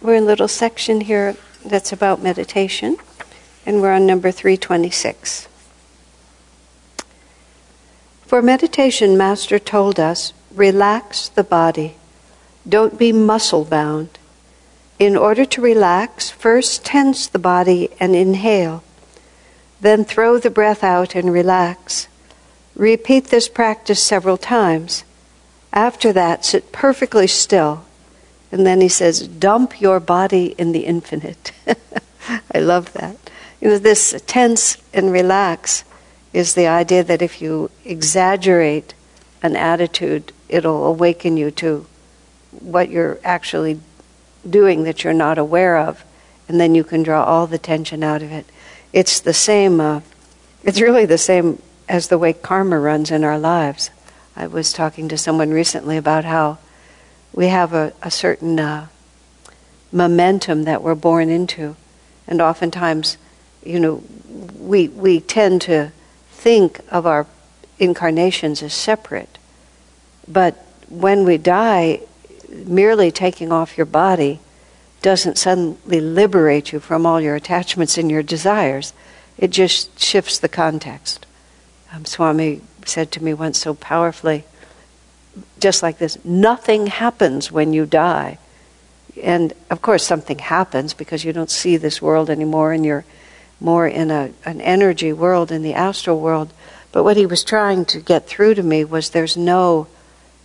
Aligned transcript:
we're 0.00 0.14
in 0.14 0.24
a 0.24 0.26
little 0.26 0.48
section 0.48 1.00
here 1.02 1.36
that's 1.64 1.92
about 1.92 2.22
meditation, 2.22 2.96
and 3.66 3.80
we're 3.80 3.92
on 3.92 4.06
number 4.06 4.30
326. 4.30 5.48
For 8.26 8.42
meditation, 8.42 9.16
Master 9.16 9.58
told 9.58 9.98
us 9.98 10.32
relax 10.54 11.28
the 11.28 11.44
body, 11.44 11.96
don't 12.68 12.98
be 12.98 13.12
muscle 13.12 13.64
bound. 13.64 14.18
In 14.98 15.16
order 15.16 15.44
to 15.44 15.60
relax, 15.60 16.28
first 16.28 16.84
tense 16.84 17.26
the 17.26 17.38
body 17.38 17.88
and 18.00 18.14
inhale, 18.14 18.82
then 19.80 20.04
throw 20.04 20.38
the 20.38 20.50
breath 20.50 20.82
out 20.82 21.14
and 21.14 21.32
relax. 21.32 22.08
Repeat 22.74 23.26
this 23.26 23.48
practice 23.48 24.02
several 24.02 24.36
times. 24.36 25.04
After 25.72 26.12
that, 26.12 26.44
sit 26.44 26.72
perfectly 26.72 27.26
still. 27.26 27.84
And 28.50 28.66
then 28.66 28.80
he 28.80 28.88
says, 28.88 29.28
dump 29.28 29.80
your 29.80 30.00
body 30.00 30.54
in 30.58 30.72
the 30.72 30.86
infinite. 30.86 31.52
I 32.54 32.60
love 32.60 32.92
that. 32.94 33.16
You 33.60 33.68
know, 33.68 33.78
this 33.78 34.20
tense 34.26 34.76
and 34.94 35.12
relax 35.12 35.84
is 36.32 36.54
the 36.54 36.66
idea 36.66 37.02
that 37.04 37.22
if 37.22 37.42
you 37.42 37.70
exaggerate 37.84 38.94
an 39.42 39.56
attitude, 39.56 40.32
it'll 40.48 40.86
awaken 40.86 41.36
you 41.36 41.50
to 41.50 41.86
what 42.60 42.90
you're 42.90 43.18
actually 43.24 43.80
doing 44.48 44.84
that 44.84 45.04
you're 45.04 45.12
not 45.12 45.38
aware 45.38 45.76
of, 45.76 46.04
and 46.48 46.60
then 46.60 46.74
you 46.74 46.84
can 46.84 47.02
draw 47.02 47.24
all 47.24 47.46
the 47.46 47.58
tension 47.58 48.02
out 48.02 48.22
of 48.22 48.32
it. 48.32 48.46
It's 48.92 49.20
the 49.20 49.34
same, 49.34 49.80
uh, 49.80 50.00
it's 50.62 50.80
really 50.80 51.04
the 51.04 51.18
same 51.18 51.60
as 51.88 52.08
the 52.08 52.18
way 52.18 52.32
karma 52.32 52.78
runs 52.78 53.10
in 53.10 53.24
our 53.24 53.38
lives. 53.38 53.90
I 54.36 54.46
was 54.46 54.72
talking 54.72 55.08
to 55.08 55.18
someone 55.18 55.50
recently 55.50 55.96
about 55.96 56.24
how 56.24 56.58
we 57.38 57.46
have 57.46 57.72
a, 57.72 57.92
a 58.02 58.10
certain 58.10 58.58
uh, 58.58 58.88
momentum 59.92 60.64
that 60.64 60.82
we're 60.82 60.96
born 60.96 61.30
into, 61.30 61.76
and 62.26 62.40
oftentimes, 62.40 63.16
you 63.64 63.78
know, 63.78 64.02
we, 64.58 64.88
we 64.88 65.20
tend 65.20 65.62
to 65.62 65.92
think 66.32 66.80
of 66.90 67.06
our 67.06 67.28
incarnations 67.78 68.60
as 68.60 68.74
separate. 68.74 69.38
But 70.26 70.54
when 70.88 71.24
we 71.24 71.38
die, 71.38 72.00
merely 72.50 73.12
taking 73.12 73.52
off 73.52 73.78
your 73.78 73.86
body 73.86 74.40
doesn't 75.00 75.38
suddenly 75.38 76.00
liberate 76.00 76.72
you 76.72 76.80
from 76.80 77.06
all 77.06 77.20
your 77.20 77.36
attachments 77.36 77.96
and 77.96 78.10
your 78.10 78.24
desires. 78.24 78.92
It 79.36 79.52
just 79.52 80.00
shifts 80.00 80.40
the 80.40 80.48
context. 80.48 81.24
Um, 81.92 82.04
Swami 82.04 82.62
said 82.84 83.12
to 83.12 83.22
me 83.22 83.32
once 83.32 83.58
so 83.58 83.74
powerfully, 83.74 84.42
just 85.58 85.82
like 85.82 85.98
this 85.98 86.22
nothing 86.24 86.86
happens 86.86 87.50
when 87.50 87.72
you 87.72 87.86
die. 87.86 88.38
And 89.22 89.52
of 89.70 89.82
course, 89.82 90.04
something 90.04 90.38
happens 90.38 90.94
because 90.94 91.24
you 91.24 91.32
don't 91.32 91.50
see 91.50 91.76
this 91.76 92.00
world 92.00 92.30
anymore 92.30 92.72
and 92.72 92.84
you're 92.84 93.04
more 93.60 93.88
in 93.88 94.10
a, 94.10 94.30
an 94.44 94.60
energy 94.60 95.12
world, 95.12 95.50
in 95.50 95.62
the 95.62 95.74
astral 95.74 96.20
world. 96.20 96.52
But 96.92 97.04
what 97.04 97.16
he 97.16 97.26
was 97.26 97.44
trying 97.44 97.84
to 97.86 98.00
get 98.00 98.26
through 98.26 98.54
to 98.54 98.62
me 98.62 98.84
was 98.84 99.10
there's 99.10 99.36
no 99.36 99.88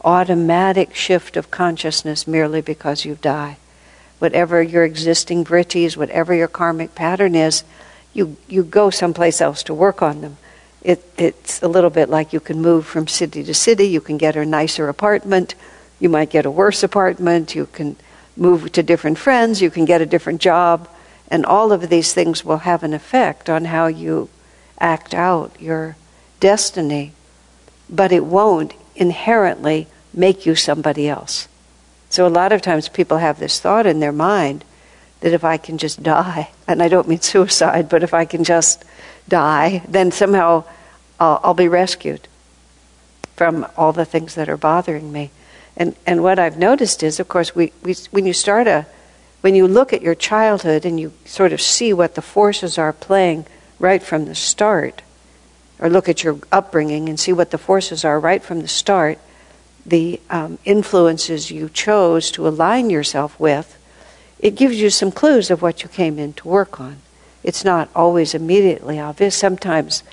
automatic 0.04 0.94
shift 0.94 1.38
of 1.38 1.52
consciousness 1.52 2.28
merely 2.28 2.62
because 2.62 3.06
you 3.06 3.16
die. 3.16 3.58
Whatever 4.20 4.62
your 4.62 4.84
existing 4.84 5.46
vrittis, 5.46 5.96
whatever 5.96 6.34
your 6.34 6.48
karmic 6.48 6.96
pattern 6.96 7.36
is, 7.36 7.64
you, 8.14 8.38
you 8.48 8.64
go 8.64 8.90
someplace 8.90 9.42
else 9.42 9.64
to 9.64 9.74
work 9.74 10.02
on 10.02 10.22
them. 10.22 10.38
It, 10.84 11.04
it's 11.18 11.64
a 11.64 11.68
little 11.68 11.90
bit 11.90 12.10
like 12.10 12.34
you 12.34 12.40
can 12.40 12.62
move 12.62 12.86
from 12.86 13.08
city 13.08 13.44
to 13.44 13.54
city, 13.54 13.88
you 13.88 14.02
can 14.02 14.18
get 14.18 14.36
a 14.36 14.46
nicer 14.46 14.90
apartment, 14.90 15.56
you 16.00 16.10
might 16.10 16.30
get 16.30 16.46
a 16.46 16.52
worse 16.52 16.84
apartment, 16.84 17.56
you 17.56 17.68
can 17.68 17.96
move 18.36 18.72
to 18.74 18.84
different 18.84 19.18
friends, 19.18 19.62
you 19.62 19.70
can 19.70 19.86
get 19.86 20.02
a 20.02 20.06
different 20.06 20.42
job, 20.42 20.90
and 21.30 21.46
all 21.46 21.72
of 21.72 21.90
these 21.90 22.14
things 22.14 22.44
will 22.44 22.60
have 22.60 22.84
an 22.84 22.94
effect 22.94 23.50
on 23.50 23.66
how 23.66 23.88
you 23.88 24.30
act 24.80 25.14
out 25.14 25.56
your 25.60 25.96
destiny, 26.42 27.14
but 27.90 28.12
it 28.12 28.26
won't 28.26 28.74
inherently 28.96 29.88
make 30.14 30.46
you 30.46 30.56
somebody 30.56 31.08
else. 31.08 31.48
So 32.10 32.28
a 32.28 32.30
lot 32.30 32.52
of 32.52 32.62
times 32.62 32.90
people 32.90 33.18
have 33.18 33.40
this 33.40 33.60
thought 33.60 33.86
in 33.86 34.00
their 34.00 34.12
mind 34.12 34.66
that 35.24 35.32
if 35.32 35.46
I 35.46 35.56
can 35.56 35.78
just 35.78 36.04
die, 36.04 36.50
and 36.68 36.84
I 36.84 36.90
don't 36.90 37.08
mean 37.08 37.22
suicide, 37.22 37.88
but 37.88 38.04
if 38.04 38.14
I 38.14 38.26
can 38.26 38.44
just 38.44 38.84
die, 39.30 39.82
then 39.88 40.12
somehow 40.12 40.66
I'll, 41.18 41.40
I'll 41.42 41.54
be 41.54 41.70
rescued 41.70 42.28
from 43.38 43.66
all 43.78 43.94
the 43.94 44.04
things 44.04 44.36
that 44.36 44.50
are 44.50 44.58
bothering 44.58 45.14
me. 45.14 45.32
And 45.78 45.96
and 46.06 46.22
what 46.24 46.40
I've 46.40 46.58
noticed 46.58 47.04
is, 47.04 47.22
of 47.22 47.30
course, 47.30 47.56
we, 47.56 47.72
we 47.84 47.96
when 48.12 48.26
you 48.26 48.34
start 48.34 48.68
a 48.68 48.86
when 49.40 49.56
you 49.56 49.66
look 49.66 49.94
at 49.94 50.02
your 50.02 50.14
childhood 50.14 50.86
and 50.86 51.00
you 51.00 51.14
sort 51.24 51.54
of 51.54 51.62
see 51.62 51.94
what 51.94 52.16
the 52.16 52.22
forces 52.22 52.78
are 52.78 52.92
playing 52.92 53.46
right 53.80 54.04
from 54.04 54.26
the 54.26 54.36
start, 54.36 55.04
or 55.80 55.90
look 55.90 56.10
at 56.10 56.22
your 56.22 56.38
upbringing 56.52 57.08
and 57.08 57.18
see 57.18 57.32
what 57.32 57.52
the 57.52 57.58
forces 57.58 58.04
are 58.04 58.20
right 58.20 58.44
from 58.44 58.60
the 58.60 58.68
start, 58.68 59.20
the 59.86 60.20
um, 60.30 60.60
influences 60.66 61.50
you 61.50 61.70
chose 61.70 62.30
to 62.32 62.46
align 62.46 62.90
yourself 62.90 63.40
with, 63.40 63.78
it 64.44 64.56
gives 64.56 64.76
you 64.76 64.90
some 64.90 65.10
clues 65.10 65.50
of 65.50 65.62
what 65.62 65.84
you 65.84 65.88
came 65.88 66.20
in 66.20 66.34
to 66.34 66.50
work 66.50 66.78
on. 66.78 66.98
It's 67.44 67.64
not 67.64 67.88
always 67.96 68.36
immediately 68.36 69.00
obvious. 69.00 69.38
Sometimes 69.38 70.04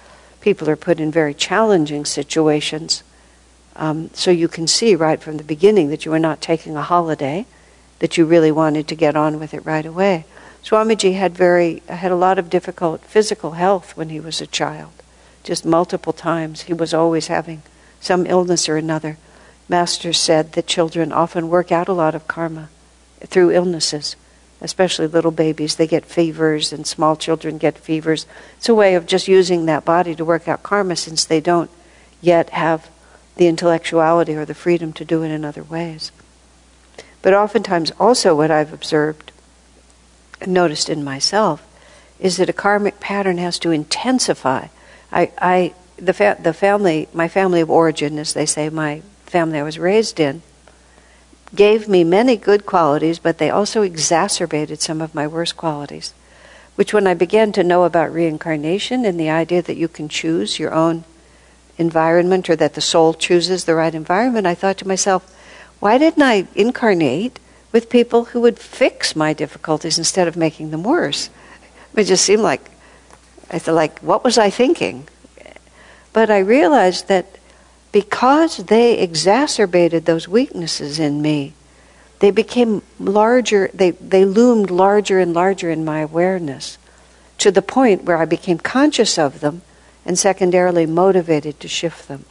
people 0.41 0.71
are 0.71 0.77
put 0.77 1.01
in 1.01 1.11
very 1.11 1.35
challenging 1.35 2.05
situations. 2.05 3.03
Um, 3.75 4.09
so 4.15 4.31
you 4.31 4.47
can 4.47 4.69
see 4.69 4.95
right 4.95 5.21
from 5.21 5.37
the 5.37 5.43
beginning 5.43 5.89
that 5.91 6.05
you 6.05 6.13
were 6.13 6.21
not 6.21 6.41
taking 6.41 6.77
a 6.77 6.83
holiday, 6.83 7.45
that 7.99 8.17
you 8.17 8.25
really 8.25 8.53
wanted 8.53 8.87
to 8.87 8.95
get 8.95 9.17
on 9.17 9.41
with 9.41 9.53
it 9.53 9.67
right 9.67 9.85
away. 9.85 10.25
Swamiji 10.63 11.15
had 11.17 11.35
very 11.35 11.83
had 11.89 12.13
a 12.13 12.17
lot 12.17 12.39
of 12.39 12.49
difficult 12.49 13.01
physical 13.01 13.53
health 13.53 13.97
when 13.97 14.11
he 14.11 14.21
was 14.21 14.41
a 14.41 14.47
child, 14.47 14.93
just 15.43 15.65
multiple 15.65 16.13
times. 16.13 16.63
He 16.63 16.73
was 16.73 16.95
always 16.95 17.27
having 17.27 17.63
some 18.01 18.27
illness 18.27 18.69
or 18.69 18.77
another. 18.77 19.19
Master 19.69 20.13
said 20.13 20.53
that 20.53 20.69
children 20.69 21.11
often 21.11 21.49
work 21.49 21.73
out 21.73 21.89
a 21.89 21.93
lot 21.93 22.15
of 22.15 22.29
karma 22.29 22.69
through 23.27 23.51
illnesses, 23.51 24.17
especially 24.61 25.07
little 25.07 25.31
babies. 25.31 25.77
They 25.77 25.87
get 25.87 26.05
fevers, 26.05 26.73
and 26.73 26.87
small 26.87 27.17
children 27.17 27.59
get 27.59 27.79
fevers. 27.79 28.27
It's 28.59 28.69
a 28.69 28.75
way 28.75 28.95
of 28.95 29.07
just 29.07 29.29
using 29.29 29.67
that 29.67 29.85
body 29.85 30.15
to 30.15 30.25
work 30.25 30.49
out 30.49 30.63
karma 30.63 30.97
since 30.97 31.25
they 31.25 31.41
don't 31.41 31.71
yet 32.21 32.51
have 32.51 32.91
the 33.37 33.47
intellectuality 33.47 34.35
or 34.35 34.45
the 34.45 34.55
freedom 34.55 34.93
to 34.95 35.05
do 35.05 35.23
it 35.23 35.31
in 35.31 35.45
other 35.45 35.63
ways. 35.63 36.13
But 37.23 37.35
oftentimes, 37.35 37.91
also, 37.99 38.35
what 38.35 38.51
I've 38.51 38.73
observed 38.73 39.33
and 40.41 40.53
noticed 40.53 40.89
in 40.89 41.05
myself 41.05 41.67
is 42.19 42.37
that 42.37 42.49
a 42.49 42.55
karmic 42.55 43.01
pattern 43.01 43.39
has 43.39 43.59
to 43.61 43.71
intensify. 43.71 44.69
I, 45.11 45.33
I 45.39 45.75
the, 45.97 46.13
fa- 46.13 46.39
the 46.41 46.53
family, 46.53 47.09
my 47.13 47.29
family 47.29 47.61
of 47.61 47.71
origin, 47.71 48.19
as 48.19 48.33
they 48.33 48.47
say, 48.47 48.69
my 48.69 49.03
family 49.25 49.59
I 49.59 49.63
was 49.63 49.79
raised 49.79 50.21
in 50.21 50.43
gave 51.55 51.89
me 51.89 52.05
many 52.05 52.37
good 52.37 52.65
qualities, 52.67 53.19
but 53.19 53.39
they 53.39 53.51
also 53.51 53.83
exacerbated 53.83 54.81
some 54.81 55.01
of 55.01 55.15
my 55.15 55.27
worst 55.27 55.57
qualities. 55.57 56.15
Which, 56.77 56.95
when 56.95 57.07
I 57.07 57.15
began 57.15 57.53
to 57.53 57.65
know 57.65 57.85
about 57.85 58.13
reincarnation 58.13 59.05
and 59.05 59.19
the 59.19 59.31
idea 59.31 59.61
that 59.63 59.77
you 59.77 59.89
can 59.89 60.09
choose 60.09 60.59
your 60.59 60.73
own 60.73 61.05
environment 61.77 62.49
or 62.49 62.57
that 62.57 62.75
the 62.75 62.81
soul 62.81 63.15
chooses 63.15 63.65
the 63.65 63.75
right 63.75 63.95
environment, 63.95 64.47
I 64.47 64.55
thought 64.55 64.79
to 64.79 64.89
myself, 64.89 65.25
why 65.81 65.99
didn't 65.99 66.23
I 66.23 66.47
incarnate 66.55 67.39
with 67.73 67.91
people 67.91 68.27
who 68.27 68.41
would 68.41 68.59
fix 68.59 69.17
my 69.17 69.33
difficulties 69.33 69.99
instead 69.99 70.29
of 70.29 70.37
making 70.37 70.71
them 70.71 70.85
worse? 70.85 71.31
It 71.97 72.05
just 72.05 72.25
seemed 72.25 72.43
like, 72.43 72.71
I 73.51 73.59
thought, 73.59 73.75
like, 73.75 73.99
what 74.01 74.23
was 74.23 74.39
I 74.39 74.51
thinking? 74.51 75.09
But 76.13 76.31
I 76.31 76.39
realized 76.39 77.09
that 77.09 77.27
because 77.93 78.59
they 78.59 78.99
exacerbated 78.99 80.05
those 80.05 80.29
weaknesses 80.29 80.99
in 80.99 81.21
me, 81.21 81.55
they 82.21 82.31
became 82.31 82.83
larger, 82.99 83.71
they, 83.73 83.93
they 83.93 84.25
loomed 84.25 84.71
larger 84.71 85.19
and 85.19 85.33
larger 85.33 85.71
in 85.71 85.85
my 85.85 86.01
awareness 86.01 86.79
to 87.39 87.51
the 87.51 87.63
point 87.63 88.05
where 88.05 88.19
I 88.19 88.27
became 88.27 88.59
conscious 88.59 89.19
of 89.19 89.41
them 89.41 89.63
and 90.05 90.19
secondarily 90.19 90.87
motivated 90.87 91.59
to 91.61 91.69
shift 91.69 92.07
them. 92.09 92.27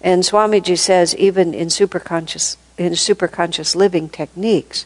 And 0.00 0.22
Swamiji 0.22 0.78
says, 0.78 1.16
even 1.16 1.54
in 1.54 1.68
superconscious, 1.68 2.56
in 2.76 2.92
superconscious 2.92 3.74
living 3.74 4.08
techniques, 4.08 4.84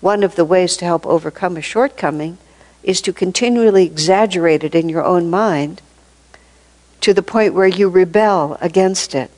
one 0.00 0.22
of 0.22 0.36
the 0.36 0.44
ways 0.44 0.76
to 0.76 0.84
help 0.84 1.06
overcome 1.06 1.56
a 1.56 1.62
shortcoming 1.62 2.38
is 2.82 3.00
to 3.02 3.12
continually 3.12 3.86
exaggerate 3.86 4.62
it 4.62 4.74
in 4.74 4.88
your 4.88 5.04
own 5.04 5.30
mind 5.30 5.80
to 7.00 7.14
the 7.14 7.22
point 7.22 7.54
where 7.54 7.66
you 7.66 7.88
rebel 7.88 8.56
against 8.60 9.14
it. 9.14 9.30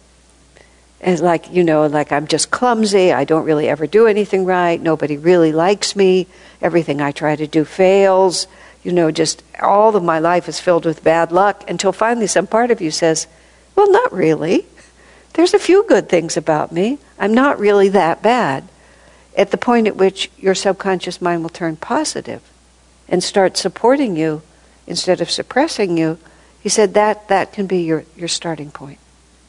And 1.01 1.19
like, 1.21 1.51
you 1.51 1.65
know, 1.65 1.87
like 1.87 2.13
I'm 2.13 2.27
just 2.27 2.51
clumsy, 2.51 3.13
I 3.13 3.25
don't 3.25 3.45
really 3.45 3.69
ever 3.69 3.87
do 3.87 4.07
anything 4.07 4.45
right, 4.45 4.81
nobody 4.81 5.17
really 5.17 5.53
likes 5.53 5.97
me, 5.97 6.27
everything 6.61 7.01
I 7.01 7.11
try 7.11 7.37
to 7.37 7.47
do 7.47 7.65
fails, 7.65 8.47
you 8.83 8.93
know, 8.93 9.11
just 9.11 9.43
all 9.63 9.95
of 9.95 10.03
my 10.03 10.19
life 10.19 10.49
is 10.49 10.61
filled 10.61 10.85
with 10.85 11.05
bad 11.05 11.33
luck 11.33 11.69
until 11.69 11.93
finally 11.93 12.27
some 12.27 12.47
part 12.47 12.71
of 12.71 12.81
you 12.81 12.91
says, 12.91 13.27
Well, 13.77 13.91
not 13.91 14.13
really. 14.13 14.67
There's 15.35 15.55
a 15.55 15.59
few 15.59 15.85
good 15.87 16.09
things 16.09 16.37
about 16.37 16.73
me. 16.73 16.99
I'm 17.19 17.33
not 17.35 17.59
really 17.59 17.89
that 17.91 18.23
bad. 18.23 18.69
at 19.37 19.53
the 19.53 19.57
point 19.57 19.87
at 19.87 19.97
which 19.97 20.31
your 20.39 20.55
subconscious 20.55 21.23
mind 21.23 21.43
will 21.43 21.51
turn 21.51 21.77
positive 21.77 22.43
and 23.09 23.23
start 23.23 23.57
supporting 23.57 24.17
you 24.17 24.43
instead 24.87 25.21
of 25.21 25.31
suppressing 25.31 25.97
you, 25.97 26.19
he 26.61 26.69
said 26.69 26.95
that 26.95 27.29
that 27.29 27.53
can 27.53 27.67
be 27.67 27.83
your, 27.83 28.05
your 28.17 28.29
starting 28.29 28.71
point. 28.71 28.99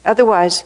Otherwise, 0.04 0.64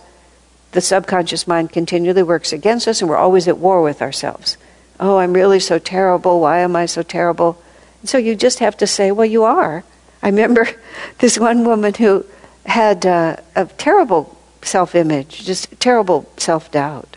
the 0.73 0.81
subconscious 0.81 1.47
mind 1.47 1.73
continually 1.73 2.23
works 2.23 2.53
against 2.53 2.89
us 2.89 3.01
and 3.01 3.11
we're 3.11 3.17
always 3.17 3.49
at 3.49 3.59
war 3.59 3.83
with 3.83 4.03
ourselves. 4.03 4.57
Oh, 4.99 5.19
I'm 5.19 5.33
really 5.33 5.61
so 5.61 5.79
terrible. 5.79 6.41
Why 6.41 6.61
am 6.61 6.77
I 6.77 6.87
so 6.87 7.03
terrible? 7.03 7.61
And 8.01 8.09
so 8.09 8.19
you 8.19 8.35
just 8.35 8.61
have 8.61 8.77
to 8.79 8.87
say, 8.87 9.11
well, 9.11 9.27
you 9.27 9.45
are. 9.45 9.85
I 10.23 10.29
remember 10.29 10.69
this 11.19 11.39
one 11.39 11.65
woman 11.65 11.95
who 11.95 12.25
had 12.65 13.05
uh, 13.07 13.37
a 13.55 13.67
terrible 13.67 14.37
self 14.63 14.95
image, 14.95 15.45
just 15.45 15.79
terrible 15.81 16.31
self 16.37 16.71
doubt. 16.71 17.17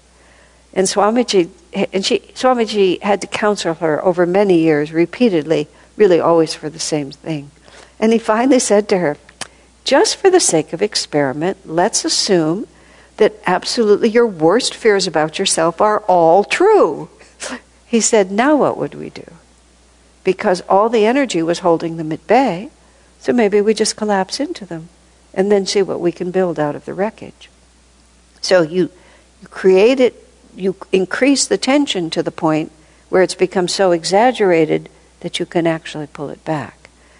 And 0.74 0.88
Swamiji, 0.88 1.50
and 1.94 2.06
she, 2.06 2.20
Swamiji 2.20 3.02
had 3.02 3.22
to 3.22 3.28
counsel 3.28 3.74
her 3.76 4.04
over 4.04 4.26
many 4.26 4.60
years, 4.60 4.92
repeatedly, 4.92 5.68
really 5.98 6.20
always 6.20 6.54
for 6.54 6.70
the 6.70 6.80
same 6.80 7.12
thing. 7.12 7.50
And 8.00 8.14
he 8.14 8.20
finally 8.20 8.60
said 8.60 8.88
to 8.90 9.00
her, 9.00 9.18
just 9.84 10.16
for 10.16 10.30
the 10.30 10.40
sake 10.40 10.72
of 10.72 10.82
experiment, 10.82 11.58
let's 11.66 12.06
assume 12.06 12.68
that 13.18 13.34
absolutely 13.46 14.10
your 14.10 14.28
worst 14.28 14.74
fears 14.74 15.08
about 15.08 15.40
yourself 15.40 15.82
are 15.82 16.00
all 16.02 16.44
true. 16.44 17.10
He 17.86 18.02
said, 18.02 18.32
now 18.32 18.56
what 18.56 18.78
would 18.78 18.94
we 18.94 19.10
do? 19.10 19.26
Because 20.24 20.62
all 20.70 20.90
the 20.90 21.08
energy 21.08 21.42
was 21.42 21.60
holding 21.60 21.98
them 21.98 22.12
at 22.12 22.28
bay, 22.28 22.70
so 23.18 23.34
maybe 23.34 23.62
we 23.62 23.74
just 23.74 23.96
collapse 23.96 24.40
into 24.40 24.64
them 24.64 24.90
and 25.34 25.52
then 25.52 25.66
see 25.66 25.82
what 25.82 26.00
we 26.00 26.12
can 26.12 26.30
build 26.30 26.60
out 26.60 26.76
of 26.76 26.86
the 26.86 26.94
wreckage. 26.94 27.50
So 28.42 28.62
you, 28.62 28.92
you 29.42 29.48
create 29.48 30.00
it, 30.00 30.24
you 30.56 30.76
increase 30.92 31.48
the 31.48 31.58
tension 31.58 32.12
to 32.12 32.22
the 32.22 32.30
point 32.30 32.72
where 33.10 33.24
it's 33.24 33.34
become 33.34 33.68
so 33.68 33.92
exaggerated 33.92 34.88
that 35.22 35.40
you 35.40 35.48
can 35.48 35.66
actually 35.66 36.06
pull 36.06 36.30
it 36.30 36.46
back 36.46 36.79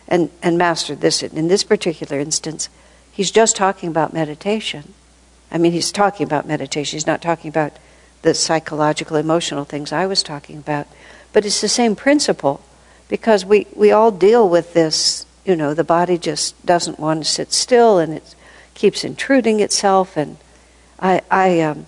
and, 0.10 0.30
and 0.44 0.58
master 0.58 0.96
this. 0.96 1.24
In 1.24 1.48
this 1.48 1.64
particular 1.64 2.20
instance, 2.20 2.68
he's 3.12 3.32
just 3.32 3.56
talking 3.56 3.88
about 3.88 4.12
meditation. 4.12 4.94
I 5.50 5.58
mean, 5.58 5.72
he's 5.72 5.94
talking 5.94 6.26
about 6.26 6.46
meditation. 6.46 6.98
He's 6.98 7.08
not 7.08 7.22
talking 7.22 7.48
about 7.48 7.78
the 8.24 8.34
psychological, 8.34 9.16
emotional 9.16 9.64
things 9.64 9.94
I 9.94 10.06
was 10.06 10.22
talking 10.22 10.58
about. 10.58 10.88
But 11.32 11.46
it's 11.46 11.62
the 11.62 11.70
same 11.70 11.96
principle 11.96 12.62
because 13.08 13.46
we, 13.46 13.68
we 13.74 13.92
all 13.92 14.12
deal 14.12 14.50
with 14.50 14.74
this 14.74 15.26
you 15.50 15.56
know, 15.56 15.74
the 15.74 15.84
body 15.84 16.18
just 16.18 16.64
doesn't 16.64 17.00
want 17.00 17.24
to 17.24 17.30
sit 17.30 17.52
still 17.52 17.98
and 17.98 18.14
it 18.14 18.36
keeps 18.76 19.04
intruding 19.04 19.60
itself. 19.62 20.16
And 20.16 20.38
I, 21.00 21.22
I, 21.32 21.62
um, 21.62 21.88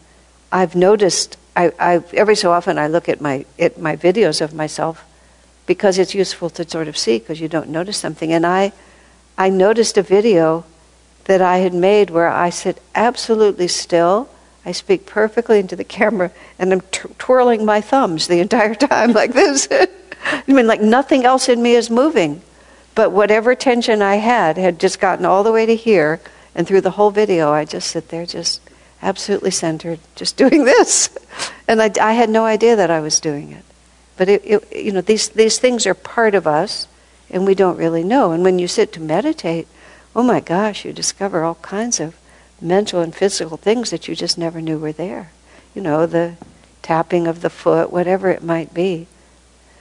I've 0.51 0.75
noticed, 0.75 1.37
I, 1.55 1.71
I, 1.79 2.03
every 2.13 2.35
so 2.35 2.51
often 2.51 2.79
I 2.79 2.87
look 2.87 3.07
at 3.07 3.21
my, 3.21 3.45
at 3.59 3.79
my 3.79 3.95
videos 3.95 4.41
of 4.41 4.53
myself 4.53 5.05
because 5.65 5.97
it's 5.97 6.15
useful 6.15 6.49
to 6.51 6.67
sort 6.67 6.87
of 6.87 6.97
see 6.97 7.19
because 7.19 7.39
you 7.39 7.47
don't 7.47 7.69
notice 7.69 7.97
something. 7.97 8.31
And 8.33 8.45
I, 8.45 8.71
I 9.37 9.49
noticed 9.49 9.97
a 9.97 10.01
video 10.01 10.65
that 11.25 11.41
I 11.41 11.57
had 11.57 11.73
made 11.73 12.09
where 12.09 12.27
I 12.27 12.49
sit 12.49 12.81
absolutely 12.95 13.67
still. 13.67 14.29
I 14.65 14.71
speak 14.71 15.05
perfectly 15.05 15.59
into 15.59 15.75
the 15.75 15.83
camera 15.83 16.31
and 16.59 16.71
I'm 16.71 16.81
twirling 16.81 17.65
my 17.65 17.81
thumbs 17.81 18.27
the 18.27 18.39
entire 18.39 18.75
time 18.75 19.11
like 19.13 19.33
this. 19.33 19.67
I 20.23 20.43
mean, 20.47 20.67
like 20.67 20.81
nothing 20.81 21.25
else 21.25 21.49
in 21.49 21.61
me 21.61 21.73
is 21.73 21.89
moving. 21.89 22.41
But 22.93 23.11
whatever 23.11 23.55
tension 23.55 24.01
I 24.01 24.15
had 24.15 24.57
had 24.57 24.79
just 24.79 24.99
gotten 24.99 25.25
all 25.25 25.43
the 25.43 25.51
way 25.51 25.65
to 25.65 25.75
here, 25.75 26.19
and 26.53 26.67
through 26.67 26.81
the 26.81 26.91
whole 26.91 27.11
video, 27.11 27.51
I 27.51 27.63
just 27.63 27.89
sit 27.89 28.09
there, 28.09 28.25
just 28.25 28.61
absolutely 29.01 29.51
centered, 29.51 29.99
just 30.15 30.37
doing 30.43 30.65
this. 30.65 31.09
And 31.67 31.81
I, 31.81 31.91
I 32.01 32.13
had 32.13 32.29
no 32.29 32.45
idea 32.45 32.75
that 32.75 32.91
I 32.91 32.99
was 32.99 33.19
doing 33.19 33.51
it. 33.51 33.63
But 34.21 34.29
it, 34.29 34.43
it, 34.45 34.75
you 34.75 34.91
know, 34.91 35.01
these 35.01 35.29
these 35.29 35.57
things 35.57 35.87
are 35.87 35.95
part 35.95 36.35
of 36.35 36.45
us, 36.45 36.87
and 37.31 37.43
we 37.43 37.55
don't 37.55 37.75
really 37.75 38.03
know. 38.03 38.33
And 38.33 38.43
when 38.43 38.59
you 38.59 38.67
sit 38.67 38.93
to 38.93 38.99
meditate, 39.01 39.67
oh 40.15 40.21
my 40.21 40.39
gosh, 40.39 40.85
you 40.85 40.93
discover 40.93 41.43
all 41.43 41.55
kinds 41.55 41.99
of 41.99 42.15
mental 42.61 43.01
and 43.01 43.15
physical 43.15 43.57
things 43.57 43.89
that 43.89 44.07
you 44.07 44.15
just 44.15 44.37
never 44.37 44.61
knew 44.61 44.77
were 44.77 44.91
there. 44.91 45.31
You 45.73 45.81
know, 45.81 46.05
the 46.05 46.35
tapping 46.83 47.25
of 47.25 47.41
the 47.41 47.49
foot, 47.49 47.91
whatever 47.91 48.29
it 48.29 48.43
might 48.43 48.75
be. 48.75 49.07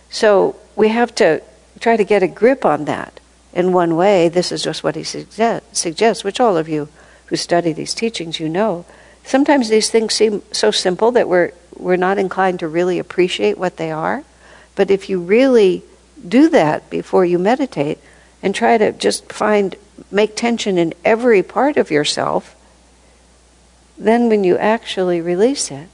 So 0.08 0.56
we 0.74 0.88
have 0.88 1.14
to 1.16 1.42
try 1.78 1.98
to 1.98 2.04
get 2.04 2.22
a 2.22 2.26
grip 2.26 2.64
on 2.64 2.86
that. 2.86 3.20
In 3.52 3.74
one 3.74 3.94
way, 3.94 4.30
this 4.30 4.50
is 4.50 4.62
just 4.62 4.82
what 4.82 4.96
he 4.96 5.04
suggest, 5.04 5.76
suggests, 5.76 6.24
which 6.24 6.40
all 6.40 6.56
of 6.56 6.66
you 6.66 6.88
who 7.26 7.36
study 7.36 7.74
these 7.74 7.92
teachings, 7.92 8.40
you 8.40 8.48
know. 8.48 8.86
Sometimes 9.22 9.68
these 9.68 9.90
things 9.90 10.14
seem 10.14 10.40
so 10.50 10.70
simple 10.70 11.10
that 11.10 11.28
we're, 11.28 11.52
we're 11.76 11.96
not 11.96 12.16
inclined 12.16 12.60
to 12.60 12.68
really 12.68 12.98
appreciate 12.98 13.58
what 13.58 13.76
they 13.76 13.90
are. 13.90 14.24
But 14.80 14.90
if 14.90 15.10
you 15.10 15.20
really 15.20 15.82
do 16.26 16.48
that 16.48 16.88
before 16.88 17.26
you 17.26 17.38
meditate 17.38 17.98
and 18.42 18.54
try 18.54 18.78
to 18.78 18.92
just 18.92 19.30
find, 19.30 19.76
make 20.10 20.34
tension 20.34 20.78
in 20.78 20.94
every 21.04 21.42
part 21.42 21.76
of 21.76 21.90
yourself, 21.90 22.56
then 23.98 24.30
when 24.30 24.42
you 24.42 24.56
actually 24.56 25.20
release 25.20 25.70
it, 25.70 25.90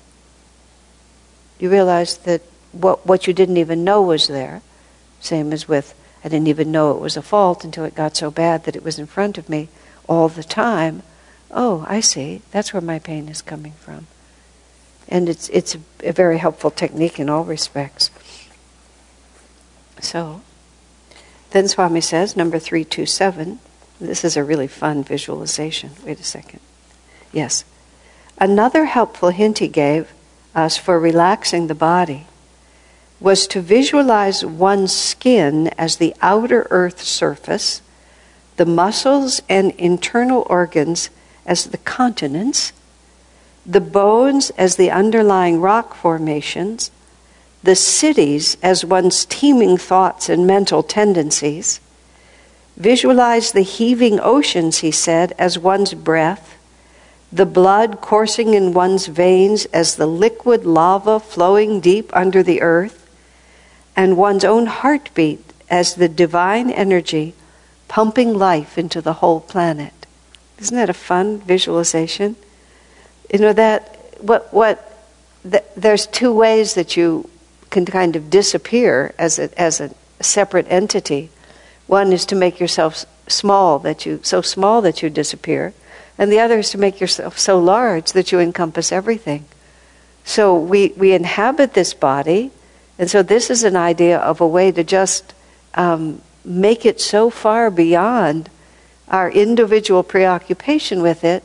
you 1.59 1.69
realize 1.69 2.19
that 2.19 2.43
what, 2.71 3.05
what 3.05 3.27
you 3.27 3.33
didn't 3.33 3.56
even 3.56 3.83
know 3.83 4.00
was 4.00 4.29
there 4.29 4.62
same 5.19 5.53
as 5.53 5.67
with, 5.67 5.93
I 6.23 6.29
didn't 6.29 6.47
even 6.47 6.71
know 6.71 6.93
it 6.93 7.00
was 7.00 7.17
a 7.17 7.23
fault 7.23 7.65
until 7.65 7.82
it 7.82 7.97
got 7.97 8.17
so 8.17 8.31
bad 8.31 8.67
that 8.67 8.77
it 8.77 8.85
was 8.85 9.00
in 9.00 9.06
front 9.06 9.37
of 9.37 9.49
me 9.49 9.69
all 10.09 10.29
the 10.29 10.44
time. 10.44 11.03
Oh, 11.50 11.85
I 11.89 11.99
see. 11.99 12.43
That's 12.53 12.73
where 12.73 12.81
my 12.81 13.00
pain 13.00 13.29
is 13.29 13.43
coming 13.43 13.73
from. 13.73 14.06
And 15.09 15.29
it's, 15.29 15.49
it's 15.49 15.75
a, 15.75 15.81
a 16.05 16.12
very 16.12 16.39
helpful 16.39 16.71
technique 16.71 17.19
in 17.19 17.29
all 17.29 17.43
respects. 17.43 18.12
So, 20.06 20.41
then 21.50 21.67
Swami 21.67 22.00
says, 22.00 22.37
number 22.37 22.58
327, 22.61 23.58
this 24.00 24.25
is 24.25 24.37
a 24.37 24.44
really 24.44 24.69
fun 24.69 25.03
visualization. 25.03 25.91
Wait 26.05 26.20
a 26.20 26.25
second. 26.25 26.61
Yes. 27.32 27.64
Another 28.38 28.85
helpful 28.85 29.31
hint 29.31 29.58
he 29.58 29.69
gave 29.69 30.12
us 30.55 30.76
for 30.76 31.00
relaxing 31.00 31.67
the 31.67 31.75
body 31.75 32.26
was 33.19 33.47
to 33.49 33.61
visualize 33.61 34.44
one's 34.44 34.94
skin 34.94 35.69
as 35.79 35.97
the 35.97 36.14
outer 36.20 36.67
earth 36.70 37.03
surface, 37.03 37.82
the 38.56 38.67
muscles 38.67 39.43
and 39.49 39.73
internal 39.73 40.47
organs 40.49 41.11
as 41.47 41.64
the 41.67 41.79
continents, 41.79 42.72
the 43.65 43.81
bones 43.81 44.51
as 44.51 44.77
the 44.77 44.91
underlying 44.91 45.60
rock 45.60 45.94
formations, 45.94 46.91
the 47.67 47.77
cities 47.77 48.56
as 48.63 48.85
one's 48.85 49.27
teeming 49.27 49.77
thoughts 49.77 50.29
and 50.29 50.46
mental 50.46 50.82
tendencies. 50.82 51.81
Visualize 52.77 53.53
the 53.53 53.63
heaving 53.63 54.19
oceans, 54.20 54.79
he 54.79 54.91
said, 54.91 55.32
as 55.39 55.58
one's 55.58 55.93
breath, 55.93 56.56
the 57.32 57.46
blood 57.46 58.01
coursing 58.01 58.55
in 58.55 58.73
one's 58.73 59.06
veins 59.08 59.67
as 59.67 59.96
the 59.96 60.06
liquid 60.06 60.65
lava 60.65 61.19
flowing 61.19 61.81
deep 61.81 62.15
under 62.15 62.43
the 62.43 62.63
earth, 62.63 63.03
and 63.96 64.17
one's 64.17 64.44
own 64.44 64.67
heartbeat 64.67 65.41
as 65.69 65.94
the 65.94 66.08
divine 66.08 66.70
energy 66.70 67.35
pumping 67.89 68.32
life 68.35 68.79
into 68.79 69.01
the 69.01 69.15
whole 69.15 69.41
planet. 69.41 70.06
Isn't 70.58 70.77
that 70.77 70.91
a 70.91 70.94
fun 70.94 71.41
visualization? 71.41 72.37
You 73.32 73.41
know 73.41 73.53
that 73.53 73.99
what 74.20 74.53
what 74.53 74.93
the, 75.44 75.63
there's 75.77 76.06
two 76.06 76.32
ways 76.32 76.75
that 76.75 76.96
you 76.96 77.29
can 77.70 77.85
kind 77.85 78.17
of 78.17 78.31
disappear 78.31 79.15
as 79.19 79.39
a, 79.39 79.61
as 79.61 79.81
a 79.81 79.94
separate 80.20 80.67
entity. 80.69 81.31
One 81.87 82.13
is 82.13 82.27
to 82.27 82.35
make 82.35 82.61
yourself 82.61 83.05
small 83.29 83.79
that 83.81 84.06
you 84.06 84.20
so 84.23 84.41
small 84.41 84.82
that 84.82 85.03
you 85.03 85.11
disappear, 85.11 85.75
and 86.19 86.31
the 86.31 86.41
other 86.41 86.58
is 86.58 86.70
to 86.70 86.79
make 86.79 87.01
yourself 87.01 87.39
so 87.39 87.58
large 87.58 88.13
that 88.13 88.32
you 88.32 88.41
encompass 88.41 88.93
everything. 88.93 89.44
So 90.25 90.56
we 90.56 90.89
we 90.96 91.13
inhabit 91.13 91.75
this 91.75 91.94
body 91.94 92.51
and 92.99 93.11
so 93.11 93.23
this 93.23 93.51
is 93.51 93.65
an 93.65 93.77
idea 93.77 94.19
of 94.19 94.41
a 94.41 94.46
way 94.46 94.73
to 94.73 94.82
just 94.82 95.35
um, 95.75 96.23
make 96.44 96.87
it 96.87 97.01
so 97.01 97.31
far 97.31 97.70
beyond 97.70 98.49
our 99.08 99.31
individual 99.31 100.03
preoccupation 100.03 101.03
with 101.03 101.23
it 101.23 101.44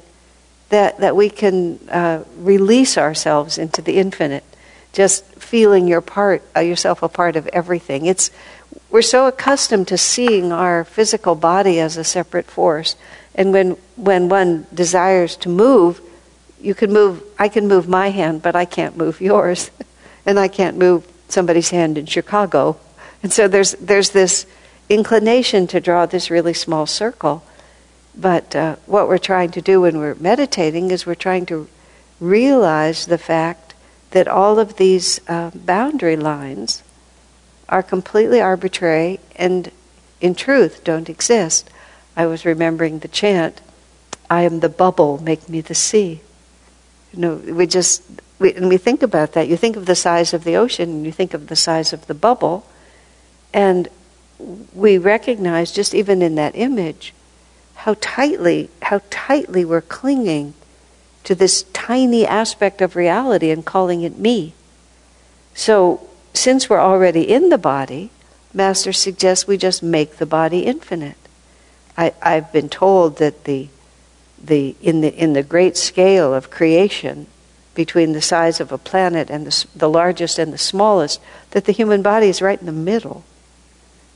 that, 0.70 1.00
that 1.00 1.16
we 1.16 1.30
can 1.30 1.78
uh, 1.90 2.24
release 2.38 2.98
ourselves 2.98 3.58
into 3.58 3.82
the 3.82 3.98
infinite, 3.98 4.46
just 4.94 5.26
feeling 5.52 5.86
your 5.86 6.00
part, 6.00 6.42
uh, 6.56 6.62
yourself 6.62 7.04
a 7.04 7.10
part 7.10 7.36
of 7.36 7.46
everything. 7.48 8.06
It's, 8.06 8.32
we're 8.90 9.02
so 9.02 9.28
accustomed 9.28 9.90
to 9.90 9.98
seeing 9.98 10.54
our 10.54 10.86
physical 10.86 11.36
body 11.36 11.78
as 11.78 11.98
a 11.98 12.06
separate 12.06 12.46
force. 12.46 12.96
And 13.36 13.52
when, 13.52 13.72
when 13.98 14.30
one 14.30 14.66
desires 14.74 15.36
to 15.44 15.50
move, 15.50 16.00
you 16.62 16.74
can 16.74 16.94
move, 16.94 17.22
I 17.38 17.50
can 17.50 17.68
move 17.68 17.90
my 17.90 18.12
hand, 18.12 18.42
but 18.42 18.56
I 18.56 18.64
can't 18.64 18.96
move 18.96 19.20
yours. 19.20 19.72
and 20.26 20.40
I 20.40 20.48
can't 20.48 20.78
move 20.78 21.06
somebody's 21.28 21.72
hand 21.72 21.98
in 21.98 22.06
Chicago. 22.06 22.80
And 23.22 23.34
so 23.34 23.50
there's, 23.50 23.74
there's 23.74 24.12
this 24.12 24.46
inclination 24.88 25.68
to 25.68 25.82
draw 25.82 26.06
this 26.06 26.32
really 26.32 26.54
small 26.54 26.86
circle. 26.86 27.44
But 28.16 28.56
uh, 28.56 28.78
what 28.86 29.10
we're 29.10 29.18
trying 29.18 29.52
to 29.52 29.62
do 29.62 29.82
when 29.82 29.98
we're 29.98 30.16
meditating 30.16 30.92
is 30.92 31.06
we're 31.06 31.16
trying 31.16 31.46
to 31.48 31.68
realize 32.22 33.06
the 33.06 33.18
fact 33.18 33.71
that 34.12 34.28
all 34.28 34.60
of 34.60 34.78
these 34.78 35.20
uh, 35.28 35.52
boundary 35.54 36.16
lines 36.16 36.84
are 37.68 37.82
completely 37.82 38.42
arbitrary 38.42 39.20
and, 39.36 39.72
in 40.20 40.36
truth, 40.36 40.84
don't 40.84 41.10
exist. 41.10 41.70
I 42.16 42.26
was 42.26 42.46
remembering 42.46 43.00
the 43.00 43.08
chant, 43.08 43.62
I 44.30 44.44
am 44.44 44.60
the 44.60 44.70
bubble, 44.70 45.22
make 45.24 45.48
me 45.48 45.62
the 45.62 45.76
sea. 45.76 46.22
You 47.14 47.20
know, 47.20 47.36
we 47.36 47.68
just, 47.68 48.04
we, 48.40 48.54
and 48.54 48.68
we 48.68 48.78
think 48.78 49.02
about 49.02 49.34
that. 49.34 49.48
You 49.48 49.58
think 49.58 49.76
of 49.76 49.86
the 49.86 49.96
size 49.96 50.34
of 50.34 50.44
the 50.44 50.56
ocean 50.56 50.90
and 50.90 51.06
you 51.06 51.12
think 51.12 51.34
of 51.34 51.48
the 51.48 51.56
size 51.56 51.94
of 51.94 52.08
the 52.08 52.14
bubble, 52.14 52.66
and 53.54 53.88
we 54.74 54.98
recognize 54.98 55.72
just 55.72 55.94
even 55.94 56.22
in 56.22 56.36
that 56.36 56.56
image 56.56 57.14
how 57.76 57.96
tightly, 58.00 58.70
how 58.82 59.02
tightly 59.10 59.66
we're 59.66 59.82
clinging 59.82 60.54
to 61.24 61.36
this 61.36 61.64
tiny 61.74 62.26
aspect 62.26 62.82
of 62.82 62.96
reality 62.96 63.52
and 63.52 63.66
calling 63.66 64.02
it 64.02 64.18
me. 64.18 64.54
So, 65.54 66.08
since 66.34 66.70
we're 66.70 66.80
already 66.80 67.30
in 67.30 67.50
the 67.50 67.58
body, 67.58 68.10
Master 68.54 68.94
suggests 68.94 69.48
we 69.48 69.58
just 69.58 69.84
make 69.84 70.18
the 70.18 70.26
body 70.26 70.60
infinite. 70.60 71.18
I, 71.98 72.14
I've 72.22 72.52
been 72.52 72.70
told 72.70 73.18
that 73.18 73.44
the, 73.44 73.68
the, 74.42 74.76
in, 74.82 75.02
the, 75.02 75.14
in 75.14 75.34
the 75.34 75.44
great 75.44 75.78
scale 75.78 76.34
of 76.34 76.50
creation, 76.50 77.28
between 77.74 78.12
the 78.12 78.22
size 78.22 78.60
of 78.60 78.72
a 78.72 78.78
planet 78.78 79.30
and 79.30 79.48
the, 79.48 79.66
the 79.76 79.90
largest 79.90 80.38
and 80.38 80.52
the 80.52 80.58
smallest, 80.58 81.22
that 81.52 81.66
the 81.66 81.72
human 81.72 82.02
body 82.02 82.28
is 82.28 82.42
right 82.42 82.60
in 82.60 82.66
the 82.66 82.72
middle 82.72 83.24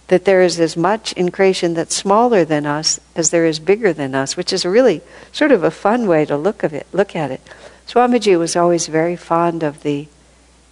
that 0.07 0.25
there 0.25 0.41
is 0.41 0.59
as 0.59 0.77
much 0.77 1.13
in 1.13 1.31
creation 1.31 1.73
that's 1.73 1.95
smaller 1.95 2.45
than 2.45 2.65
us 2.65 2.99
as 3.15 3.31
there 3.31 3.45
is 3.45 3.59
bigger 3.59 3.91
than 3.91 4.13
us, 4.13 4.37
which 4.37 4.53
is 4.53 4.65
really 4.65 5.01
sort 5.31 5.51
of 5.51 5.63
a 5.63 5.71
fun 5.71 6.07
way 6.07 6.25
to 6.25 6.37
look 6.37 6.63
of 6.63 6.73
it. 6.73 6.85
Look 6.93 7.15
at 7.15 7.31
it. 7.31 7.41
Swamiji 7.87 8.37
was 8.37 8.55
always 8.55 8.87
very 8.87 9.15
fond 9.15 9.63
of 9.63 9.81
the, 9.83 10.07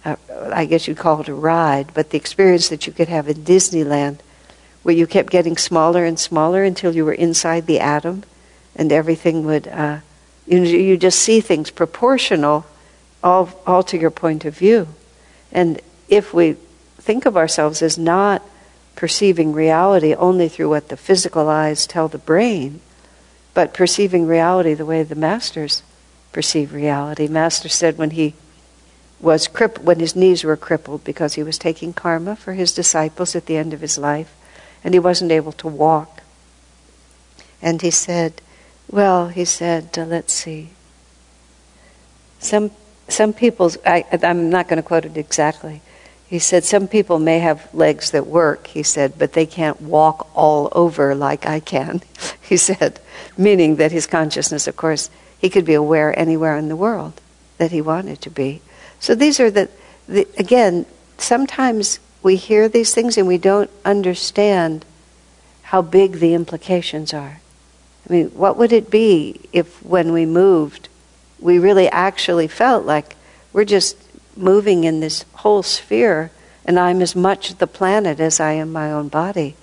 uh, 0.04 0.16
I 0.52 0.64
guess 0.64 0.86
you'd 0.86 0.98
call 0.98 1.20
it 1.20 1.28
a 1.28 1.34
ride, 1.34 1.92
but 1.94 2.10
the 2.10 2.18
experience 2.18 2.68
that 2.68 2.86
you 2.86 2.92
could 2.92 3.08
have 3.08 3.28
in 3.28 3.38
Disneyland, 3.38 4.18
where 4.82 4.94
you 4.94 5.06
kept 5.06 5.30
getting 5.30 5.56
smaller 5.56 6.04
and 6.04 6.18
smaller 6.18 6.62
until 6.62 6.94
you 6.94 7.04
were 7.04 7.12
inside 7.12 7.66
the 7.66 7.80
atom, 7.80 8.22
and 8.76 8.92
everything 8.92 9.44
would, 9.44 9.66
uh, 9.68 9.98
you, 10.46 10.60
you 10.62 10.96
just 10.96 11.20
see 11.20 11.40
things 11.40 11.70
proportional, 11.70 12.66
all 13.22 13.48
all 13.66 13.82
to 13.82 13.96
your 13.98 14.10
point 14.10 14.44
of 14.44 14.56
view, 14.58 14.86
and 15.50 15.80
if 16.08 16.34
we 16.34 16.56
think 16.98 17.24
of 17.24 17.36
ourselves 17.36 17.80
as 17.80 17.96
not 17.96 18.42
perceiving 18.96 19.52
reality 19.52 20.14
only 20.14 20.48
through 20.48 20.68
what 20.70 20.88
the 20.88 20.96
physical 20.96 21.48
eyes 21.48 21.86
tell 21.86 22.08
the 22.08 22.18
brain, 22.18 22.80
but 23.52 23.74
perceiving 23.74 24.26
reality 24.26 24.74
the 24.74 24.86
way 24.86 25.02
the 25.02 25.14
masters 25.14 25.82
perceive 26.32 26.72
reality. 26.72 27.28
Master 27.28 27.68
said 27.68 27.96
when 27.96 28.10
he 28.10 28.34
was 29.20 29.48
cripp- 29.48 29.78
when 29.78 30.00
his 30.00 30.14
knees 30.14 30.44
were 30.44 30.56
crippled 30.56 31.04
because 31.04 31.34
he 31.34 31.42
was 31.42 31.58
taking 31.58 31.92
karma 31.92 32.36
for 32.36 32.52
his 32.52 32.72
disciples 32.72 33.34
at 33.34 33.46
the 33.46 33.56
end 33.56 33.72
of 33.72 33.80
his 33.80 33.96
life, 33.96 34.34
and 34.82 34.92
he 34.92 35.00
wasn't 35.00 35.32
able 35.32 35.52
to 35.52 35.68
walk. 35.68 36.20
And 37.62 37.80
he 37.80 37.90
said, 37.90 38.42
"Well," 38.90 39.28
he 39.28 39.44
said, 39.44 39.96
uh, 39.96 40.04
"Let's 40.04 40.34
see. 40.34 40.70
Some 42.38 42.70
some 43.08 43.32
people's 43.32 43.78
I, 43.86 44.04
I'm 44.22 44.50
not 44.50 44.68
going 44.68 44.76
to 44.76 44.82
quote 44.82 45.06
it 45.06 45.16
exactly." 45.16 45.80
He 46.28 46.38
said, 46.38 46.64
Some 46.64 46.88
people 46.88 47.18
may 47.18 47.38
have 47.38 47.72
legs 47.74 48.10
that 48.12 48.26
work, 48.26 48.66
he 48.66 48.82
said, 48.82 49.18
but 49.18 49.32
they 49.32 49.46
can't 49.46 49.80
walk 49.80 50.28
all 50.34 50.68
over 50.72 51.14
like 51.14 51.46
I 51.46 51.60
can, 51.60 52.02
he 52.40 52.56
said, 52.56 53.00
meaning 53.36 53.76
that 53.76 53.92
his 53.92 54.06
consciousness, 54.06 54.66
of 54.66 54.76
course, 54.76 55.10
he 55.38 55.50
could 55.50 55.64
be 55.64 55.74
aware 55.74 56.18
anywhere 56.18 56.56
in 56.56 56.68
the 56.68 56.76
world 56.76 57.20
that 57.58 57.70
he 57.70 57.80
wanted 57.80 58.20
to 58.22 58.30
be. 58.30 58.62
So 58.98 59.14
these 59.14 59.38
are 59.40 59.50
the, 59.50 59.68
the 60.08 60.26
again, 60.38 60.86
sometimes 61.18 61.98
we 62.22 62.36
hear 62.36 62.68
these 62.68 62.94
things 62.94 63.18
and 63.18 63.28
we 63.28 63.38
don't 63.38 63.70
understand 63.84 64.84
how 65.62 65.82
big 65.82 66.14
the 66.14 66.34
implications 66.34 67.12
are. 67.12 67.40
I 68.08 68.12
mean, 68.12 68.28
what 68.30 68.56
would 68.56 68.72
it 68.72 68.90
be 68.90 69.40
if 69.52 69.82
when 69.84 70.12
we 70.12 70.26
moved, 70.26 70.88
we 71.38 71.58
really 71.58 71.88
actually 71.88 72.48
felt 72.48 72.84
like 72.84 73.16
we're 73.52 73.64
just 73.64 73.96
moving 74.36 74.84
in 74.84 75.00
this 75.00 75.24
whole 75.34 75.62
sphere, 75.62 76.30
and 76.64 76.78
I'm 76.78 77.02
as 77.02 77.14
much 77.14 77.56
the 77.56 77.66
planet 77.66 78.20
as 78.20 78.40
I 78.40 78.52
am 78.52 78.72
my 78.72 78.90
own 78.90 79.08
body, 79.08 79.56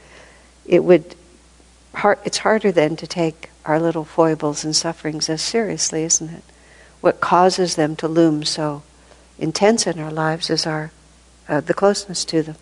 it 0.65 0.83
would 0.83 1.15
it's 2.23 2.39
harder 2.39 2.71
then 2.71 2.95
to 2.95 3.05
take 3.05 3.49
our 3.65 3.79
little 3.79 4.05
foibles 4.05 4.63
and 4.63 4.75
sufferings 4.75 5.29
as 5.29 5.41
seriously, 5.41 6.03
isn't 6.03 6.29
it? 6.29 6.43
What 7.01 7.19
causes 7.19 7.75
them 7.75 7.95
to 7.97 8.07
loom 8.07 8.43
so 8.43 8.83
intense 9.37 9.85
in 9.85 9.99
our 9.99 10.11
lives 10.11 10.49
is 10.49 10.65
our 10.65 10.91
uh, 11.49 11.59
the 11.59 11.73
closeness 11.73 12.23
to 12.25 12.41
them. 12.43 12.55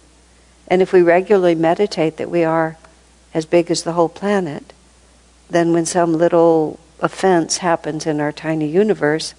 And 0.67 0.81
if 0.81 0.93
we 0.93 1.01
regularly 1.01 1.55
meditate 1.55 2.17
that 2.17 2.29
we 2.29 2.43
are 2.43 2.77
as 3.33 3.45
big 3.45 3.69
as 3.69 3.83
the 3.83 3.93
whole 3.93 4.09
planet, 4.09 4.73
then 5.49 5.73
when 5.73 5.85
some 5.85 6.13
little 6.13 6.79
offense 6.99 7.57
happens 7.57 8.05
in 8.05 8.19
our 8.19 8.31
tiny 8.31 8.67
universe, 8.67 9.33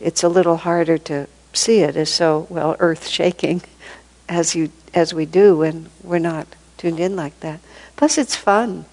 it's 0.00 0.22
a 0.22 0.28
little 0.28 0.58
harder 0.58 0.98
to 0.98 1.26
see 1.52 1.80
it 1.80 1.96
as 1.96 2.10
so 2.10 2.46
well 2.50 2.76
earth 2.78 3.08
shaking 3.08 3.62
as 4.28 4.54
you 4.54 4.70
as 4.94 5.12
we 5.12 5.26
do 5.26 5.58
when 5.58 5.88
we're 6.02 6.18
not 6.18 6.46
tuned 6.76 7.00
in 7.00 7.16
like 7.16 7.38
that. 7.40 7.60
Plus, 7.96 8.16
it's 8.18 8.36
fun. 8.36 8.84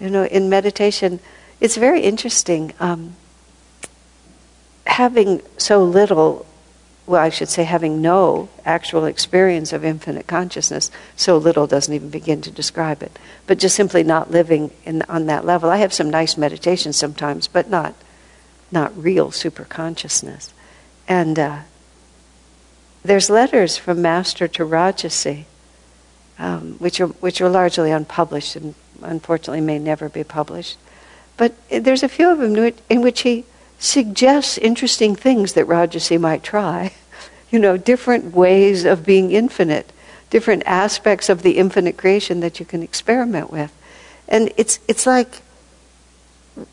You 0.00 0.10
know, 0.10 0.24
in 0.24 0.48
meditation, 0.48 1.20
it's 1.60 1.76
very 1.76 2.00
interesting. 2.00 2.72
Um, 2.80 3.16
having 4.86 5.42
so 5.58 5.82
little, 5.82 6.46
well, 7.06 7.20
I 7.20 7.28
should 7.28 7.48
say, 7.48 7.64
having 7.64 8.00
no 8.00 8.48
actual 8.64 9.04
experience 9.04 9.72
of 9.72 9.84
infinite 9.84 10.26
consciousness, 10.26 10.90
so 11.16 11.36
little 11.36 11.66
doesn't 11.66 11.92
even 11.92 12.10
begin 12.10 12.40
to 12.42 12.50
describe 12.50 13.02
it. 13.02 13.18
But 13.46 13.58
just 13.58 13.74
simply 13.74 14.02
not 14.02 14.30
living 14.30 14.70
in, 14.84 15.02
on 15.02 15.26
that 15.26 15.44
level. 15.44 15.70
I 15.70 15.78
have 15.78 15.92
some 15.92 16.10
nice 16.10 16.36
meditations 16.36 16.96
sometimes, 16.96 17.48
but 17.48 17.68
not 17.68 17.94
not 18.72 18.96
real 19.00 19.30
super 19.30 19.64
consciousness. 19.64 20.52
And 21.06 21.38
uh, 21.38 21.58
there's 23.06 23.30
letters 23.30 23.76
from 23.76 24.02
Master 24.02 24.48
to 24.48 24.64
Rajarsi, 24.64 25.44
um, 26.38 26.74
which, 26.78 27.00
are, 27.00 27.08
which 27.08 27.40
are 27.40 27.48
largely 27.48 27.90
unpublished 27.90 28.56
and 28.56 28.74
unfortunately 29.02 29.60
may 29.60 29.78
never 29.78 30.08
be 30.08 30.24
published. 30.24 30.78
But 31.36 31.54
there's 31.70 32.02
a 32.02 32.08
few 32.08 32.30
of 32.30 32.38
them 32.38 32.72
in 32.88 33.02
which 33.02 33.22
he 33.22 33.44
suggests 33.78 34.58
interesting 34.58 35.14
things 35.14 35.52
that 35.52 35.66
Rajarsi 35.66 36.20
might 36.20 36.42
try. 36.42 36.92
You 37.48 37.60
know, 37.60 37.76
different 37.76 38.34
ways 38.34 38.84
of 38.84 39.06
being 39.06 39.30
infinite, 39.30 39.92
different 40.30 40.64
aspects 40.66 41.28
of 41.28 41.42
the 41.42 41.58
infinite 41.58 41.96
creation 41.96 42.40
that 42.40 42.58
you 42.58 42.66
can 42.66 42.82
experiment 42.82 43.52
with. 43.52 43.72
And 44.26 44.52
it's, 44.56 44.80
it's 44.88 45.06
like, 45.06 45.42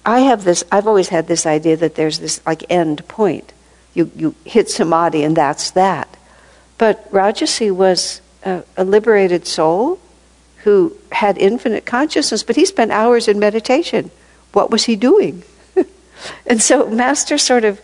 I 0.03 0.21
have 0.21 0.43
this, 0.43 0.63
I've 0.71 0.87
always 0.87 1.09
had 1.09 1.27
this 1.27 1.45
idea 1.45 1.77
that 1.77 1.93
there's 1.93 2.17
this 2.17 2.41
like 2.45 2.63
end 2.71 3.07
point. 3.07 3.53
You, 3.93 4.09
you 4.15 4.35
hit 4.45 4.69
samadhi 4.69 5.23
and 5.23 5.37
that's 5.37 5.69
that. 5.71 6.17
But 6.77 7.09
Rajarsi 7.11 7.71
was 7.71 8.21
a, 8.43 8.63
a 8.77 8.83
liberated 8.83 9.45
soul 9.47 9.99
who 10.63 10.95
had 11.11 11.37
infinite 11.37 11.85
consciousness, 11.85 12.43
but 12.43 12.55
he 12.55 12.65
spent 12.65 12.91
hours 12.91 13.27
in 13.27 13.37
meditation. 13.39 14.11
What 14.53 14.71
was 14.71 14.85
he 14.85 14.95
doing? 14.95 15.43
and 16.47 16.61
so, 16.61 16.89
Master 16.89 17.37
sort 17.37 17.65
of 17.65 17.81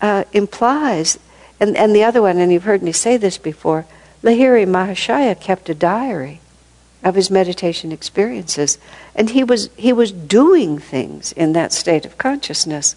uh, 0.00 0.24
implies, 0.32 1.18
and, 1.60 1.76
and 1.76 1.94
the 1.94 2.04
other 2.04 2.22
one, 2.22 2.38
and 2.38 2.52
you've 2.52 2.64
heard 2.64 2.82
me 2.82 2.92
say 2.92 3.16
this 3.16 3.38
before, 3.38 3.86
Lahiri 4.22 4.66
Mahashaya 4.66 5.40
kept 5.40 5.68
a 5.68 5.74
diary 5.74 6.40
of 7.06 7.14
his 7.14 7.30
meditation 7.30 7.92
experiences. 7.92 8.78
And 9.14 9.30
he 9.30 9.44
was, 9.44 9.70
he 9.76 9.92
was 9.92 10.10
doing 10.10 10.78
things 10.78 11.30
in 11.32 11.52
that 11.52 11.72
state 11.72 12.04
of 12.04 12.18
consciousness, 12.18 12.96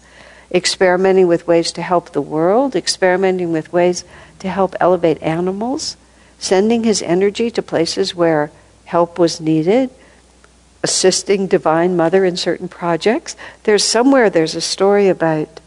experimenting 0.52 1.28
with 1.28 1.46
ways 1.46 1.70
to 1.72 1.82
help 1.82 2.10
the 2.10 2.20
world, 2.20 2.74
experimenting 2.74 3.52
with 3.52 3.72
ways 3.72 4.04
to 4.40 4.48
help 4.48 4.74
elevate 4.80 5.22
animals, 5.22 5.96
sending 6.38 6.84
his 6.84 7.02
energy 7.02 7.50
to 7.50 7.62
places 7.62 8.14
where 8.14 8.50
help 8.86 9.18
was 9.18 9.40
needed, 9.40 9.90
assisting 10.82 11.46
Divine 11.46 11.96
Mother 11.96 12.24
in 12.24 12.36
certain 12.36 12.68
projects. 12.68 13.36
There's 13.64 13.84
somewhere 13.84 14.28
there's 14.28 14.54
a 14.54 14.60
story 14.60 15.08
about, 15.08 15.60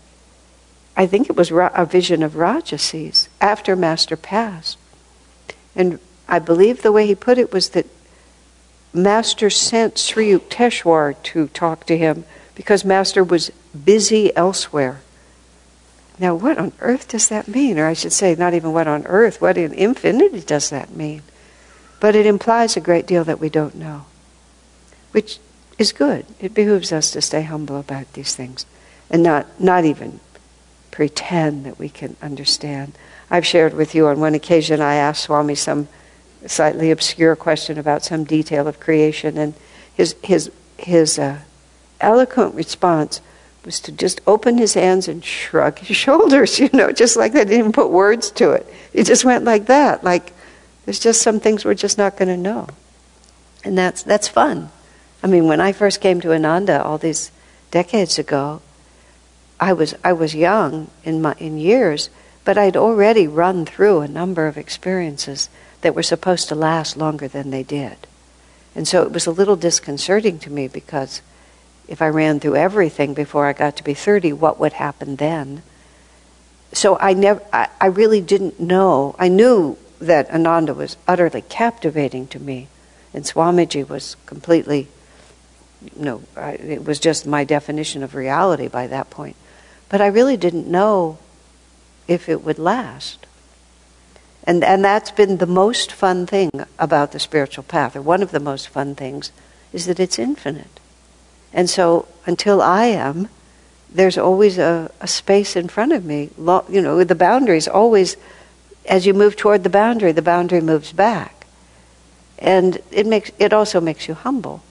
I 0.98 1.06
think 1.06 1.30
it 1.30 1.36
was 1.36 1.52
a 1.52 1.86
vision 1.86 2.24
of 2.24 2.34
Rajarsi's 2.34 3.30
after 3.40 3.76
Master 3.76 4.18
passed. 4.18 4.78
And 5.76 6.00
I 6.28 6.40
believe 6.40 6.82
the 6.82 6.92
way 6.92 7.08
he 7.08 7.16
put 7.16 7.38
it 7.38 7.54
was 7.54 7.70
that 7.70 7.88
Master 8.94 9.50
sent 9.50 9.98
Sri 9.98 10.32
Yukteswar 10.32 11.16
to 11.24 11.48
talk 11.48 11.86
to 11.86 11.98
him 11.98 12.26
because 12.56 12.86
Master 12.86 13.24
was 13.24 13.52
busy 13.86 14.36
elsewhere. 14.36 15.02
Now, 16.20 16.36
what 16.36 16.58
on 16.58 16.74
earth 16.80 17.08
does 17.08 17.30
that 17.30 17.48
mean? 17.48 17.80
Or 17.80 17.88
I 17.88 17.94
should 17.94 18.14
say, 18.14 18.36
not 18.36 18.54
even 18.54 18.72
what 18.72 18.88
on 18.88 19.06
earth, 19.08 19.42
what 19.42 19.58
in 19.58 19.74
infinity 19.74 20.42
does 20.42 20.70
that 20.70 20.96
mean? 20.96 21.24
But 22.00 22.16
it 22.16 22.26
implies 22.26 22.78
a 22.78 22.82
great 22.82 23.08
deal 23.08 23.24
that 23.24 23.40
we 23.40 23.50
don't 23.50 23.76
know, 23.76 24.06
which 25.12 25.40
is 25.78 25.92
good. 25.92 26.26
It 26.40 26.54
behooves 26.54 26.92
us 26.92 27.12
to 27.12 27.22
stay 27.22 27.44
humble 27.44 27.80
about 27.80 28.14
these 28.14 28.36
things 28.36 28.66
and 29.10 29.24
not, 29.24 29.60
not 29.60 29.86
even 29.86 30.20
pretend 30.92 31.66
that 31.66 31.80
we 31.80 31.90
can 31.90 32.16
understand. 32.22 32.94
I've 33.32 33.46
shared 33.46 33.74
with 33.74 33.96
you 33.96 34.08
on 34.08 34.20
one 34.20 34.36
occasion, 34.36 34.82
I 34.82 34.96
asked 34.96 35.24
Swami 35.24 35.56
some 35.56 35.88
slightly 36.46 36.92
obscure 36.92 37.36
question 37.36 37.78
about 37.78 38.04
some 38.04 38.24
detail 38.24 38.68
of 38.68 38.80
creation, 38.80 39.38
and 39.38 39.54
his, 39.94 40.16
his, 40.24 40.52
his 40.78 41.18
uh, 41.18 41.40
eloquent 42.00 42.54
response 42.54 43.22
was 43.66 43.80
to 43.82 43.92
just 43.92 44.22
open 44.28 44.58
his 44.58 44.74
hands 44.74 45.08
and 45.08 45.24
shrug 45.24 45.80
his 45.80 45.98
shoulders, 46.06 46.60
you 46.60 46.70
know, 46.74 46.92
just 46.92 47.16
like 47.16 47.34
that. 47.34 47.50
He 47.50 47.58
didn't 47.58 47.74
put 47.74 47.90
words 47.90 48.32
to 48.32 48.52
it. 48.52 48.68
He 48.92 49.04
just 49.04 49.26
went 49.26 49.44
like 49.44 49.68
that, 49.68 50.04
like 50.04 50.34
there's 50.86 51.00
just 51.00 51.22
some 51.22 51.40
things 51.40 51.64
we're 51.64 51.74
just 51.74 51.98
not 51.98 52.18
going 52.18 52.30
to 52.30 52.38
know. 52.38 52.68
And 53.64 53.78
that's, 53.78 54.04
that's 54.04 54.28
fun. 54.28 54.70
I 55.24 55.28
mean, 55.28 55.48
when 55.48 55.62
I 55.62 55.72
first 55.72 56.02
came 56.02 56.20
to 56.22 56.34
Ananda 56.34 56.84
all 56.84 56.98
these 56.98 57.32
decades 57.72 58.20
ago, 58.20 58.62
I 59.60 59.72
was, 59.72 59.96
I 60.04 60.12
was 60.12 60.36
young 60.36 60.90
in, 61.06 61.22
my, 61.22 61.36
in 61.40 61.58
years, 61.58 62.10
but 62.44 62.58
I'd 62.58 62.76
already 62.76 63.28
run 63.28 63.66
through 63.66 64.02
a 64.02 64.08
number 64.08 64.48
of 64.48 64.58
experiences 64.58 65.50
that 65.82 65.96
were 65.96 66.04
supposed 66.04 66.50
to 66.50 66.56
last 66.56 66.98
longer 66.98 67.30
than 67.30 67.52
they 67.52 67.64
did. 67.64 67.96
And 68.76 68.88
so 68.88 69.04
it 69.04 69.14
was 69.14 69.26
a 69.26 69.32
little 69.32 69.56
disconcerting 69.56 70.40
to 70.40 70.50
me 70.50 70.68
because 70.68 71.22
if 71.88 72.02
I 72.02 72.08
ran 72.08 72.40
through 72.40 72.56
everything 72.56 73.14
before 73.14 73.46
I 73.46 73.54
got 73.54 73.78
to 73.78 73.84
be 73.84 73.94
30, 73.94 74.34
what 74.34 74.60
would 74.60 74.74
happen 74.74 75.18
then? 75.18 75.64
So 76.72 76.98
I 76.98 77.14
never, 77.14 77.42
I, 77.52 77.70
I 77.80 77.88
really 77.88 78.22
didn't 78.22 78.60
know. 78.60 79.16
I 79.20 79.28
knew 79.28 79.78
that 80.00 80.30
Ananda 80.32 80.74
was 80.74 80.98
utterly 81.08 81.42
captivating 81.42 82.28
to 82.28 82.40
me, 82.40 82.68
and 83.14 83.26
Swamiji 83.26 83.88
was 83.88 84.16
completely, 84.26 84.88
you 85.96 86.04
know, 86.04 86.24
I, 86.36 86.54
it 86.54 86.86
was 86.86 87.00
just 87.00 87.28
my 87.28 87.44
definition 87.44 88.04
of 88.04 88.16
reality 88.16 88.68
by 88.68 88.88
that 88.88 89.10
point. 89.10 89.36
But 89.90 90.02
I 90.02 90.08
really 90.08 90.38
didn't 90.38 90.68
know 90.68 91.20
if 92.08 92.28
it 92.28 92.44
would 92.44 92.60
last. 92.60 93.28
And, 94.46 94.64
and 94.64 94.84
that's 94.84 95.12
been 95.12 95.38
the 95.38 95.46
most 95.46 95.92
fun 95.92 96.26
thing 96.26 96.52
about 96.80 97.12
the 97.12 97.20
spiritual 97.20 97.64
path, 97.64 97.96
or 97.96 98.02
one 98.02 98.24
of 98.24 98.32
the 98.32 98.40
most 98.40 98.68
fun 98.68 98.96
things, 98.96 99.32
is 99.72 99.86
that 99.86 100.00
it's 100.00 100.20
infinite. 100.20 100.80
And 101.54 101.70
so 101.70 102.08
until 102.26 102.62
I 102.62 102.86
am, 102.86 103.30
there's 103.94 104.18
always 104.18 104.58
a, 104.58 104.92
a 105.00 105.08
space 105.08 105.56
in 105.56 105.68
front 105.68 105.94
of 105.94 106.04
me. 106.04 106.32
You 106.38 106.82
know, 106.82 107.04
the 107.04 107.16
boundaries 107.16 107.68
always, 107.68 108.18
as 108.88 109.06
you 109.06 109.14
move 109.14 109.36
toward 109.36 109.64
the 109.64 109.70
boundary, 109.70 110.12
the 110.12 110.22
boundary 110.22 110.62
moves 110.62 110.92
back. 110.92 111.46
And 112.40 112.80
it, 112.92 113.06
makes, 113.06 113.32
it 113.40 113.54
also 113.54 113.80
makes 113.80 114.08
you 114.08 114.16
humble 114.16 114.64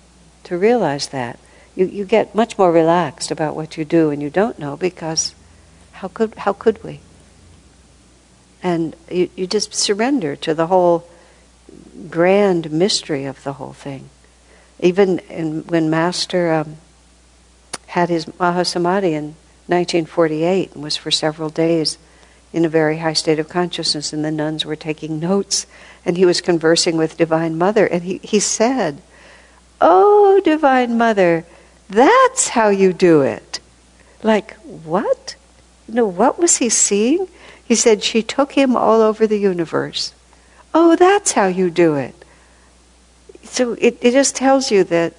to 0.45 0.59
realize 0.59 1.09
that. 1.09 1.39
You, 1.75 1.87
you 1.87 2.05
get 2.05 2.35
much 2.35 2.59
more 2.59 2.71
relaxed 2.71 3.31
about 3.31 3.57
what 3.57 3.79
you 3.79 3.85
do 3.85 4.11
and 4.11 4.21
you 4.21 4.29
don't 4.29 4.59
know 4.59 4.77
because 4.77 5.35
how 5.93 6.09
could, 6.09 6.35
how 6.35 6.53
could 6.53 6.83
we? 6.85 7.01
And 8.63 8.95
you, 9.11 9.31
you 9.37 9.47
just 9.47 9.73
surrender 9.73 10.37
to 10.37 10.53
the 10.53 10.67
whole 10.67 11.09
grand 12.11 12.71
mystery 12.71 13.25
of 13.25 13.43
the 13.45 13.55
whole 13.55 13.73
thing. 13.73 14.11
Even 14.83 15.21
in, 15.21 15.63
when 15.69 15.89
Master 15.89 16.53
um, 16.53 16.77
had 17.87 18.11
his 18.11 18.27
Mahasamadhi 18.27 19.13
in 19.13 19.25
1948 19.69 20.75
and 20.75 20.83
was 20.83 20.97
for 20.97 21.11
several 21.11 21.49
days 21.49 21.97
in 22.53 22.65
a 22.65 22.69
very 22.69 22.99
high 22.99 23.13
state 23.15 23.39
of 23.39 23.49
consciousness, 23.49 24.13
and 24.13 24.25
the 24.25 24.31
nuns 24.31 24.67
were 24.67 24.77
taking 24.77 25.19
notes, 25.19 25.67
and 26.05 26.19
he 26.19 26.27
was 26.27 26.41
conversing 26.43 26.99
with 26.99 27.17
Divine 27.17 27.57
Mother, 27.57 27.87
and 27.87 28.03
he, 28.03 28.19
he 28.19 28.41
said, 28.41 29.01
Oh, 29.81 30.41
Divine 30.45 30.99
Mother, 30.99 31.47
that's 31.89 32.49
how 32.49 32.69
you 32.69 32.93
do 32.93 33.23
it. 33.23 33.61
Like, 34.23 34.55
what? 34.57 35.37
You 35.89 35.95
know, 35.95 36.07
what 36.07 36.39
was 36.39 36.59
he 36.59 36.69
seeing? 36.69 37.29
He 37.65 37.75
said, 37.75 38.03
She 38.03 38.23
took 38.23 38.53
him 38.53 38.77
all 38.77 39.01
over 39.01 39.27
the 39.27 39.39
universe. 39.39 40.13
Oh, 40.75 40.97
that's 40.97 41.33
how 41.33 41.47
you 41.47 41.71
do 41.71 41.95
it. 41.95 42.15
So 43.45 43.73
it, 43.75 43.99
it 44.01 44.13
just 44.13 44.37
tells 44.37 44.71
you 44.71 44.85
that 44.85 45.15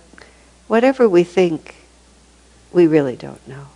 whatever 0.68 1.08
we 1.08 1.24
think, 1.24 1.76
we 2.72 2.88
really 2.88 3.16
don't 3.16 3.46
know. 3.48 3.68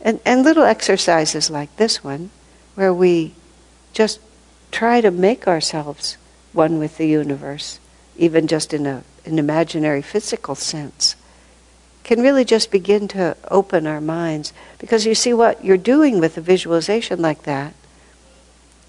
And, 0.00 0.20
and 0.24 0.44
little 0.44 0.64
exercises 0.64 1.50
like 1.50 1.74
this 1.76 2.04
one, 2.04 2.30
where 2.74 2.94
we 2.94 3.34
just 3.92 4.20
try 4.70 5.00
to 5.00 5.10
make 5.10 5.48
ourselves 5.48 6.16
one 6.52 6.78
with 6.78 6.96
the 6.96 7.06
universe, 7.06 7.80
even 8.16 8.46
just 8.46 8.72
in 8.72 8.86
a, 8.86 9.02
an 9.24 9.38
imaginary 9.38 10.02
physical 10.02 10.54
sense, 10.54 11.16
can 12.04 12.22
really 12.22 12.44
just 12.44 12.70
begin 12.70 13.08
to 13.08 13.36
open 13.50 13.86
our 13.86 14.00
minds. 14.00 14.52
Because 14.78 15.06
you 15.06 15.14
see, 15.14 15.32
what 15.32 15.64
you're 15.64 15.76
doing 15.76 16.20
with 16.20 16.38
a 16.38 16.40
visualization 16.40 17.20
like 17.20 17.42
that 17.42 17.74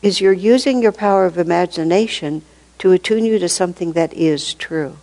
is 0.01 0.21
you're 0.21 0.31
using 0.33 0.81
your 0.81 0.91
power 0.91 1.25
of 1.25 1.37
imagination 1.37 2.43
to 2.79 2.91
attune 2.91 3.25
you 3.25 3.39
to 3.39 3.49
something 3.49 3.93
that 3.93 4.13
is 4.13 4.53
true. 4.53 4.97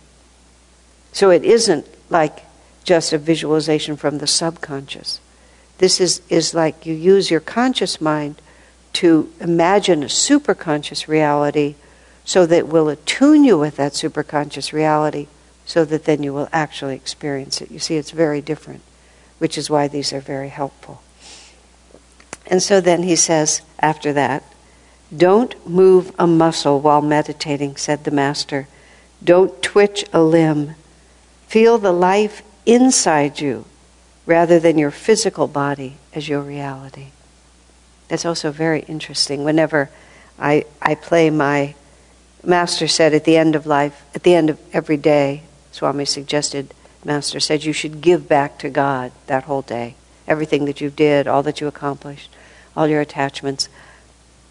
So 1.11 1.29
it 1.29 1.43
isn't 1.43 1.87
like 2.09 2.43
just 2.83 3.13
a 3.13 3.17
visualization 3.17 3.95
from 3.95 4.19
the 4.19 4.27
subconscious. 4.27 5.19
This 5.77 5.99
is, 5.99 6.21
is 6.29 6.53
like 6.53 6.85
you 6.85 6.93
use 6.93 7.31
your 7.31 7.39
conscious 7.39 7.99
mind 7.99 8.41
to 8.93 9.31
imagine 9.41 10.03
a 10.03 10.07
superconscious 10.07 11.07
reality 11.07 11.75
so 12.23 12.45
that 12.45 12.67
will 12.67 12.89
attune 12.89 13.43
you 13.43 13.57
with 13.57 13.75
that 13.75 13.93
superconscious 13.93 14.71
reality 14.71 15.27
so 15.65 15.83
that 15.85 16.05
then 16.05 16.23
you 16.23 16.33
will 16.33 16.47
actually 16.53 16.95
experience 16.95 17.61
it. 17.61 17.71
You 17.71 17.79
see, 17.79 17.97
it's 17.97 18.11
very 18.11 18.41
different, 18.41 18.81
which 19.37 19.57
is 19.57 19.69
why 19.69 19.87
these 19.87 20.13
are 20.13 20.21
very 20.21 20.49
helpful. 20.49 21.01
And 22.47 22.61
so 22.61 22.79
then 22.79 23.03
he 23.03 23.15
says, 23.15 23.61
after 23.79 24.13
that, 24.13 24.43
don't 25.17 25.67
move 25.67 26.13
a 26.17 26.27
muscle 26.27 26.79
while 26.79 27.01
meditating, 27.01 27.75
said 27.75 28.03
the 28.03 28.11
Master. 28.11 28.67
Don't 29.23 29.61
twitch 29.61 30.05
a 30.13 30.21
limb. 30.21 30.75
Feel 31.47 31.77
the 31.77 31.91
life 31.91 32.41
inside 32.65 33.39
you 33.39 33.65
rather 34.25 34.59
than 34.59 34.77
your 34.77 34.91
physical 34.91 35.47
body 35.47 35.97
as 36.13 36.27
your 36.27 36.41
reality. 36.41 37.07
That's 38.07 38.25
also 38.25 38.51
very 38.51 38.81
interesting. 38.81 39.43
Whenever 39.43 39.89
I, 40.39 40.65
I 40.81 40.95
play 40.95 41.29
my 41.29 41.75
Master 42.43 42.87
said 42.87 43.13
at 43.13 43.25
the 43.25 43.37
end 43.37 43.55
of 43.55 43.65
life, 43.65 44.03
at 44.13 44.23
the 44.23 44.35
end 44.35 44.49
of 44.49 44.59
every 44.71 44.97
day, 44.97 45.43
Swami 45.71 46.05
suggested, 46.05 46.73
Master 47.03 47.39
said, 47.39 47.63
you 47.63 47.73
should 47.73 48.01
give 48.01 48.27
back 48.27 48.59
to 48.59 48.69
God 48.69 49.11
that 49.27 49.43
whole 49.43 49.63
day. 49.63 49.95
Everything 50.27 50.65
that 50.65 50.79
you 50.79 50.89
did, 50.89 51.27
all 51.27 51.43
that 51.43 51.59
you 51.59 51.67
accomplished, 51.67 52.31
all 52.75 52.87
your 52.87 53.01
attachments. 53.01 53.67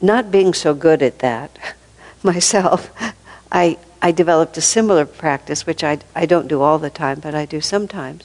Not 0.04 0.30
being 0.30 0.52
so 0.52 0.74
good 0.74 1.02
at 1.02 1.20
that 1.20 1.58
myself, 2.22 2.90
I, 3.52 3.78
I 4.02 4.12
developed 4.12 4.58
a 4.58 4.60
similar 4.60 5.06
practice, 5.06 5.66
which 5.66 5.82
I, 5.82 6.00
I 6.14 6.26
don't 6.26 6.48
do 6.48 6.60
all 6.60 6.78
the 6.78 6.90
time, 6.90 7.20
but 7.20 7.34
I 7.34 7.46
do 7.46 7.60
sometimes, 7.60 8.24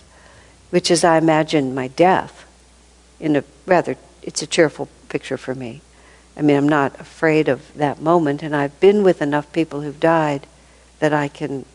which 0.72 0.92
is 0.92 1.04
I 1.04 1.18
imagine 1.18 1.74
my 1.74 1.88
death 1.88 2.46
in 3.20 3.36
a 3.36 3.44
rather, 3.66 3.98
it's 4.22 4.42
a 4.42 4.48
cheerful 4.48 4.88
picture 5.10 5.38
for 5.38 5.54
me. 5.54 5.82
I 6.38 6.42
mean, 6.42 6.58
I'm 6.58 6.70
not 6.70 7.00
afraid 7.00 7.50
of 7.50 7.74
that 7.76 8.02
moment, 8.02 8.42
and 8.44 8.56
I've 8.56 8.80
been 8.80 9.04
with 9.04 9.22
enough 9.22 9.52
people 9.52 9.82
who've 9.82 10.00
died 10.00 10.48
that 11.00 11.14
I 11.14 11.28
can 11.28 11.66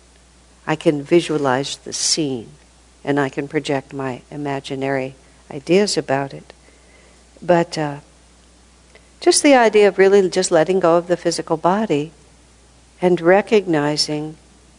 I 0.66 0.76
can 0.76 1.02
visualize 1.02 1.76
the 1.76 1.92
scene 1.92 2.52
and 3.04 3.20
I 3.20 3.28
can 3.28 3.48
project 3.48 3.92
my 3.92 4.22
imaginary 4.30 5.14
ideas 5.50 5.98
about 5.98 6.32
it. 6.32 6.54
But 7.42 7.76
uh, 7.76 8.00
just 9.24 9.42
the 9.42 9.54
idea 9.54 9.88
of 9.88 9.96
really 9.96 10.28
just 10.28 10.50
letting 10.50 10.80
go 10.80 10.98
of 10.98 11.06
the 11.06 11.16
physical 11.16 11.56
body 11.56 12.12
and 13.00 13.22
recognizing 13.22 14.36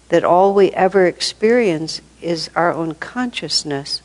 that 0.09 0.23
all 0.23 0.53
we 0.53 0.69
ever 0.73 1.07
experience 1.07 1.99
is 2.21 2.51
our 2.55 2.71
own 2.71 2.93
consciousness. 2.93 4.03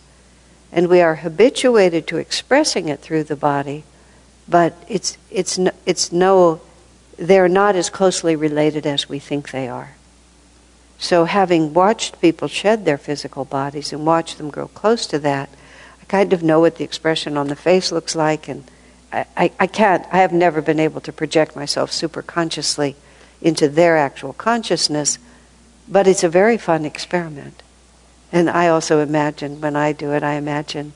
And 0.73 0.89
we 0.89 1.03
are 1.03 1.17
habituated 1.17 2.07
to 2.07 2.17
expressing 2.17 2.89
it 2.89 3.01
through 3.01 3.25
the 3.25 3.37
body, 3.37 3.85
but 4.49 4.75
it's, 4.89 5.19
it's, 5.31 5.59
no, 5.59 5.73
it's 5.85 6.11
no, 6.11 6.63
they're 7.19 7.47
not 7.47 7.77
as 7.77 7.91
closely 7.91 8.35
related 8.35 8.87
as 8.87 9.11
we 9.11 9.19
think 9.19 9.51
they 9.51 9.69
are. 9.69 9.91
So, 10.99 11.27
having 11.27 11.75
watched 11.75 12.19
people 12.19 12.49
shed 12.49 12.87
their 12.87 12.97
physical 12.97 13.45
bodies 13.45 13.93
and 13.93 14.07
watched 14.07 14.39
them 14.39 14.49
grow 14.49 14.69
close 14.69 15.07
to 15.09 15.19
that, 15.19 15.51
I 16.01 16.05
kind 16.07 16.33
of 16.33 16.43
know 16.43 16.61
what 16.61 16.77
the 16.77 16.85
expression 16.85 17.37
on 17.37 17.49
the 17.49 17.57
face 17.57 17.93
looks 17.93 18.17
like, 18.17 18.49
and 18.49 18.65
I, 19.13 19.51
I 19.59 19.67
can't, 19.67 20.07
I 20.13 20.19
have 20.19 20.33
never 20.33 20.63
been 20.63 20.81
able 20.81 21.01
to 21.03 21.13
project 21.13 21.57
myself 21.57 21.93
super 21.93 22.23
consciously 22.23 22.97
into 23.43 23.69
their 23.69 23.97
actual 23.97 24.33
consciousness, 24.33 25.19
but 25.89 26.07
it's 26.07 26.23
a 26.23 26.29
very 26.29 26.57
fun 26.57 26.85
experiment. 26.85 27.63
And 28.33 28.49
I 28.49 28.69
also 28.69 29.01
imagine, 29.01 29.61
when 29.61 29.75
I 29.75 29.93
do 29.93 30.13
it, 30.13 30.23
I 30.23 30.35
imagine 30.35 30.93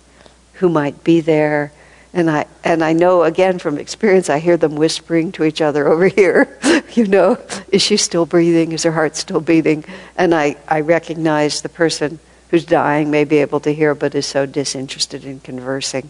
who 0.54 0.68
might 0.68 1.02
be 1.02 1.20
there 1.20 1.72
and 2.14 2.30
I 2.30 2.46
and 2.62 2.82
I 2.84 2.92
know 2.92 3.24
again 3.24 3.58
from 3.58 3.76
experience 3.76 4.30
I 4.30 4.38
hear 4.38 4.56
them 4.56 4.76
whispering 4.76 5.32
to 5.32 5.42
each 5.42 5.60
other 5.60 5.88
over 5.92 6.06
here, 6.06 6.58
you 6.94 7.06
know, 7.06 7.38
is 7.68 7.82
she 7.82 7.96
still 7.96 8.24
breathing? 8.24 8.72
Is 8.72 8.84
her 8.84 8.92
heart 8.92 9.16
still 9.16 9.40
beating? 9.40 9.84
And 10.16 10.34
I, 10.34 10.56
I 10.68 10.80
recognize 10.80 11.60
the 11.60 11.68
person 11.68 12.20
who's 12.50 12.64
dying 12.64 13.10
may 13.10 13.24
be 13.24 13.38
able 13.38 13.58
to 13.60 13.74
hear 13.74 13.96
but 13.96 14.14
is 14.14 14.26
so 14.26 14.46
disinterested 14.46 15.24
in 15.24 15.40
conversing. 15.40 16.08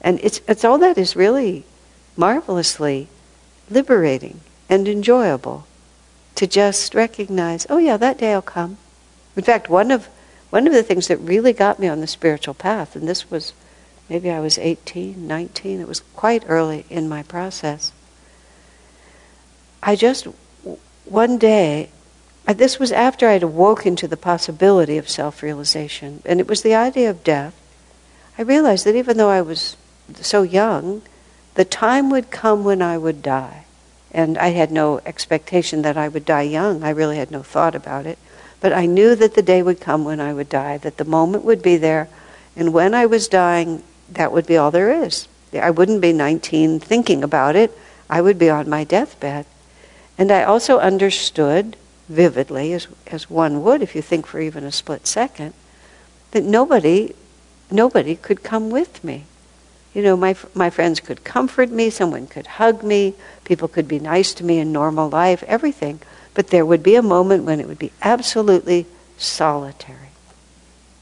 And 0.00 0.18
it's, 0.22 0.40
it's 0.48 0.64
all 0.64 0.78
that 0.78 0.98
is 0.98 1.16
really 1.16 1.64
marvelously 2.16 3.08
liberating 3.68 4.40
and 4.68 4.88
enjoyable 4.88 5.66
to 6.34 6.46
just 6.46 6.94
recognize, 6.94 7.66
oh 7.68 7.78
yeah, 7.78 7.96
that 7.96 8.18
day 8.18 8.34
will 8.34 8.42
come. 8.42 8.78
In 9.36 9.42
fact, 9.42 9.68
one 9.68 9.90
of 9.90 10.08
one 10.50 10.66
of 10.66 10.72
the 10.72 10.82
things 10.82 11.06
that 11.06 11.18
really 11.18 11.52
got 11.52 11.78
me 11.78 11.86
on 11.86 12.00
the 12.00 12.06
spiritual 12.08 12.54
path, 12.54 12.96
and 12.96 13.08
this 13.08 13.30
was 13.30 13.52
maybe 14.08 14.28
I 14.30 14.40
was 14.40 14.58
18, 14.58 15.26
19, 15.26 15.80
it 15.80 15.86
was 15.86 16.00
quite 16.16 16.44
early 16.48 16.84
in 16.90 17.08
my 17.08 17.22
process. 17.22 17.92
I 19.80 19.94
just, 19.94 20.26
one 21.04 21.38
day, 21.38 21.90
uh, 22.48 22.52
this 22.52 22.80
was 22.80 22.90
after 22.90 23.28
I'd 23.28 23.44
awoken 23.44 23.94
to 23.96 24.08
the 24.08 24.16
possibility 24.16 24.98
of 24.98 25.08
self 25.08 25.42
realization, 25.42 26.20
and 26.26 26.40
it 26.40 26.48
was 26.48 26.62
the 26.62 26.74
idea 26.74 27.08
of 27.08 27.22
death. 27.22 27.54
I 28.36 28.42
realized 28.42 28.84
that 28.86 28.96
even 28.96 29.16
though 29.16 29.30
I 29.30 29.42
was 29.42 29.76
so 30.18 30.42
young, 30.42 31.02
the 31.54 31.64
time 31.64 32.10
would 32.10 32.30
come 32.30 32.64
when 32.64 32.82
I 32.82 32.98
would 32.98 33.22
die. 33.22 33.64
And 34.12 34.38
I 34.38 34.48
had 34.48 34.72
no 34.72 35.00
expectation 35.06 35.82
that 35.82 35.96
I 35.96 36.08
would 36.08 36.24
die 36.24 36.42
young. 36.42 36.82
I 36.82 36.90
really 36.90 37.16
had 37.16 37.30
no 37.30 37.42
thought 37.42 37.74
about 37.74 38.06
it. 38.06 38.18
But 38.60 38.72
I 38.72 38.86
knew 38.86 39.14
that 39.14 39.34
the 39.34 39.42
day 39.42 39.62
would 39.62 39.80
come 39.80 40.04
when 40.04 40.20
I 40.20 40.32
would 40.32 40.48
die, 40.48 40.78
that 40.78 40.96
the 40.96 41.04
moment 41.04 41.44
would 41.44 41.62
be 41.62 41.76
there. 41.76 42.08
And 42.56 42.72
when 42.72 42.94
I 42.94 43.06
was 43.06 43.28
dying, 43.28 43.82
that 44.10 44.32
would 44.32 44.46
be 44.46 44.56
all 44.56 44.70
there 44.70 44.90
is. 45.04 45.28
I 45.52 45.70
wouldn't 45.70 46.00
be 46.00 46.12
19 46.12 46.80
thinking 46.80 47.24
about 47.24 47.56
it. 47.56 47.76
I 48.08 48.20
would 48.20 48.38
be 48.38 48.50
on 48.50 48.68
my 48.68 48.84
deathbed. 48.84 49.46
And 50.18 50.30
I 50.30 50.42
also 50.42 50.78
understood 50.78 51.76
vividly, 52.08 52.72
as, 52.72 52.88
as 53.06 53.30
one 53.30 53.62
would 53.62 53.82
if 53.82 53.94
you 53.94 54.02
think 54.02 54.26
for 54.26 54.40
even 54.40 54.64
a 54.64 54.72
split 54.72 55.06
second, 55.06 55.54
that 56.32 56.44
nobody, 56.44 57.14
nobody 57.70 58.16
could 58.16 58.42
come 58.42 58.68
with 58.68 59.02
me. 59.02 59.24
You 59.94 60.02
know, 60.02 60.16
my, 60.16 60.36
my 60.54 60.70
friends 60.70 61.00
could 61.00 61.24
comfort 61.24 61.70
me, 61.70 61.90
someone 61.90 62.26
could 62.26 62.46
hug 62.46 62.82
me, 62.82 63.14
people 63.44 63.66
could 63.66 63.88
be 63.88 63.98
nice 63.98 64.32
to 64.34 64.44
me 64.44 64.58
in 64.58 64.72
normal 64.72 65.08
life, 65.08 65.42
everything. 65.44 66.00
But 66.34 66.48
there 66.48 66.64
would 66.64 66.82
be 66.82 66.94
a 66.94 67.02
moment 67.02 67.44
when 67.44 67.60
it 67.60 67.66
would 67.66 67.78
be 67.78 67.92
absolutely 68.02 68.86
solitary. 69.18 70.10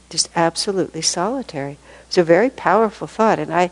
Just 0.09 0.29
absolutely 0.35 1.03
solitary. 1.03 1.77
It's 2.07 2.17
a 2.17 2.23
very 2.23 2.49
powerful 2.49 3.05
thought. 3.05 3.37
And 3.37 3.53
I, 3.53 3.69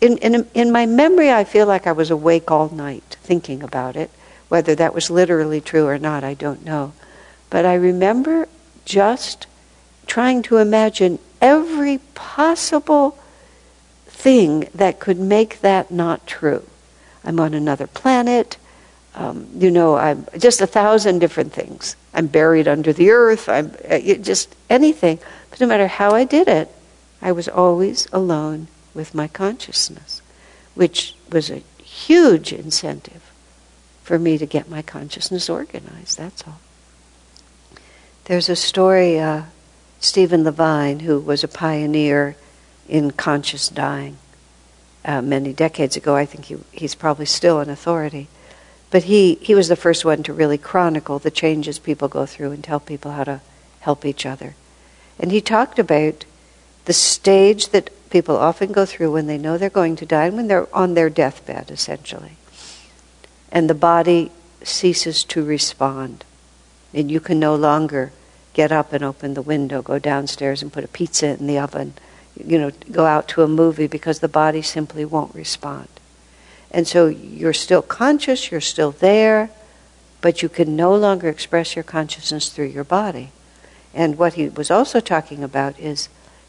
in, 0.00 0.18
in, 0.18 0.48
in 0.52 0.72
my 0.72 0.84
memory, 0.84 1.30
I 1.30 1.44
feel 1.44 1.66
like 1.66 1.86
I 1.86 1.92
was 1.92 2.10
awake 2.10 2.50
all 2.50 2.68
night 2.68 3.16
thinking 3.22 3.62
about 3.62 3.94
it. 3.94 4.10
Whether 4.48 4.74
that 4.74 4.94
was 4.94 5.10
literally 5.10 5.60
true 5.60 5.86
or 5.86 5.98
not, 5.98 6.24
I 6.24 6.34
don't 6.34 6.64
know. 6.64 6.92
But 7.50 7.64
I 7.64 7.74
remember 7.74 8.48
just 8.84 9.46
trying 10.06 10.42
to 10.42 10.56
imagine 10.56 11.20
every 11.40 11.98
possible 12.14 13.18
thing 14.16 14.68
that 14.74 14.98
could 14.98 15.18
make 15.18 15.60
that 15.60 15.90
not 15.90 16.26
true. 16.26 16.64
I'm 17.22 17.38
on 17.38 17.52
another 17.52 17.86
planet. 17.86 18.56
Um, 19.14 19.48
you 19.54 19.70
know, 19.70 19.96
I'm 19.96 20.26
just 20.38 20.60
a 20.60 20.66
thousand 20.66 21.18
different 21.18 21.52
things. 21.52 21.96
I'm 22.14 22.26
buried 22.26 22.66
under 22.66 22.92
the 22.92 23.10
earth. 23.10 23.48
I'm 23.48 23.74
uh, 23.88 23.98
just 23.98 24.54
anything. 24.70 25.18
But 25.50 25.60
no 25.60 25.66
matter 25.66 25.86
how 25.86 26.12
I 26.12 26.24
did 26.24 26.48
it, 26.48 26.70
I 27.20 27.32
was 27.32 27.48
always 27.48 28.08
alone 28.12 28.68
with 28.94 29.14
my 29.14 29.28
consciousness, 29.28 30.22
which 30.74 31.14
was 31.30 31.50
a 31.50 31.62
huge 31.82 32.52
incentive 32.52 33.30
for 34.02 34.18
me 34.18 34.38
to 34.38 34.46
get 34.46 34.70
my 34.70 34.82
consciousness 34.82 35.50
organized. 35.50 36.18
That's 36.18 36.46
all. 36.46 36.60
There's 38.24 38.48
a 38.48 38.56
story, 38.56 39.18
uh, 39.18 39.42
Stephen 40.00 40.44
Levine, 40.44 41.00
who 41.00 41.20
was 41.20 41.44
a 41.44 41.48
pioneer 41.48 42.36
in 42.88 43.10
conscious 43.12 43.68
dying 43.68 44.18
uh, 45.04 45.22
many 45.22 45.52
decades 45.52 45.96
ago. 45.96 46.16
I 46.16 46.26
think 46.26 46.46
he, 46.46 46.56
he's 46.72 46.94
probably 46.94 47.26
still 47.26 47.60
an 47.60 47.70
authority. 47.70 48.28
But 48.90 49.04
he, 49.04 49.34
he 49.36 49.54
was 49.54 49.68
the 49.68 49.76
first 49.76 50.04
one 50.04 50.22
to 50.24 50.32
really 50.32 50.58
chronicle 50.58 51.18
the 51.18 51.30
changes 51.30 51.78
people 51.78 52.08
go 52.08 52.26
through 52.26 52.52
and 52.52 52.62
tell 52.62 52.80
people 52.80 53.12
how 53.12 53.24
to 53.24 53.40
help 53.80 54.04
each 54.04 54.24
other. 54.24 54.54
And 55.18 55.32
he 55.32 55.40
talked 55.40 55.78
about 55.78 56.24
the 56.84 56.92
stage 56.92 57.70
that 57.70 57.90
people 58.10 58.36
often 58.36 58.72
go 58.72 58.86
through 58.86 59.12
when 59.12 59.26
they 59.26 59.38
know 59.38 59.58
they're 59.58 59.70
going 59.70 59.96
to 59.96 60.06
die 60.06 60.26
and 60.26 60.36
when 60.36 60.48
they're 60.48 60.74
on 60.74 60.94
their 60.94 61.10
deathbed, 61.10 61.70
essentially. 61.70 62.36
And 63.50 63.68
the 63.68 63.74
body 63.74 64.30
ceases 64.62 65.24
to 65.24 65.44
respond. 65.44 66.24
And 66.94 67.10
you 67.10 67.20
can 67.20 67.40
no 67.40 67.54
longer 67.54 68.12
get 68.54 68.72
up 68.72 68.92
and 68.92 69.04
open 69.04 69.34
the 69.34 69.42
window, 69.42 69.82
go 69.82 69.98
downstairs 69.98 70.62
and 70.62 70.72
put 70.72 70.84
a 70.84 70.88
pizza 70.88 71.38
in 71.38 71.46
the 71.46 71.58
oven 71.58 71.94
you 72.44 72.58
know, 72.58 72.70
go 72.90 73.06
out 73.06 73.28
to 73.28 73.42
a 73.42 73.48
movie 73.48 73.86
because 73.86 74.20
the 74.20 74.28
body 74.28 74.62
simply 74.62 75.04
won't 75.04 75.34
respond. 75.34 75.88
And 76.70 76.86
so 76.86 77.06
you're 77.06 77.52
still 77.52 77.82
conscious, 77.82 78.50
you're 78.50 78.60
still 78.60 78.90
there, 78.92 79.50
but 80.20 80.42
you 80.42 80.48
can 80.48 80.76
no 80.76 80.94
longer 80.94 81.28
express 81.28 81.76
your 81.76 81.84
consciousness 81.84 82.48
through 82.48 82.66
your 82.66 82.84
body. 82.84 83.30
And 83.94 84.18
what 84.18 84.34
he 84.34 84.48
was 84.48 84.70
also 84.70 85.00
talking 85.00 85.42
about 85.42 85.78
is 85.78 86.08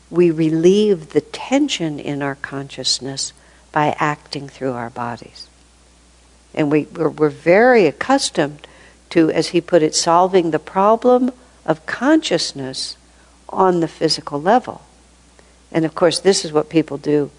we 0.10 0.32
relieve 0.32 1.10
the 1.10 1.22
tension 1.22 2.00
in 2.00 2.22
our 2.22 2.36
consciousness 2.36 3.34
by 3.72 3.96
acting 4.00 4.50
through 4.50 4.74
our 4.74 4.90
bodies. 4.90 5.48
And 6.54 6.72
we, 6.72 6.86
we're, 6.86 7.10
we're 7.10 7.30
very 7.30 7.86
accustomed 7.86 8.66
to, 9.12 9.30
as 9.30 9.50
he 9.50 9.62
put 9.62 9.84
it, 9.84 9.96
solving 9.96 10.52
the 10.52 10.60
problem 10.60 11.32
of 11.66 11.86
consciousness 11.86 12.98
on 13.50 13.80
the 13.80 13.88
physical 13.88 14.42
level. 14.42 14.82
And 15.72 15.86
of 15.86 15.96
course, 15.96 16.20
this 16.20 16.46
is 16.46 16.52
what 16.52 16.70
people 16.70 16.98
do 16.98 17.32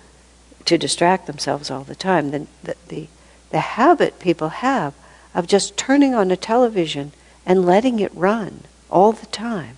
to 0.65 0.79
distract 0.79 1.27
themselves 1.27 1.71
all 1.71 1.85
the 1.85 1.95
time. 1.95 2.31
The, 2.31 2.47
the, 2.63 2.77
the, 2.89 3.07
the 3.51 3.61
habit 3.61 4.19
people 4.19 4.49
have 4.49 4.95
of 5.35 5.47
just 5.47 5.77
turning 5.77 6.15
on 6.15 6.31
a 6.31 6.37
television 6.37 7.13
and 7.47 7.65
letting 7.65 8.01
it 8.01 8.15
run 8.15 8.65
all 8.91 9.13
the 9.13 9.27
time. 9.27 9.77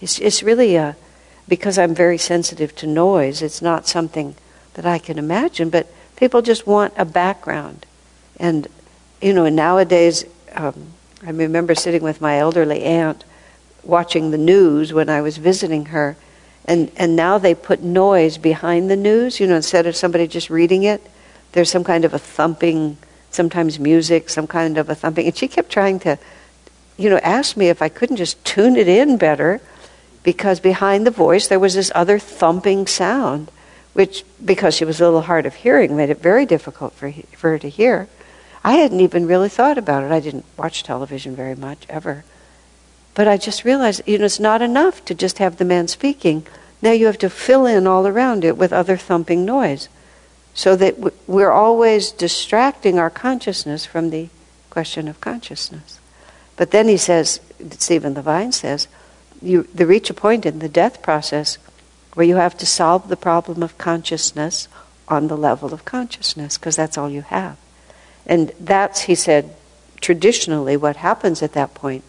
It's, 0.00 0.18
it's 0.18 0.42
really 0.42 0.74
a, 0.76 0.96
because 1.46 1.78
I'm 1.78 1.94
very 1.94 2.18
sensitive 2.18 2.74
to 2.76 2.86
noise, 2.86 3.42
it's 3.42 3.62
not 3.62 3.86
something 3.86 4.34
that 4.74 4.86
I 4.86 4.98
can 4.98 5.18
imagine, 5.18 5.70
but 5.70 5.86
people 6.16 6.42
just 6.42 6.66
want 6.66 6.92
a 6.96 7.04
background. 7.04 7.86
And, 8.38 8.66
you 9.22 9.32
know, 9.32 9.48
nowadays, 9.48 10.24
um, 10.54 10.94
I 11.24 11.30
remember 11.30 11.74
sitting 11.74 12.02
with 12.02 12.20
my 12.20 12.38
elderly 12.38 12.82
aunt 12.82 13.24
watching 13.82 14.30
the 14.30 14.38
news 14.38 14.92
when 14.92 15.08
I 15.08 15.20
was 15.20 15.36
visiting 15.36 15.86
her, 15.86 16.16
and 16.64 16.90
and 16.96 17.16
now 17.16 17.38
they 17.38 17.54
put 17.54 17.82
noise 17.82 18.38
behind 18.38 18.90
the 18.90 18.96
news 18.96 19.40
you 19.40 19.46
know 19.46 19.56
instead 19.56 19.86
of 19.86 19.96
somebody 19.96 20.26
just 20.26 20.50
reading 20.50 20.82
it 20.84 21.00
there's 21.52 21.70
some 21.70 21.84
kind 21.84 22.04
of 22.04 22.14
a 22.14 22.18
thumping 22.18 22.96
sometimes 23.30 23.78
music 23.78 24.28
some 24.28 24.46
kind 24.46 24.78
of 24.78 24.88
a 24.88 24.94
thumping. 24.94 25.26
And 25.26 25.36
she 25.36 25.48
kept 25.48 25.70
trying 25.70 25.98
to 26.00 26.18
you 26.96 27.10
know 27.10 27.18
ask 27.18 27.56
me 27.56 27.68
if 27.68 27.82
i 27.82 27.88
couldn't 27.88 28.16
just 28.16 28.42
tune 28.44 28.76
it 28.76 28.88
in 28.88 29.16
better 29.16 29.60
because 30.22 30.60
behind 30.60 31.06
the 31.06 31.10
voice 31.10 31.48
there 31.48 31.60
was 31.60 31.74
this 31.74 31.92
other 31.94 32.18
thumping 32.18 32.86
sound 32.86 33.50
which 33.94 34.24
because 34.44 34.74
she 34.74 34.84
was 34.84 35.00
a 35.00 35.04
little 35.04 35.22
hard 35.22 35.46
of 35.46 35.54
hearing 35.54 35.96
made 35.96 36.10
it 36.10 36.20
very 36.20 36.44
difficult 36.44 36.92
for, 36.92 37.10
for 37.32 37.50
her 37.50 37.58
to 37.58 37.68
hear. 37.70 38.08
I 38.62 38.74
hadn't 38.74 39.00
even 39.00 39.26
really 39.26 39.48
thought 39.48 39.78
about 39.78 40.02
it. 40.02 40.10
I 40.10 40.20
didn't 40.20 40.44
watch 40.56 40.82
television 40.82 41.34
very 41.34 41.54
much 41.54 41.86
ever 41.88 42.24
but 43.14 43.28
I 43.28 43.36
just 43.36 43.64
realized, 43.64 44.02
you 44.06 44.18
know, 44.18 44.24
it's 44.24 44.40
not 44.40 44.60
enough 44.60 45.04
to 45.06 45.14
just 45.14 45.38
have 45.38 45.56
the 45.56 45.64
man 45.64 45.88
speaking. 45.88 46.46
Now 46.82 46.92
you 46.92 47.06
have 47.06 47.18
to 47.18 47.30
fill 47.30 47.64
in 47.64 47.86
all 47.86 48.06
around 48.06 48.44
it 48.44 48.58
with 48.58 48.72
other 48.72 48.96
thumping 48.96 49.44
noise. 49.44 49.88
So 50.52 50.76
that 50.76 50.98
we're 51.26 51.50
always 51.50 52.12
distracting 52.12 52.98
our 52.98 53.10
consciousness 53.10 53.86
from 53.86 54.10
the 54.10 54.28
question 54.70 55.08
of 55.08 55.20
consciousness. 55.20 55.98
But 56.56 56.70
then 56.70 56.86
he 56.86 56.96
says, 56.96 57.40
Stephen 57.70 58.14
Levine 58.14 58.52
says, 58.52 58.86
you 59.42 59.68
they 59.74 59.84
reach 59.84 60.10
a 60.10 60.14
point 60.14 60.46
in 60.46 60.60
the 60.60 60.68
death 60.68 61.02
process 61.02 61.58
where 62.14 62.26
you 62.26 62.36
have 62.36 62.56
to 62.58 62.66
solve 62.66 63.08
the 63.08 63.16
problem 63.16 63.62
of 63.62 63.76
consciousness 63.78 64.68
on 65.08 65.26
the 65.26 65.36
level 65.36 65.74
of 65.74 65.84
consciousness, 65.84 66.56
because 66.56 66.76
that's 66.76 66.96
all 66.96 67.10
you 67.10 67.22
have. 67.22 67.56
And 68.26 68.52
that's, 68.60 69.02
he 69.02 69.14
said, 69.14 69.54
traditionally 70.00 70.76
what 70.76 70.96
happens 70.96 71.42
at 71.42 71.52
that 71.52 71.74
point 71.74 72.04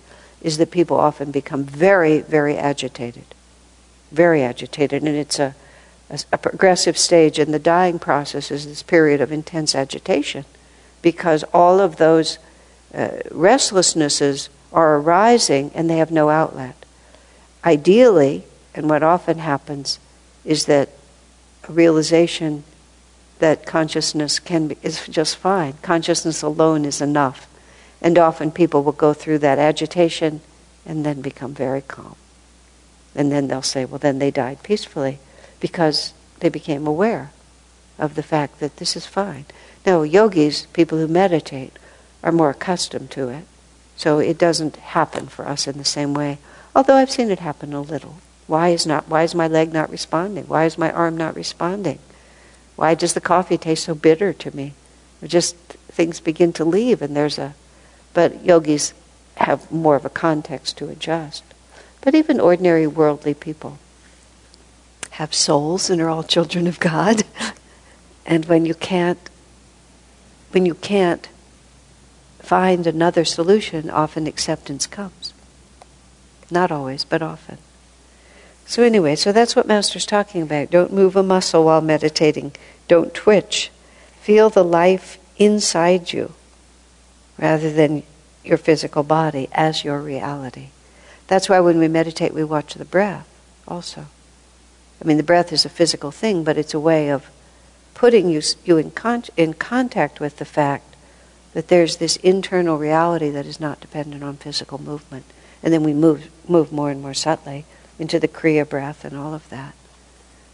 is 0.46 0.60
that 0.60 0.70
people 0.70 0.98
often 0.98 1.32
become 1.32 1.64
very, 1.64 2.20
very 2.20 2.56
agitated. 2.56 3.26
Very 4.12 4.44
agitated. 4.44 5.02
And 5.02 5.16
it's 5.16 5.40
a, 5.40 5.56
a, 6.08 6.20
a 6.34 6.38
progressive 6.38 7.00
stage 7.00 7.40
in 7.40 7.52
the 7.52 7.58
dying 7.58 7.98
process 7.98 8.52
is 8.52 8.68
this 8.68 8.84
period 8.84 9.22
of 9.22 9.32
intense 9.32 9.74
agitation 9.74 10.46
because 11.02 11.44
all 11.52 11.80
of 11.80 11.96
those 11.96 12.38
uh, 12.94 13.08
restlessnesses 13.32 14.50
are 14.72 14.98
arising 14.98 15.72
and 15.74 15.90
they 15.90 15.98
have 15.98 16.12
no 16.12 16.30
outlet. 16.30 16.76
Ideally, 17.66 18.44
and 18.76 18.88
what 18.88 19.02
often 19.02 19.40
happens, 19.40 19.98
is 20.44 20.66
that 20.66 20.90
a 21.68 21.72
realization 21.72 22.64
that 23.40 23.66
consciousness 23.66 24.38
can 24.38 24.68
be, 24.68 24.78
is 24.84 25.08
just 25.08 25.38
fine. 25.38 25.74
Consciousness 25.82 26.44
alone 26.44 26.86
is 26.86 27.02
enough. 27.02 27.48
And 28.06 28.20
often 28.20 28.52
people 28.52 28.84
will 28.84 28.94
go 28.94 29.14
through 29.14 29.40
that 29.40 29.58
agitation 29.58 30.42
and 30.86 31.04
then 31.04 31.22
become 31.22 31.56
very 31.56 31.82
calm. 31.82 32.16
And 33.16 33.32
then 33.32 33.48
they'll 33.48 33.64
say, 33.64 33.84
well, 33.84 33.98
then 33.98 34.20
they 34.20 34.30
died 34.30 34.62
peacefully 34.62 35.18
because 35.60 36.14
they 36.40 36.50
became 36.50 36.86
aware. 36.86 37.32
of 37.98 38.16
the 38.16 38.24
fact 38.24 38.60
that 38.60 38.78
this 38.78 38.96
is 38.96 39.06
fine. 39.06 39.46
Now, 39.86 40.04
yogis, 40.04 40.66
people 40.74 40.98
who 40.98 41.08
meditate, 41.08 41.74
are 42.24 42.32
more 42.32 42.50
accustomed 42.50 43.12
to 43.12 43.30
it. 43.30 43.46
So 43.96 44.20
it 44.20 44.38
doesn't 44.38 44.76
happen 44.78 45.28
for 45.28 45.48
us 45.48 45.68
in 45.68 45.78
the 45.78 45.86
same 45.86 46.14
way. 46.14 46.40
Although 46.76 46.96
I've 46.96 47.12
seen 47.12 47.32
it 47.32 47.40
happen 47.40 47.74
a 47.74 47.82
little. 47.82 48.18
Why 48.48 48.70
is 48.70 48.86
not 48.86 49.08
why 49.08 49.24
is 49.24 49.34
my 49.34 49.48
leg 49.48 49.74
not 49.74 49.90
responding? 49.90 50.46
Why 50.46 50.66
is 50.66 50.78
my 50.78 50.92
arm 50.92 51.18
not 51.18 51.36
responding? 51.36 52.00
Why 52.76 52.94
does 52.94 53.14
the 53.14 53.22
coffee 53.22 53.58
taste 53.58 53.86
so 53.86 53.96
bitter 53.96 54.34
to 54.34 54.56
me? 54.56 54.74
Just 55.24 55.56
things 55.90 56.20
begin 56.20 56.52
to 56.54 56.66
leave 56.66 57.02
and 57.02 57.16
there's 57.16 57.40
a 57.40 57.56
but 58.16 58.44
yogis 58.44 58.94
have 59.36 59.70
more 59.70 59.96
of 59.96 60.06
a 60.06 60.10
context 60.10 60.78
to 60.78 60.90
adjust. 60.90 61.44
But 62.02 62.16
even 62.16 62.40
ordinary 62.40 62.88
worldly 62.88 63.36
people 63.36 63.78
have 65.12 65.34
souls 65.34 65.90
and 65.90 66.02
are 66.02 66.10
all 66.10 66.24
children 66.24 66.66
of 66.66 66.80
God. 66.80 67.24
and 68.26 68.46
when 68.46 68.66
you 68.66 68.74
can't 68.74 69.20
when 70.52 70.66
you 70.66 70.74
can't 70.74 71.28
find 72.40 72.88
another 72.88 73.26
solution, 73.26 73.90
often 73.90 74.26
acceptance 74.26 74.88
comes. 74.88 75.34
Not 76.50 76.72
always, 76.72 77.04
but 77.04 77.22
often. 77.22 77.58
So, 78.66 78.82
anyway, 78.82 79.16
so 79.18 79.34
that's 79.34 79.56
what 79.56 79.68
Master's 79.68 80.06
talking 80.06 80.42
about. 80.42 80.72
Don't 80.72 80.94
move 80.94 81.18
a 81.18 81.24
muscle 81.24 81.66
while 81.66 81.82
meditating, 81.82 82.54
don't 82.88 83.14
twitch. 83.14 83.70
Feel 84.22 84.50
the 84.50 84.64
life 84.64 85.18
inside 85.38 86.14
you 86.14 86.34
rather 87.38 87.72
than 87.72 88.04
your 88.44 88.58
physical 88.58 89.04
body 89.04 89.50
as 89.52 89.84
your 89.84 90.00
reality. 90.00 90.70
That's 91.28 91.50
why 91.50 91.60
when 91.60 91.80
we 91.80 91.88
meditate, 91.88 92.34
we 92.34 92.44
watch 92.44 92.76
the 92.76 92.86
breath 92.86 93.28
also. 93.68 94.06
I 95.02 95.08
mean, 95.08 95.18
the 95.18 95.24
breath 95.24 95.52
is 95.52 95.66
a 95.66 95.70
physical 95.70 96.12
thing, 96.12 96.44
but 96.44 96.58
it's 96.58 96.74
a 96.74 96.80
way 96.80 97.10
of 97.10 97.30
putting 97.94 98.30
you, 98.30 98.42
you 98.64 98.78
in, 98.78 98.92
con- 98.92 99.24
in 99.36 99.54
contact 99.54 100.20
with 100.20 100.38
the 100.38 100.46
fact 100.46 100.96
that 101.54 101.70
there's 101.70 101.98
this 101.98 102.18
internal 102.18 102.78
reality 102.78 103.30
that 103.30 103.46
is 103.46 103.60
not 103.60 103.80
dependent 103.80 104.24
on 104.24 104.36
physical 104.36 104.82
movement. 104.82 105.26
And 105.64 105.74
then 105.74 105.84
we 105.84 105.94
move, 105.94 106.30
move 106.48 106.72
more 106.72 106.92
and 106.92 107.02
more 107.02 107.14
subtly 107.14 107.66
into 107.98 108.20
the 108.20 108.28
Kriya 108.28 108.68
breath 108.68 109.04
and 109.04 109.18
all 109.18 109.34
of 109.34 109.50
that. 109.50 109.74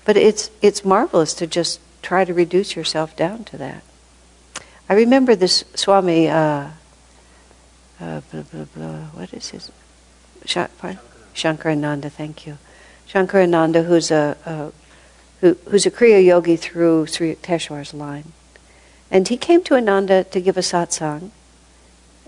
But 0.05 0.15
it's, 0.15 0.49
it's 0.61 0.85
marvelous 0.85 1.33
to 1.35 1.47
just 1.47 1.79
try 2.01 2.23
to 2.25 2.33
reduce 2.33 2.75
yourself 2.75 3.15
down 3.15 3.43
to 3.45 3.57
that. 3.57 3.83
I 4.91 4.95
remember 4.95 5.37
this 5.37 5.63
Swami, 5.73 6.27
uh, 6.27 6.67
uh, 8.01 8.21
blah, 8.29 8.41
blah, 8.41 8.65
blah, 8.75 8.97
what 9.13 9.33
is 9.33 9.47
his? 9.51 9.71
Sh- 10.43 10.57
Shankarananda, 11.33 12.11
thank 12.11 12.45
you. 12.45 12.57
Shankarananda, 13.07 13.85
who's 13.85 14.11
a, 14.11 14.35
a 14.45 14.73
who, 15.39 15.57
who's 15.69 15.85
a 15.85 15.91
Kriya 15.91 16.25
yogi 16.25 16.57
through 16.57 17.07
Sri 17.07 17.33
Yukteswar's 17.33 17.93
line. 17.93 18.33
And 19.09 19.29
he 19.29 19.37
came 19.37 19.63
to 19.63 19.75
Ananda 19.75 20.25
to 20.25 20.41
give 20.41 20.57
a 20.57 20.59
satsang. 20.59 21.31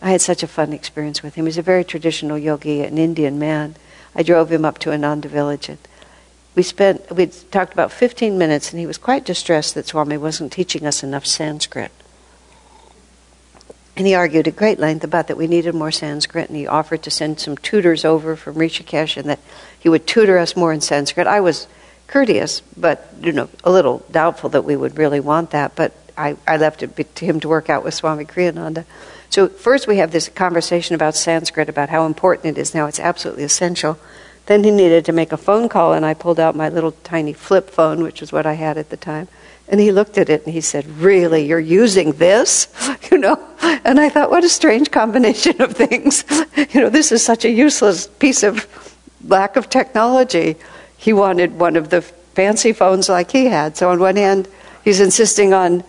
I 0.02 0.12
had 0.12 0.22
such 0.22 0.42
a 0.42 0.48
fun 0.48 0.72
experience 0.72 1.22
with 1.22 1.36
him. 1.36 1.48
He's 1.48 1.58
a 1.58 1.62
very 1.62 1.84
traditional 1.84 2.38
yogi, 2.38 2.80
an 2.80 2.98
Indian 2.98 3.38
man. 3.38 3.76
I 4.16 4.24
drove 4.24 4.50
him 4.50 4.64
up 4.64 4.80
to 4.80 4.94
Ananda 4.94 5.28
village 5.28 5.68
and 5.68 5.80
we 6.56 6.64
spent 6.64 7.14
we 7.14 7.26
talked 7.26 7.74
about 7.74 7.92
15 7.92 8.38
minutes 8.38 8.72
and 8.72 8.80
he 8.80 8.86
was 8.86 8.98
quite 8.98 9.26
distressed 9.26 9.76
that 9.76 9.88
Swami 9.88 10.16
wasn't 10.16 10.54
teaching 10.54 10.86
us 10.86 11.04
enough 11.04 11.26
Sanskrit. 11.26 11.92
And 13.96 14.08
he 14.08 14.16
argued 14.16 14.48
at 14.48 14.56
great 14.56 14.80
length 14.80 15.04
about 15.04 15.28
that 15.28 15.38
we 15.38 15.46
needed 15.46 15.76
more 15.76 15.92
Sanskrit, 15.92 16.50
and 16.50 16.58
he 16.58 16.66
offered 16.66 17.04
to 17.04 17.12
send 17.12 17.40
some 17.40 17.58
tutors 17.58 18.04
over 18.04 18.36
from 18.36 18.56
Rishikesh 18.56 19.18
and 19.18 19.30
that 19.30 19.40
he 19.80 19.88
would 19.90 20.08
tutor 20.08 20.38
us 20.38 20.56
more 20.56 20.74
in 20.74 20.82
Sanskrit. 20.82 21.28
I 21.28 21.42
was 21.42 21.68
courteous, 22.08 22.62
but 22.76 23.08
you 23.22 23.32
know, 23.32 23.50
a 23.64 23.72
little 23.72 24.04
doubtful 24.12 24.50
that 24.50 24.64
we 24.64 24.76
would 24.76 24.98
really 24.98 25.20
want 25.20 25.52
that. 25.52 25.76
But 25.76 25.94
I, 26.18 26.38
I 26.48 26.58
left 26.58 26.82
it 26.82 27.16
to 27.16 27.26
him 27.26 27.40
to 27.42 27.48
work 27.48 27.70
out 27.70 27.84
with 27.84 27.94
Swami 27.94 28.26
Kriyananda. 28.26 28.86
So 29.30 29.48
first 29.48 29.88
we 29.88 29.98
have 29.98 30.12
this 30.12 30.30
conversation 30.30 30.96
about 30.96 31.16
Sanskrit, 31.16 31.70
about 31.70 31.90
how 31.90 32.06
important 32.06 32.58
it 32.58 32.62
is 32.62 32.74
now. 32.74 32.88
It's 32.88 33.00
absolutely 33.00 33.44
essential. 33.44 34.00
Then 34.46 34.64
he 34.64 34.72
needed 34.72 35.06
to 35.06 35.12
make 35.12 35.32
a 35.32 35.38
phone 35.38 35.70
call, 35.70 35.94
and 35.94 36.06
I 36.06 36.14
pulled 36.14 36.40
out 36.40 36.56
my 36.56 36.70
little 36.70 36.92
tiny 37.04 37.34
flip 37.34 37.70
phone, 37.70 38.04
which 38.04 38.22
was 38.22 38.32
what 38.32 38.46
I 38.46 38.54
had 38.54 38.78
at 38.78 38.90
the 38.90 38.98
time. 38.98 39.28
And 39.68 39.80
he 39.80 39.92
looked 39.92 40.18
at 40.18 40.30
it 40.30 40.46
and 40.46 40.54
he 40.54 40.62
said, 40.62 40.86
Really, 40.98 41.46
you're 41.46 41.60
using 41.60 42.14
this? 42.14 42.68
You 43.12 43.20
know? 43.20 43.38
And 43.84 44.00
I 44.00 44.10
thought, 44.10 44.32
what 44.32 44.44
a 44.44 44.50
strange 44.50 44.90
combination 44.90 45.62
of 45.62 45.74
things. 45.74 46.24
You 46.74 46.82
know, 46.82 46.90
this 46.90 47.12
is 47.12 47.24
such 47.24 47.46
a 47.46 47.50
useless 47.50 48.08
piece 48.08 48.42
of 48.42 48.68
lack 49.28 49.56
of 49.56 49.70
technology. 49.70 50.56
He 50.98 51.14
wanted 51.14 51.60
one 51.60 51.76
of 51.76 51.90
the 51.90 52.02
fancy 52.02 52.74
phones 52.74 53.10
like 53.10 53.32
he 53.32 53.46
had. 53.46 53.78
So, 53.78 53.92
on 53.92 54.00
one 54.00 54.16
hand, 54.16 54.48
he's 54.84 55.00
insisting 55.00 55.54
on 55.54 55.84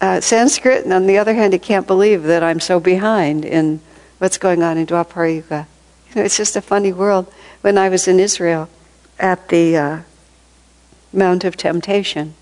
uh, 0.00 0.20
Sanskrit, 0.20 0.84
and 0.84 0.92
on 0.92 1.06
the 1.06 1.18
other 1.18 1.34
hand, 1.34 1.52
he 1.52 1.58
can't 1.58 1.86
believe 1.86 2.24
that 2.24 2.42
I'm 2.42 2.60
so 2.60 2.80
behind 2.80 3.44
in 3.44 3.80
what's 4.18 4.38
going 4.38 4.62
on 4.62 4.78
in 4.78 4.86
Dwapara 4.86 5.36
Yuga. 5.36 5.68
You 6.08 6.16
know, 6.16 6.24
it's 6.24 6.36
just 6.36 6.56
a 6.56 6.60
funny 6.60 6.92
world. 6.92 7.32
When 7.60 7.78
I 7.78 7.88
was 7.88 8.08
in 8.08 8.20
Israel 8.20 8.68
at 9.18 9.48
the 9.48 9.76
uh, 9.76 10.00
Mount 11.12 11.44
of 11.44 11.56
Temptation, 11.56 12.34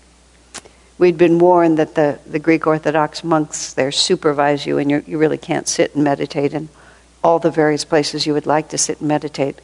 we'd 0.97 1.17
been 1.17 1.39
warned 1.39 1.77
that 1.77 1.95
the, 1.95 2.19
the 2.25 2.39
Greek 2.39 2.65
Orthodox 2.67 3.23
monks 3.23 3.73
there 3.73 3.91
supervise 3.91 4.65
you, 4.65 4.77
and 4.77 4.89
you 4.89 5.17
really 5.17 5.37
can't 5.37 5.67
sit 5.67 5.95
and 5.95 6.03
meditate 6.03 6.53
in 6.53 6.69
all 7.23 7.39
the 7.39 7.51
various 7.51 7.83
places 7.83 8.25
you 8.25 8.33
would 8.33 8.45
like 8.45 8.69
to 8.69 8.77
sit 8.77 8.99
and 8.99 9.07
meditate. 9.07 9.59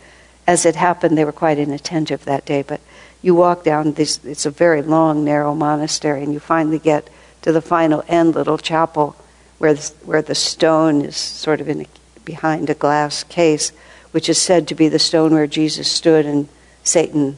As 0.48 0.65
it 0.65 0.76
happened, 0.76 1.17
they 1.17 1.26
were 1.26 1.32
quite 1.32 1.60
inattentive 1.60 2.26
that 2.26 2.46
day, 2.46 2.63
but 2.63 2.82
you 3.22 3.36
walk 3.36 3.63
down 3.63 3.94
this, 3.94 4.20
it's 4.26 4.46
a 4.46 4.52
very 4.52 4.82
long, 4.82 5.24
narrow 5.24 5.54
monastery, 5.54 6.24
and 6.24 6.34
you 6.34 6.39
finally 6.39 6.80
get 6.80 7.10
to 7.44 7.52
the 7.52 7.62
final 7.62 8.04
end 8.08 8.36
little 8.36 8.58
chapel 8.58 9.15
where 9.60 9.76
the, 9.76 9.94
where 10.06 10.22
the 10.24 10.36
stone 10.36 11.04
is 11.04 11.15
sort 11.15 11.62
of 11.62 11.70
in 11.70 11.82
a, 11.82 11.86
behind 12.26 12.70
a 12.70 12.74
glass 12.74 13.24
case, 13.24 13.72
which 14.10 14.28
is 14.28 14.41
said 14.41 14.67
to 14.67 14.76
be 14.76 14.89
the 14.89 15.00
stone 15.00 15.34
where 15.34 15.48
Jesus 15.48 15.89
stood 15.89 16.26
and 16.26 16.50
Satan 16.84 17.38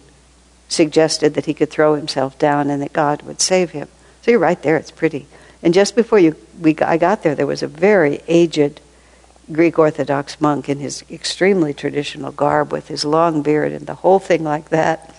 suggested 0.74 1.36
that 1.36 1.46
he 1.46 1.54
could 1.54 1.70
throw 1.70 1.96
himself 1.96 2.38
down 2.38 2.70
and 2.70 2.82
that 2.82 2.94
God 2.94 3.22
would 3.22 3.42
save 3.42 3.72
him. 3.72 3.88
So 4.22 4.32
you're 4.32 4.40
right 4.40 4.62
there, 4.62 4.78
it's 4.78 4.92
pretty. 4.92 5.28
And 5.62 5.74
just 5.74 5.96
before 5.96 6.20
you, 6.20 6.36
we, 6.60 6.78
I 6.80 6.98
got 6.98 7.24
there, 7.24 7.36
there 7.36 7.48
was 7.48 7.64
a 7.64 7.68
very 7.68 8.22
aged 8.28 8.82
Greek 9.52 9.78
Orthodox 9.78 10.40
monk 10.40 10.70
in 10.70 10.80
his 10.80 11.04
extremely 11.10 11.74
traditional 11.74 12.32
garb 12.32 12.72
with 12.72 12.88
his 12.88 13.06
long 13.06 13.42
beard 13.42 13.72
and 13.72 13.86
the 13.86 13.96
whole 13.96 14.20
thing 14.20 14.44
like 14.44 14.70
that. 14.70 15.16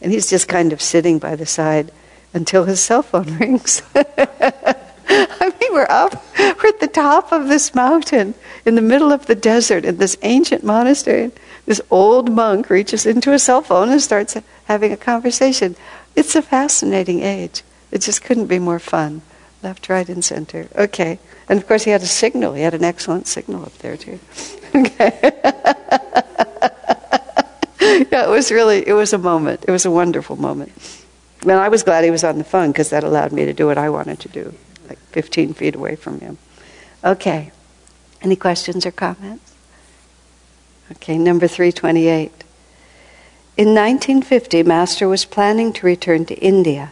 And 0.00 0.12
he's 0.12 0.28
just 0.28 0.48
kind 0.48 0.72
of 0.72 0.82
sitting 0.82 1.18
by 1.18 1.36
the 1.36 1.46
side 1.46 1.90
until 2.32 2.64
his 2.64 2.80
cell 2.80 3.02
phone 3.02 3.38
rings. 3.38 3.82
I 3.94 5.52
mean, 5.60 5.72
we're 5.72 5.86
up, 5.88 6.24
we're 6.38 6.68
at 6.68 6.80
the 6.80 6.90
top 6.92 7.32
of 7.32 7.48
this 7.48 7.74
mountain 7.74 8.34
in 8.64 8.74
the 8.74 8.82
middle 8.82 9.12
of 9.12 9.26
the 9.26 9.34
desert 9.34 9.84
in 9.84 9.98
this 9.98 10.16
ancient 10.22 10.64
monastery. 10.64 11.30
This 11.66 11.80
old 11.90 12.30
monk 12.30 12.68
reaches 12.68 13.06
into 13.06 13.30
his 13.30 13.42
cell 13.42 13.62
phone 13.62 13.90
and 13.90 14.00
starts 14.00 14.36
having 14.66 14.92
a 14.92 14.96
conversation. 14.96 15.76
It's 16.16 16.34
a 16.34 16.42
fascinating 16.42 17.20
age. 17.20 17.62
It 17.90 18.00
just 18.00 18.22
couldn't 18.22 18.46
be 18.46 18.58
more 18.58 18.78
fun. 18.78 19.22
Left, 19.62 19.88
right, 19.88 20.08
and 20.08 20.24
center. 20.24 20.68
Okay. 20.76 21.18
And 21.48 21.58
of 21.58 21.66
course, 21.66 21.84
he 21.84 21.90
had 21.90 22.02
a 22.02 22.06
signal. 22.06 22.54
He 22.54 22.62
had 22.62 22.74
an 22.74 22.84
excellent 22.84 23.26
signal 23.26 23.62
up 23.62 23.76
there, 23.78 23.96
too. 23.96 24.20
Okay. 24.76 25.12
yeah, 28.10 28.24
it 28.24 28.28
was 28.28 28.50
really, 28.50 28.86
it 28.88 28.92
was 28.92 29.12
a 29.12 29.18
moment. 29.18 29.64
It 29.68 29.70
was 29.70 29.86
a 29.86 29.90
wonderful 29.90 30.34
moment. 30.34 30.72
Well, 31.44 31.60
I 31.60 31.68
was 31.68 31.84
glad 31.84 32.02
he 32.02 32.10
was 32.10 32.24
on 32.24 32.38
the 32.38 32.44
phone 32.44 32.72
because 32.72 32.90
that 32.90 33.04
allowed 33.04 33.30
me 33.30 33.44
to 33.44 33.52
do 33.52 33.66
what 33.66 33.78
I 33.78 33.88
wanted 33.88 34.18
to 34.20 34.28
do, 34.28 34.52
like 34.88 34.98
15 35.12 35.54
feet 35.54 35.76
away 35.76 35.94
from 35.94 36.18
him. 36.18 36.38
Okay. 37.04 37.52
Any 38.22 38.34
questions 38.36 38.84
or 38.84 38.90
comments? 38.90 39.54
Okay, 40.92 41.18
number 41.18 41.46
328. 41.46 42.43
In 43.56 43.68
1950, 43.68 44.64
Master 44.64 45.06
was 45.06 45.24
planning 45.24 45.72
to 45.74 45.86
return 45.86 46.24
to 46.24 46.34
India. 46.40 46.90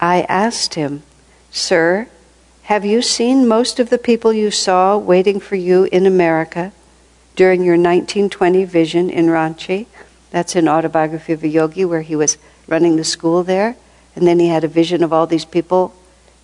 I 0.00 0.22
asked 0.22 0.72
him, 0.72 1.02
Sir, 1.50 2.08
have 2.62 2.86
you 2.86 3.02
seen 3.02 3.46
most 3.46 3.78
of 3.78 3.90
the 3.90 3.98
people 3.98 4.32
you 4.32 4.50
saw 4.50 4.96
waiting 4.96 5.38
for 5.38 5.56
you 5.56 5.84
in 5.92 6.06
America 6.06 6.72
during 7.36 7.62
your 7.62 7.74
1920 7.74 8.64
vision 8.64 9.10
in 9.10 9.26
Ranchi? 9.26 9.84
That's 10.30 10.56
in 10.56 10.66
Autobiography 10.66 11.34
of 11.34 11.44
a 11.44 11.48
Yogi, 11.48 11.84
where 11.84 12.00
he 12.00 12.16
was 12.16 12.38
running 12.66 12.96
the 12.96 13.04
school 13.04 13.42
there. 13.42 13.76
And 14.16 14.26
then 14.26 14.38
he 14.38 14.48
had 14.48 14.64
a 14.64 14.68
vision 14.68 15.04
of 15.04 15.12
all 15.12 15.26
these 15.26 15.44
people, 15.44 15.94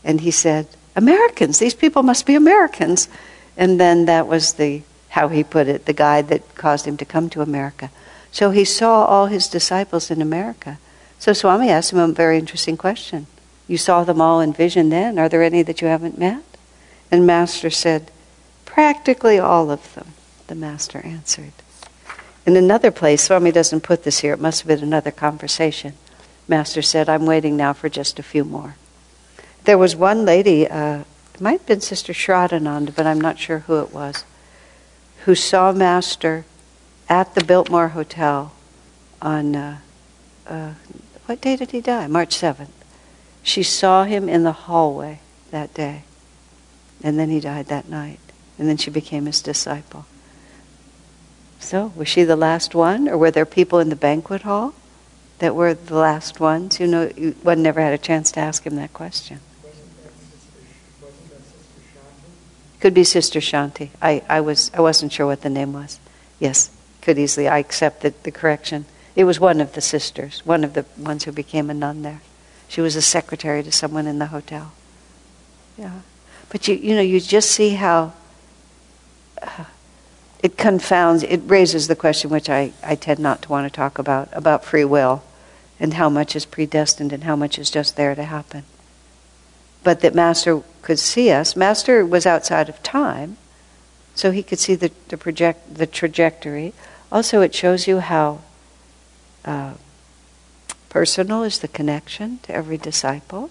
and 0.04 0.20
he 0.20 0.30
said, 0.30 0.66
Americans, 0.94 1.58
these 1.58 1.74
people 1.74 2.02
must 2.02 2.26
be 2.26 2.34
Americans. 2.34 3.08
And 3.56 3.80
then 3.80 4.04
that 4.04 4.26
was 4.26 4.52
the, 4.54 4.82
how 5.08 5.28
he 5.28 5.42
put 5.42 5.68
it, 5.68 5.87
the 5.87 5.94
guide 5.94 6.28
that 6.28 6.54
caused 6.54 6.87
him 6.87 6.98
to 6.98 7.06
come 7.06 7.30
to 7.30 7.40
America. 7.40 7.90
So 8.32 8.50
he 8.50 8.64
saw 8.64 9.04
all 9.04 9.26
his 9.26 9.48
disciples 9.48 10.10
in 10.10 10.20
America. 10.22 10.78
So 11.18 11.32
Swami 11.32 11.70
asked 11.70 11.92
him 11.92 11.98
a 11.98 12.08
very 12.08 12.38
interesting 12.38 12.76
question. 12.76 13.26
You 13.66 13.76
saw 13.76 14.04
them 14.04 14.20
all 14.20 14.40
in 14.40 14.52
vision 14.52 14.88
then. 14.88 15.18
Are 15.18 15.28
there 15.28 15.42
any 15.42 15.62
that 15.62 15.80
you 15.80 15.88
haven't 15.88 16.18
met? 16.18 16.42
And 17.10 17.26
Master 17.26 17.70
said, 17.70 18.10
Practically 18.64 19.38
all 19.38 19.70
of 19.70 19.94
them, 19.94 20.12
the 20.46 20.54
Master 20.54 21.00
answered. 21.04 21.52
In 22.46 22.56
another 22.56 22.90
place, 22.90 23.24
Swami 23.24 23.50
doesn't 23.50 23.82
put 23.82 24.04
this 24.04 24.20
here, 24.20 24.32
it 24.32 24.40
must 24.40 24.60
have 24.60 24.68
been 24.68 24.82
another 24.82 25.10
conversation. 25.10 25.94
Master 26.46 26.80
said, 26.80 27.08
I'm 27.08 27.26
waiting 27.26 27.56
now 27.56 27.74
for 27.74 27.88
just 27.88 28.18
a 28.18 28.22
few 28.22 28.44
more. 28.44 28.76
there 29.64 29.76
was 29.76 29.94
one 29.94 30.24
lady, 30.24 30.66
uh, 30.66 31.00
it 31.34 31.40
might 31.40 31.58
have 31.58 31.66
been 31.66 31.80
Sister 31.82 32.14
Shraddhananda, 32.14 32.94
but 32.94 33.06
I'm 33.06 33.20
not 33.20 33.38
sure 33.38 33.60
who 33.60 33.80
it 33.80 33.92
was, 33.92 34.24
who 35.24 35.34
saw 35.34 35.72
Master 35.72 36.46
at 37.09 37.35
the 37.35 37.44
Biltmore 37.44 37.88
Hotel 37.88 38.53
on, 39.21 39.57
uh, 39.57 39.79
uh, 40.47 40.75
what 41.27 41.40
day 41.40 41.57
did 41.57 41.71
he 41.71 41.81
die? 41.81 42.07
March 42.07 42.37
7th. 42.37 42.68
She 43.42 43.62
saw 43.62 44.05
him 44.05 44.29
in 44.29 44.42
the 44.42 44.53
hallway 44.53 45.21
that 45.51 45.73
day. 45.75 46.03
And 47.03 47.18
then 47.18 47.31
he 47.31 47.40
died 47.40 47.66
that 47.66 47.88
night. 47.88 48.21
And 48.59 48.68
then 48.68 48.77
she 48.77 48.90
became 48.90 49.27
his 49.27 49.40
disciple. 49.40 50.07
So, 51.61 51.92
was 51.97 52.09
she 52.09 52.25
the 52.25 52.37
last 52.37 52.75
one, 52.75 53.09
or 53.09 53.18
were 53.18 53.31
there 53.31 53.47
people 53.47 53.79
in 53.79 53.88
the 53.88 53.97
banquet 53.97 54.42
hall 54.42 54.75
that 55.38 55.55
were 55.55 55.75
the 55.75 55.97
last 55.97 56.40
ones? 56.40 56.79
You 56.79 56.87
know, 56.87 57.07
one 57.42 57.62
never 57.62 57.81
had 57.81 57.92
a 57.92 57.99
chance 57.99 58.31
to 58.33 58.40
ask 58.40 58.64
him 58.64 58.77
that 58.77 58.92
question. 58.92 59.40
Could 62.81 62.94
be 62.94 63.03
Sister 63.03 63.40
Shanti. 63.40 63.90
I, 64.01 64.23
I, 64.29 64.40
was, 64.40 64.71
I 64.73 64.81
wasn't 64.81 65.12
sure 65.12 65.27
what 65.27 65.42
the 65.42 65.51
name 65.51 65.73
was. 65.73 65.99
Yes, 66.38 66.71
could 67.02 67.18
easily. 67.18 67.48
I 67.48 67.58
accept 67.58 68.02
the, 68.02 68.14
the 68.22 68.30
correction. 68.30 68.84
It 69.16 69.24
was 69.24 69.40
one 69.40 69.61
of 69.61 69.72
the 69.72 69.80
sisters, 69.80 70.44
one 70.44 70.64
of 70.64 70.74
the 70.74 70.84
ones 70.96 71.24
who 71.24 71.32
became 71.32 71.70
a 71.70 71.74
nun 71.74 72.02
there. 72.02 72.20
She 72.68 72.80
was 72.80 72.96
a 72.96 73.02
secretary 73.02 73.62
to 73.62 73.72
someone 73.72 74.06
in 74.06 74.18
the 74.18 74.26
hotel. 74.26 74.72
Yeah. 75.76 76.00
But 76.50 76.68
you, 76.68 76.74
you 76.74 76.94
know, 76.94 77.00
you 77.00 77.20
just 77.20 77.50
see 77.50 77.70
how 77.70 78.12
uh, 79.42 79.64
it 80.42 80.56
confounds, 80.56 81.22
it 81.22 81.40
raises 81.46 81.88
the 81.88 81.96
question, 81.96 82.30
which 82.30 82.48
I, 82.48 82.72
I 82.82 82.94
tend 82.94 83.18
not 83.18 83.42
to 83.42 83.48
want 83.48 83.70
to 83.70 83.74
talk 83.74 83.98
about, 83.98 84.28
about 84.32 84.64
free 84.64 84.84
will 84.84 85.22
and 85.80 85.94
how 85.94 86.08
much 86.08 86.37
is 86.37 86.44
predestined 86.44 87.12
and 87.12 87.24
how 87.24 87.37
much 87.37 87.58
is 87.58 87.70
just 87.70 87.96
there 87.96 88.14
to 88.14 88.24
happen. 88.24 88.64
But 89.82 90.00
that 90.00 90.14
Master 90.14 90.62
could 90.82 90.98
see 90.98 91.30
us. 91.30 91.56
Master 91.56 92.04
was 92.04 92.26
outside 92.26 92.68
of 92.68 92.82
time, 92.82 93.37
so 94.14 94.30
he 94.30 94.42
could 94.42 94.58
see 94.58 94.74
the, 94.74 94.90
the, 95.08 95.16
project, 95.16 95.74
the 95.74 95.87
trajectory. 95.87 96.72
Also, 97.11 97.40
it 97.40 97.55
shows 97.55 97.87
you 97.87 98.01
how 98.01 98.40
uh, 99.44 99.75
personal 100.88 101.42
is 101.42 101.59
the 101.59 101.68
connection 101.68 102.38
to 102.42 102.55
every 102.55 102.77
disciple. 102.77 103.51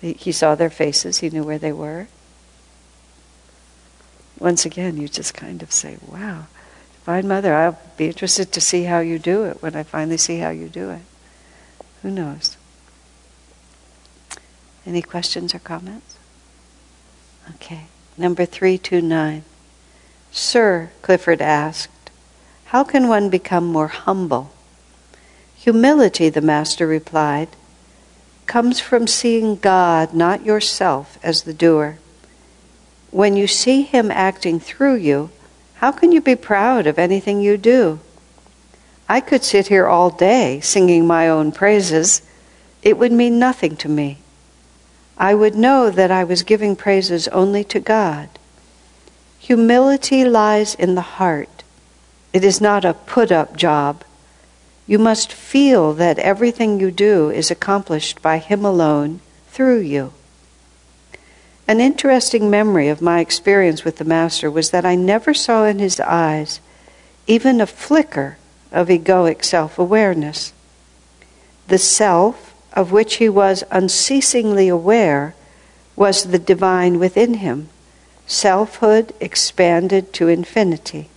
He, 0.00 0.30
saw 0.32 0.54
their 0.54 0.70
faces, 0.70 1.18
he 1.18 1.28
knew 1.28 1.42
where 1.42 1.58
they 1.58 1.72
were 1.72 2.06
once 4.40 4.64
again, 4.64 4.96
you 4.96 5.08
just 5.08 5.34
kind 5.34 5.62
of 5.62 5.72
say, 5.72 5.98
wow, 6.06 6.46
Divine 7.00 7.28
Mother, 7.28 7.54
I'll 7.54 7.78
be 7.96 8.06
interested 8.06 8.52
to 8.52 8.60
see 8.60 8.84
how 8.84 9.00
you 9.00 9.18
do 9.18 9.44
it 9.44 9.62
when 9.62 9.74
I 9.74 9.82
finally 9.82 10.16
see 10.16 10.38
how 10.38 10.50
you 10.50 10.68
do 10.68 10.90
it. 10.90 11.02
Who 12.02 12.10
knows? 12.10 12.56
Any 14.86 15.02
questions 15.02 15.54
or 15.54 15.58
comments? 15.58 16.16
Okay. 17.56 17.86
Number 18.16 18.44
329. 18.44 19.44
Sir, 20.30 20.90
Clifford 21.02 21.42
asked, 21.42 21.88
how 22.68 22.84
can 22.84 23.08
one 23.08 23.28
become 23.28 23.66
more 23.66 23.88
humble? 23.88 24.50
Humility, 25.56 26.30
the 26.30 26.40
Master 26.40 26.86
replied, 26.86 27.48
comes 28.46 28.80
from 28.80 29.06
seeing 29.06 29.56
God, 29.56 30.14
not 30.14 30.44
yourself, 30.44 31.18
as 31.22 31.42
the 31.42 31.52
doer 31.52 31.98
when 33.10 33.36
you 33.36 33.46
see 33.46 33.82
Him 33.82 34.10
acting 34.10 34.60
through 34.60 34.96
you, 34.96 35.30
how 35.76 35.92
can 35.92 36.12
you 36.12 36.20
be 36.20 36.36
proud 36.36 36.86
of 36.86 36.98
anything 36.98 37.40
you 37.40 37.56
do? 37.56 38.00
I 39.08 39.20
could 39.20 39.42
sit 39.42 39.68
here 39.68 39.86
all 39.86 40.10
day 40.10 40.60
singing 40.60 41.06
my 41.06 41.28
own 41.28 41.52
praises. 41.52 42.22
It 42.82 42.98
would 42.98 43.12
mean 43.12 43.38
nothing 43.38 43.76
to 43.76 43.88
me. 43.88 44.18
I 45.16 45.34
would 45.34 45.54
know 45.54 45.90
that 45.90 46.10
I 46.10 46.24
was 46.24 46.42
giving 46.42 46.76
praises 46.76 47.26
only 47.28 47.64
to 47.64 47.80
God. 47.80 48.28
Humility 49.38 50.24
lies 50.24 50.74
in 50.74 50.94
the 50.94 51.00
heart. 51.00 51.57
It 52.32 52.44
is 52.44 52.60
not 52.60 52.84
a 52.84 52.94
put 52.94 53.32
up 53.32 53.56
job. 53.56 54.04
You 54.86 54.98
must 54.98 55.32
feel 55.32 55.92
that 55.94 56.18
everything 56.18 56.80
you 56.80 56.90
do 56.90 57.30
is 57.30 57.50
accomplished 57.50 58.20
by 58.22 58.38
Him 58.38 58.64
alone 58.64 59.20
through 59.50 59.80
you. 59.80 60.12
An 61.66 61.80
interesting 61.80 62.48
memory 62.48 62.88
of 62.88 63.02
my 63.02 63.20
experience 63.20 63.84
with 63.84 63.96
the 63.98 64.04
Master 64.04 64.50
was 64.50 64.70
that 64.70 64.86
I 64.86 64.94
never 64.94 65.34
saw 65.34 65.64
in 65.64 65.78
his 65.78 66.00
eyes 66.00 66.60
even 67.26 67.60
a 67.60 67.66
flicker 67.66 68.38
of 68.72 68.88
egoic 68.88 69.44
self 69.44 69.78
awareness. 69.78 70.54
The 71.68 71.76
self 71.76 72.54
of 72.72 72.90
which 72.90 73.16
he 73.16 73.28
was 73.28 73.64
unceasingly 73.70 74.68
aware 74.68 75.34
was 75.94 76.24
the 76.24 76.38
divine 76.38 76.98
within 76.98 77.34
him, 77.34 77.68
selfhood 78.26 79.12
expanded 79.20 80.14
to 80.14 80.28
infinity. 80.28 81.10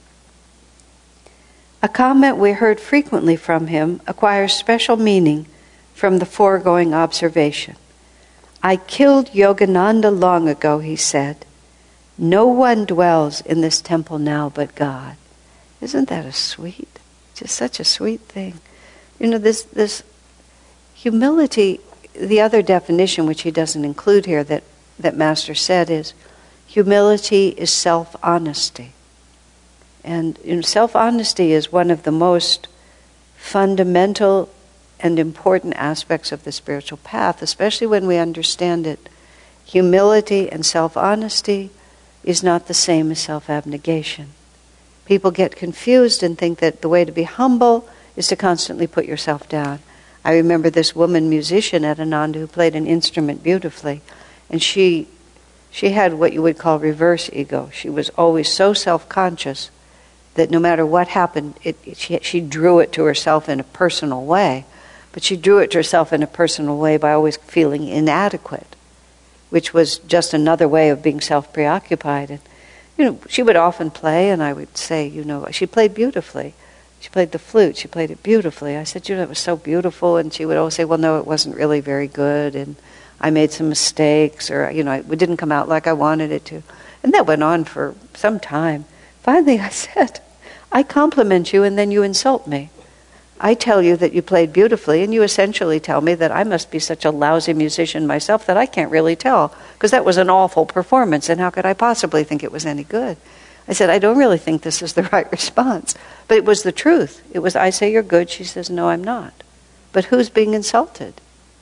A 1.84 1.89
comment 1.89 2.38
we 2.38 2.52
heard 2.52 2.80
frequently 2.80 3.36
from 3.36 3.67
him 3.67 4.02
acquires 4.06 4.54
special 4.54 4.98
meaning 4.98 5.48
from 5.94 6.20
the 6.20 6.26
foregoing 6.26 6.94
observation. 6.94 7.76
I 8.62 8.76
killed 8.78 9.28
Yogananda 9.32 10.17
long 10.17 10.48
ago, 10.48 10.80
he 10.80 10.96
said. 10.96 11.46
No 12.17 12.46
one 12.46 12.86
dwells 12.86 13.41
in 13.41 13.62
this 13.62 13.82
temple 13.82 14.20
now 14.20 14.50
but 14.50 14.76
God. 14.76 15.15
Isn't 15.82 16.10
that 16.10 16.26
a 16.26 16.32
sweet, 16.32 17.00
just 17.34 17.56
such 17.56 17.80
a 17.80 17.84
sweet 17.84 18.22
thing? 18.22 18.60
You 19.20 19.28
know, 19.28 19.39
this, 19.39 19.63
this 19.63 20.04
humility, 20.94 21.80
the 22.13 22.41
other 22.41 22.62
definition, 22.62 23.26
which 23.26 23.41
he 23.41 23.50
doesn't 23.50 23.84
include 23.84 24.28
here, 24.28 24.44
that, 24.44 24.63
that 25.00 25.17
Master 25.17 25.56
said 25.56 25.89
is 25.89 26.13
humility 26.67 27.50
is 27.50 27.72
self 27.72 28.15
honesty. 28.22 28.94
And 30.03 30.37
you 30.43 30.55
know, 30.55 30.61
self 30.61 30.95
honesty 30.95 31.51
is 31.51 31.71
one 31.71 31.91
of 31.91 32.03
the 32.03 32.11
most 32.11 32.67
fundamental 33.37 34.49
and 34.99 35.17
important 35.17 35.73
aspects 35.75 36.31
of 36.31 36.43
the 36.43 36.51
spiritual 36.51 36.97
path, 36.97 37.41
especially 37.41 37.87
when 37.87 38.07
we 38.07 38.17
understand 38.17 38.85
it. 38.85 39.09
Humility 39.65 40.51
and 40.51 40.65
self 40.65 40.95
honesty 40.97 41.71
is 42.23 42.43
not 42.43 42.67
the 42.67 42.73
same 42.73 43.11
as 43.11 43.19
self 43.19 43.49
abnegation. 43.49 44.29
People 45.05 45.31
get 45.31 45.55
confused 45.55 46.23
and 46.23 46.37
think 46.37 46.59
that 46.59 46.81
the 46.81 46.89
way 46.89 47.03
to 47.03 47.11
be 47.11 47.23
humble 47.23 47.87
is 48.15 48.27
to 48.27 48.35
constantly 48.35 48.87
put 48.87 49.05
yourself 49.05 49.49
down. 49.49 49.79
I 50.23 50.33
remember 50.33 50.69
this 50.69 50.95
woman 50.95 51.29
musician 51.29 51.83
at 51.83 51.99
Ananda 51.99 52.39
who 52.39 52.47
played 52.47 52.75
an 52.75 52.85
instrument 52.85 53.43
beautifully, 53.43 54.01
and 54.49 54.61
she 54.61 55.07
she 55.71 55.91
had 55.91 56.13
what 56.13 56.33
you 56.33 56.41
would 56.41 56.57
call 56.57 56.79
reverse 56.79 57.29
ego. 57.31 57.69
She 57.73 57.89
was 57.89 58.09
always 58.09 58.51
so 58.51 58.73
self 58.73 59.07
conscious 59.09 59.71
that 60.36 60.50
no 60.50 60.60
matter 60.60 60.86
what 60.86 61.10
happened, 61.10 61.56
it, 61.63 61.78
she, 61.96 62.20
she 62.22 62.39
drew 62.39 62.80
it 62.80 62.91
to 62.94 63.04
herself 63.04 63.50
in 63.50 63.60
a 63.60 63.63
personal 63.63 64.24
way. 64.26 64.65
But 65.12 65.24
she 65.24 65.36
drew 65.36 65.60
it 65.60 65.72
to 65.72 65.80
herself 65.80 66.13
in 66.13 66.24
a 66.24 66.28
personal 66.28 66.78
way 66.78 66.98
by 66.98 67.12
always 67.12 67.38
feeling 67.38 67.88
inadequate, 67.88 68.76
which 69.50 69.74
was 69.74 69.98
just 70.00 70.34
another 70.34 70.67
way 70.67 70.89
of 70.89 71.04
being 71.04 71.20
self 71.20 71.52
preoccupied. 71.52 72.30
And, 72.30 72.39
you 72.98 73.06
know, 73.06 73.20
she 73.28 73.44
would 73.44 73.58
often 73.58 73.91
play, 73.91 74.30
and 74.30 74.41
I 74.41 74.54
would 74.54 74.78
say, 74.78 75.06
you 75.06 75.26
know, 75.26 75.48
she 75.52 75.65
played 75.65 75.94
beautifully. 75.94 76.54
She 77.02 77.10
played 77.10 77.32
the 77.32 77.39
flute, 77.39 77.78
she 77.78 77.88
played 77.88 78.12
it 78.12 78.22
beautifully. 78.22 78.78
I 78.78 78.84
said, 78.84 79.10
you 79.10 79.15
know, 79.15 79.24
it 79.24 79.30
was 79.30 79.39
so 79.39 79.58
beautiful. 79.58 80.17
And 80.17 80.32
she 80.32 80.46
would 80.46 80.56
always 80.56 80.76
say, 80.76 80.86
well, 80.86 81.00
no, 81.00 81.17
it 81.17 81.26
wasn't 81.26 81.58
really 81.58 81.80
very 81.82 82.08
good. 82.08 82.56
And 82.56 82.76
I 83.20 83.32
made 83.32 83.52
some 83.52 83.70
mistakes, 83.70 84.50
or, 84.50 84.70
you 84.72 84.84
know, 84.84 84.91
it 84.91 85.17
didn't 85.17 85.38
come 85.38 85.52
out 85.52 85.67
like 85.67 85.88
I 85.88 85.94
wanted 85.94 86.32
it 86.32 86.46
to. 86.46 86.62
And 87.04 87.13
that 87.13 87.26
went 87.26 87.44
on 87.44 87.65
for 87.65 87.96
some 88.13 88.39
time. 88.39 88.86
Finally, 89.23 89.60
I 89.60 89.69
said, 89.69 90.19
I 90.71 90.83
compliment 90.83 91.54
you, 91.54 91.63
and 91.63 91.77
then 91.77 91.91
you 91.91 92.04
insult 92.04 92.48
me. 92.48 92.69
I 93.39 93.56
tell 93.56 93.81
you 93.81 93.98
that 93.98 94.13
you 94.13 94.21
played 94.21 94.54
beautifully, 94.54 95.04
and 95.04 95.13
you 95.13 95.23
essentially 95.23 95.79
tell 95.79 96.02
me 96.02 96.13
that 96.13 96.31
I 96.31 96.43
must 96.43 96.69
be 96.69 96.79
such 96.79 97.06
a 97.06 97.12
lousy 97.12 97.54
musician 97.54 98.06
myself 98.06 98.46
that 98.46 98.58
I 98.58 98.67
can't 98.67 98.91
really 98.91 99.15
tell, 99.15 99.54
because 99.73 99.91
that 99.91 100.06
was 100.06 100.17
an 100.17 100.29
awful 100.29 100.65
performance, 100.65 101.27
and 101.27 101.41
how 101.41 101.50
could 101.50 101.65
I 101.65 101.73
possibly 101.73 102.23
think 102.23 102.43
it 102.43 102.52
was 102.52 102.65
any 102.65 102.83
good? 102.83 103.17
I 103.67 103.73
said, 103.73 103.89
I 103.89 104.00
don't 104.00 104.17
really 104.17 104.37
think 104.37 104.62
this 104.62 104.81
is 104.81 104.93
the 104.93 105.04
right 105.12 105.31
response. 105.31 105.96
But 106.27 106.37
it 106.37 106.46
was 106.46 106.63
the 106.63 106.71
truth. 106.71 107.23
It 107.31 107.39
was, 107.39 107.56
I 107.56 107.69
say 107.69 107.91
you're 107.91 108.04
good. 108.04 108.29
She 108.29 108.43
says, 108.43 108.69
no, 108.69 108.89
I'm 108.89 109.04
not. 109.04 109.33
But 109.91 110.06
who's 110.06 110.29
being 110.29 110.54
insulted 110.54 111.15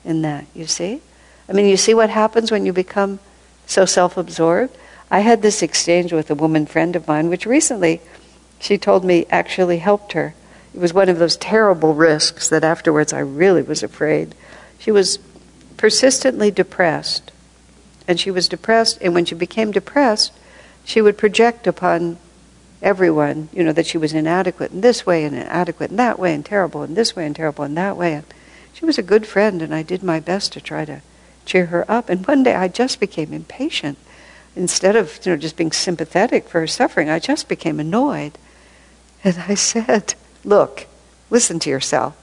in 0.03 0.21
that, 0.21 0.45
you 0.53 0.65
see? 0.65 1.01
I 1.47 1.53
mean, 1.53 1.65
you 1.65 1.77
see 1.77 1.93
what 1.93 2.09
happens 2.09 2.51
when 2.51 2.65
you 2.65 2.73
become 2.73 3.19
so 3.65 3.85
self 3.85 4.17
absorbed? 4.17 4.75
I 5.11 5.19
had 5.19 5.41
this 5.41 5.61
exchange 5.61 6.13
with 6.13 6.29
a 6.29 6.35
woman 6.35 6.65
friend 6.65 6.95
of 6.95 7.07
mine, 7.07 7.29
which 7.29 7.45
recently 7.45 8.01
she 8.59 8.77
told 8.77 9.03
me 9.03 9.25
actually 9.29 9.79
helped 9.79 10.13
her 10.13 10.33
it 10.73 10.79
was 10.79 10.93
one 10.93 11.09
of 11.09 11.19
those 11.19 11.37
terrible 11.37 11.93
risks 11.93 12.49
that 12.49 12.63
afterwards 12.63 13.11
I 13.11 13.19
really 13.19 13.61
was 13.61 13.81
afraid. 13.81 14.35
She 14.77 14.91
was 14.91 15.19
persistently 15.77 16.51
depressed. 16.51 17.31
And 18.07 18.19
she 18.19 18.31
was 18.31 18.49
depressed, 18.49 18.97
and 19.01 19.13
when 19.13 19.25
she 19.25 19.35
became 19.35 19.71
depressed, 19.71 20.33
she 20.83 21.01
would 21.01 21.17
project 21.17 21.67
upon 21.67 22.17
everyone, 22.81 23.49
you 23.53 23.63
know, 23.63 23.73
that 23.73 23.85
she 23.85 23.97
was 23.99 24.13
inadequate 24.13 24.71
in 24.71 24.81
this 24.81 25.05
way 25.05 25.25
and 25.25 25.35
inadequate 25.35 25.91
in 25.91 25.97
that 25.97 26.17
way 26.17 26.33
and 26.33 26.43
terrible 26.43 26.81
in 26.83 26.95
this 26.95 27.15
way 27.15 27.25
and 27.25 27.35
terrible 27.35 27.65
in 27.65 27.75
that 27.75 27.97
way. 27.97 28.13
And 28.13 28.25
she 28.73 28.85
was 28.85 28.97
a 28.97 29.03
good 29.03 29.27
friend, 29.27 29.61
and 29.61 29.75
I 29.75 29.83
did 29.83 30.01
my 30.01 30.19
best 30.19 30.53
to 30.53 30.61
try 30.61 30.85
to 30.85 31.01
cheer 31.45 31.67
her 31.67 31.85
up. 31.89 32.09
And 32.09 32.25
one 32.25 32.41
day 32.41 32.55
I 32.55 32.67
just 32.67 32.99
became 32.99 33.31
impatient. 33.31 33.97
Instead 34.55 34.95
of 34.95 35.19
you 35.25 35.31
know, 35.31 35.37
just 35.37 35.57
being 35.57 35.71
sympathetic 35.71 36.47
for 36.47 36.59
her 36.59 36.67
suffering, 36.67 37.09
I 37.09 37.19
just 37.19 37.47
became 37.47 37.79
annoyed. 37.79 38.37
And 39.23 39.37
I 39.47 39.55
said, 39.55 40.15
Look, 40.43 40.87
listen 41.29 41.59
to 41.59 41.69
yourself. 41.69 42.15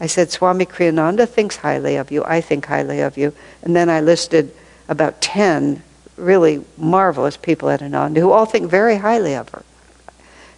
I 0.00 0.06
said, 0.06 0.30
Swami 0.30 0.66
Kriyananda 0.66 1.28
thinks 1.28 1.56
highly 1.56 1.96
of 1.96 2.10
you. 2.10 2.24
I 2.24 2.40
think 2.40 2.66
highly 2.66 3.00
of 3.00 3.18
you. 3.18 3.34
And 3.62 3.76
then 3.76 3.90
I 3.90 4.00
listed 4.00 4.54
about 4.88 5.20
10 5.20 5.82
really 6.16 6.64
marvelous 6.76 7.36
people 7.36 7.68
at 7.70 7.82
Ananda 7.82 8.20
who 8.20 8.32
all 8.32 8.46
think 8.46 8.70
very 8.70 8.96
highly 8.96 9.34
of 9.34 9.50
her. 9.50 9.62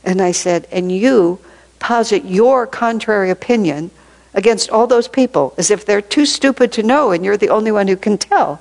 And 0.05 0.21
I 0.21 0.33
said, 0.33 0.67
and 0.71 0.91
you 0.91 1.39
posit 1.79 2.25
your 2.25 2.67
contrary 2.67 3.31
opinion 3.31 3.91
against 4.35 4.71
all 4.71 4.87
those 4.87 5.09
people 5.09 5.55
as 5.59 5.71
if 5.71 5.85
they're 5.85 6.01
too 6.01 6.27
stupid 6.27 6.73
to 6.73 6.83
know 6.83 7.11
and 7.11 7.25
you're 7.25 7.37
the 7.37 7.51
only 7.51 7.73
one 7.73 7.89
who 7.89 7.97
can 7.97 8.19
tell. 8.19 8.61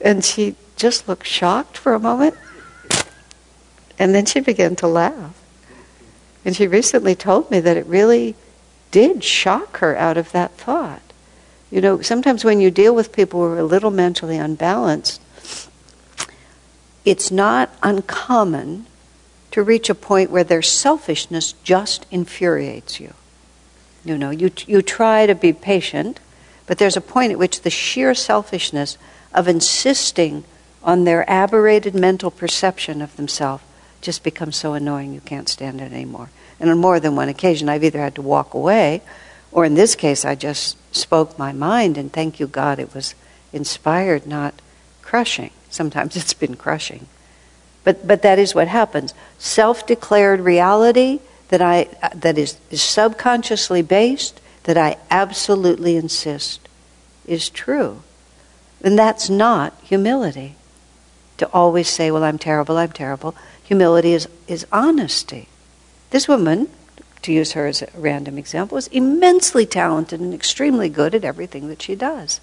And 0.00 0.24
she 0.24 0.56
just 0.76 1.08
looked 1.08 1.26
shocked 1.26 1.76
for 1.76 1.94
a 1.94 1.98
moment. 1.98 2.34
And 3.98 4.14
then 4.14 4.26
she 4.26 4.40
began 4.40 4.76
to 4.76 4.86
laugh. 4.86 5.40
And 6.44 6.54
she 6.54 6.66
recently 6.66 7.14
told 7.14 7.50
me 7.50 7.60
that 7.60 7.76
it 7.76 7.86
really 7.86 8.34
did 8.90 9.24
shock 9.24 9.78
her 9.78 9.96
out 9.96 10.16
of 10.16 10.32
that 10.32 10.52
thought. 10.52 11.02
You 11.70 11.80
know, 11.80 12.00
sometimes 12.02 12.44
when 12.44 12.60
you 12.60 12.70
deal 12.70 12.94
with 12.94 13.12
people 13.12 13.40
who 13.40 13.54
are 13.54 13.58
a 13.58 13.64
little 13.64 13.90
mentally 13.90 14.36
unbalanced, 14.36 15.20
it's 17.04 17.30
not 17.30 17.70
uncommon 17.82 18.86
to 19.50 19.62
reach 19.62 19.90
a 19.90 19.94
point 19.94 20.30
where 20.30 20.44
their 20.44 20.62
selfishness 20.62 21.52
just 21.64 22.06
infuriates 22.10 23.00
you. 23.00 23.14
You 24.04 24.18
know, 24.18 24.30
you, 24.30 24.50
you 24.66 24.82
try 24.82 25.26
to 25.26 25.34
be 25.34 25.52
patient, 25.52 26.20
but 26.66 26.78
there's 26.78 26.96
a 26.96 27.00
point 27.00 27.32
at 27.32 27.38
which 27.38 27.62
the 27.62 27.70
sheer 27.70 28.14
selfishness 28.14 28.98
of 29.32 29.48
insisting 29.48 30.44
on 30.84 31.04
their 31.04 31.28
aberrated 31.28 31.94
mental 31.94 32.30
perception 32.30 33.02
of 33.02 33.16
themselves 33.16 33.64
just 34.00 34.22
becomes 34.22 34.54
so 34.54 34.74
annoying 34.74 35.14
you 35.14 35.20
can't 35.22 35.48
stand 35.48 35.80
it 35.80 35.90
anymore. 35.90 36.30
And 36.60 36.70
on 36.70 36.78
more 36.78 37.00
than 37.00 37.16
one 37.16 37.30
occasion, 37.30 37.68
I've 37.68 37.82
either 37.82 37.98
had 37.98 38.14
to 38.16 38.22
walk 38.22 38.54
away, 38.54 39.00
or 39.50 39.64
in 39.64 39.74
this 39.74 39.94
case, 39.94 40.24
I 40.24 40.34
just 40.34 40.76
spoke 40.94 41.38
my 41.38 41.52
mind, 41.52 41.96
and 41.96 42.12
thank 42.12 42.38
you, 42.38 42.46
God, 42.46 42.78
it 42.78 42.94
was 42.94 43.14
inspired, 43.52 44.26
not 44.26 44.54
crushing. 45.00 45.50
Sometimes 45.70 46.16
it's 46.16 46.34
been 46.34 46.54
crushing. 46.54 47.06
But, 47.82 48.06
but 48.06 48.22
that 48.22 48.38
is 48.38 48.54
what 48.54 48.68
happens. 48.68 49.14
Self 49.38 49.86
declared 49.86 50.40
reality 50.40 51.20
that, 51.48 51.62
I, 51.62 51.88
that 52.14 52.36
is, 52.36 52.58
is 52.70 52.82
subconsciously 52.82 53.82
based, 53.82 54.40
that 54.64 54.76
I 54.76 54.96
absolutely 55.10 55.96
insist 55.96 56.68
is 57.26 57.48
true. 57.48 58.02
And 58.82 58.98
that's 58.98 59.30
not 59.30 59.74
humility. 59.82 60.56
To 61.38 61.50
always 61.52 61.88
say, 61.88 62.10
well, 62.10 62.24
I'm 62.24 62.38
terrible, 62.38 62.78
I'm 62.78 62.92
terrible. 62.92 63.34
Humility 63.64 64.12
is, 64.12 64.28
is 64.46 64.66
honesty. 64.70 65.48
This 66.10 66.28
woman, 66.28 66.68
to 67.22 67.32
use 67.32 67.52
her 67.52 67.66
as 67.66 67.82
a 67.82 67.88
random 67.96 68.38
example, 68.38 68.78
is 68.78 68.86
immensely 68.88 69.66
talented 69.66 70.20
and 70.20 70.32
extremely 70.32 70.88
good 70.88 71.14
at 71.14 71.24
everything 71.24 71.68
that 71.68 71.82
she 71.82 71.94
does. 71.94 72.40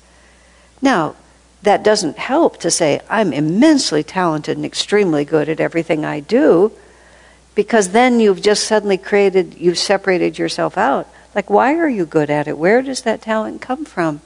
Now, 0.82 1.16
that 1.62 1.84
doesn't 1.84 2.18
help 2.18 2.58
to 2.58 2.72
say, 2.72 3.02
I'm 3.10 3.32
immensely 3.32 4.04
talented 4.04 4.58
and 4.58 4.66
extremely 4.66 5.24
good 5.24 5.48
at 5.48 5.60
everything 5.60 6.04
I 6.04 6.20
do, 6.20 6.72
because 7.54 7.89
then 7.89 8.20
you've 8.20 8.42
just 8.42 8.66
suddenly 8.66 8.98
created, 8.98 9.56
you've 9.58 9.78
separated 9.78 10.39
yourself 10.39 10.78
out. 10.78 11.08
Like, 11.36 11.50
why 11.50 11.76
are 11.76 11.89
you 11.89 12.06
good 12.06 12.30
at 12.30 12.48
it? 12.48 12.58
Where 12.58 12.82
does 12.82 13.04
that 13.04 13.22
talent 13.22 13.62
come 13.62 13.86
from? 13.86 14.22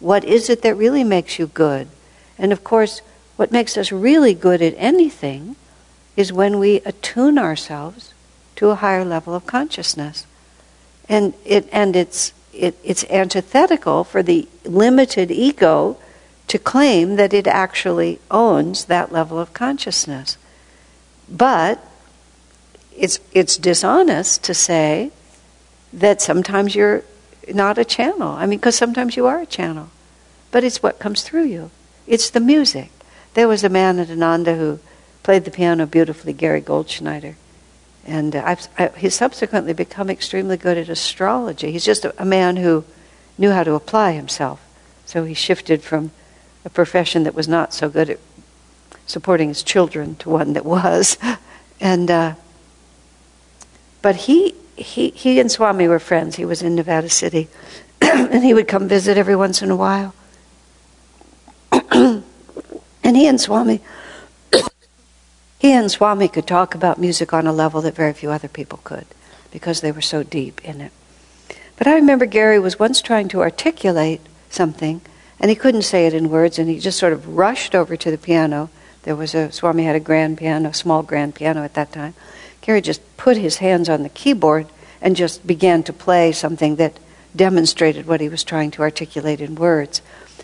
What 0.00 0.24
is 0.24 0.50
it 0.50 0.62
that 0.62 0.74
really 0.74 1.04
makes 1.04 1.38
you 1.38 1.46
good? 1.46 1.88
And 2.36 2.52
of 2.52 2.64
course, 2.64 3.02
what 3.40 3.50
makes 3.50 3.78
us 3.78 3.90
really 3.90 4.34
good 4.34 4.60
at 4.60 4.74
anything 4.76 5.56
is 6.14 6.30
when 6.30 6.58
we 6.58 6.76
attune 6.84 7.38
ourselves 7.38 8.12
to 8.54 8.68
a 8.68 8.74
higher 8.74 9.02
level 9.02 9.34
of 9.34 9.46
consciousness. 9.46 10.26
And, 11.08 11.32
it, 11.46 11.66
and 11.72 11.96
it's, 11.96 12.34
it, 12.52 12.76
it's 12.84 13.02
antithetical 13.04 14.04
for 14.04 14.22
the 14.22 14.46
limited 14.66 15.30
ego 15.30 15.96
to 16.48 16.58
claim 16.58 17.16
that 17.16 17.32
it 17.32 17.46
actually 17.46 18.20
owns 18.30 18.84
that 18.84 19.10
level 19.10 19.38
of 19.38 19.54
consciousness. 19.54 20.36
But 21.26 21.82
it's, 22.94 23.20
it's 23.32 23.56
dishonest 23.56 24.44
to 24.44 24.52
say 24.52 25.12
that 25.94 26.20
sometimes 26.20 26.74
you're 26.74 27.04
not 27.54 27.78
a 27.78 27.86
channel. 27.86 28.32
I 28.32 28.44
mean, 28.44 28.58
because 28.58 28.76
sometimes 28.76 29.16
you 29.16 29.24
are 29.24 29.40
a 29.40 29.46
channel. 29.46 29.88
But 30.50 30.62
it's 30.62 30.82
what 30.82 30.98
comes 30.98 31.22
through 31.22 31.44
you, 31.44 31.70
it's 32.06 32.28
the 32.28 32.40
music. 32.40 32.90
There 33.34 33.48
was 33.48 33.64
a 33.64 33.68
man 33.68 33.98
at 33.98 34.10
Ananda 34.10 34.56
who 34.56 34.80
played 35.22 35.44
the 35.44 35.50
piano 35.50 35.86
beautifully, 35.86 36.32
Gary 36.32 36.60
Goldschneider. 36.60 37.34
And 38.06 38.34
uh, 38.34 38.56
I, 38.78 38.88
he's 38.96 39.14
subsequently 39.14 39.72
become 39.72 40.10
extremely 40.10 40.56
good 40.56 40.78
at 40.78 40.88
astrology. 40.88 41.70
He's 41.70 41.84
just 41.84 42.04
a, 42.04 42.20
a 42.20 42.24
man 42.24 42.56
who 42.56 42.84
knew 43.38 43.50
how 43.50 43.62
to 43.62 43.74
apply 43.74 44.12
himself. 44.12 44.64
So 45.06 45.24
he 45.24 45.34
shifted 45.34 45.82
from 45.82 46.10
a 46.64 46.70
profession 46.70 47.24
that 47.24 47.34
was 47.34 47.48
not 47.48 47.72
so 47.74 47.88
good 47.88 48.10
at 48.10 48.18
supporting 49.06 49.48
his 49.48 49.62
children 49.62 50.14
to 50.16 50.30
one 50.30 50.52
that 50.54 50.64
was. 50.64 51.16
And 51.82 52.10
uh, 52.10 52.34
but 54.02 54.16
he 54.16 54.54
he 54.76 55.10
he 55.10 55.40
and 55.40 55.50
Swami 55.50 55.88
were 55.88 55.98
friends. 55.98 56.36
He 56.36 56.44
was 56.44 56.60
in 56.60 56.74
Nevada 56.74 57.08
City, 57.08 57.48
and 58.02 58.44
he 58.44 58.52
would 58.52 58.68
come 58.68 58.86
visit 58.86 59.16
every 59.16 59.34
once 59.34 59.62
in 59.62 59.70
a 59.70 59.76
while. 59.76 60.14
And 63.10 63.16
he 63.16 63.26
and 63.26 63.40
Swami 63.40 63.80
he 65.58 65.72
and 65.72 65.90
Swami 65.90 66.28
could 66.28 66.46
talk 66.46 66.76
about 66.76 66.96
music 66.96 67.32
on 67.32 67.44
a 67.44 67.52
level 67.52 67.82
that 67.82 67.96
very 67.96 68.12
few 68.12 68.30
other 68.30 68.46
people 68.46 68.78
could 68.84 69.04
because 69.50 69.80
they 69.80 69.90
were 69.90 70.00
so 70.00 70.22
deep 70.22 70.64
in 70.64 70.80
it. 70.80 70.92
But 71.76 71.88
I 71.88 71.94
remember 71.94 72.24
Gary 72.24 72.60
was 72.60 72.78
once 72.78 73.02
trying 73.02 73.26
to 73.30 73.40
articulate 73.40 74.20
something 74.48 75.00
and 75.40 75.50
he 75.50 75.56
couldn't 75.56 75.82
say 75.82 76.06
it 76.06 76.14
in 76.14 76.30
words, 76.30 76.56
and 76.56 76.68
he 76.68 76.78
just 76.78 77.00
sort 77.00 77.12
of 77.12 77.36
rushed 77.36 77.74
over 77.74 77.96
to 77.96 78.10
the 78.12 78.18
piano. 78.18 78.70
There 79.02 79.16
was 79.16 79.34
a, 79.34 79.50
Swami 79.50 79.82
had 79.82 79.96
a 79.96 80.00
grand 80.00 80.38
piano, 80.38 80.68
a 80.68 80.74
small 80.74 81.02
grand 81.02 81.34
piano 81.34 81.64
at 81.64 81.74
that 81.74 81.92
time. 81.92 82.14
Gary 82.60 82.80
just 82.80 83.00
put 83.16 83.36
his 83.36 83.56
hands 83.56 83.88
on 83.88 84.04
the 84.04 84.08
keyboard 84.10 84.68
and 85.00 85.16
just 85.16 85.44
began 85.44 85.82
to 85.82 85.92
play 85.92 86.30
something 86.30 86.76
that 86.76 87.00
demonstrated 87.34 88.06
what 88.06 88.20
he 88.20 88.28
was 88.28 88.44
trying 88.44 88.70
to 88.72 88.82
articulate 88.82 89.40
in 89.40 89.56
words. 89.56 90.00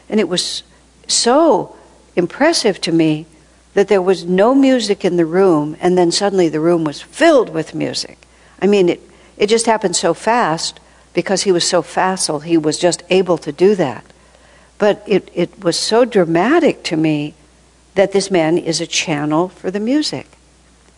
And 0.09 0.19
it 0.19 0.29
was 0.29 0.65
so 1.07 1.77
impressive 2.17 2.81
to 2.81 2.93
me 2.93 3.27
that 3.75 3.89
there 3.89 4.03
was 4.03 4.25
no 4.25 4.55
music 4.55 5.05
in 5.05 5.17
the 5.17 5.27
room, 5.27 5.77
and 5.81 5.97
then 5.99 6.11
suddenly 6.11 6.49
the 6.49 6.61
room 6.61 6.83
was 6.83 7.03
filled 7.03 7.51
with 7.51 7.75
music. 7.75 8.27
I 8.61 8.67
mean, 8.67 8.89
it, 8.89 9.01
it 9.37 9.49
just 9.49 9.67
happened 9.67 9.95
so 9.95 10.15
fast 10.15 10.81
because 11.13 11.43
he 11.43 11.53
was 11.53 11.67
so 11.67 11.83
facile, 11.83 12.41
he 12.41 12.57
was 12.57 12.79
just 12.79 13.03
able 13.11 13.39
to 13.39 13.53
do 13.53 13.75
that. 13.75 14.05
But 14.79 15.03
it, 15.07 15.31
it 15.35 15.63
was 15.63 15.79
so 15.79 16.05
dramatic 16.05 16.83
to 16.85 16.97
me 16.97 17.35
that 17.95 18.13
this 18.13 18.31
man 18.31 18.59
is 18.59 18.81
a 18.81 18.87
channel 18.87 19.49
for 19.49 19.71
the 19.71 19.81
music. 19.81 20.27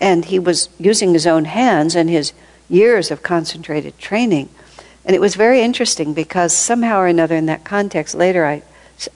And 0.00 0.24
he 0.24 0.38
was 0.38 0.68
using 0.78 1.12
his 1.12 1.26
own 1.26 1.44
hands 1.44 1.94
and 1.94 2.08
his 2.10 2.32
years 2.68 3.10
of 3.10 3.22
concentrated 3.22 3.98
training. 3.98 4.48
And 5.04 5.14
it 5.14 5.20
was 5.20 5.36
very 5.36 5.62
interesting 5.62 6.14
because 6.14 6.52
somehow 6.52 6.98
or 6.98 7.06
another 7.06 7.36
in 7.36 7.46
that 7.46 7.64
context, 7.64 8.14
later 8.14 8.44
I, 8.44 8.62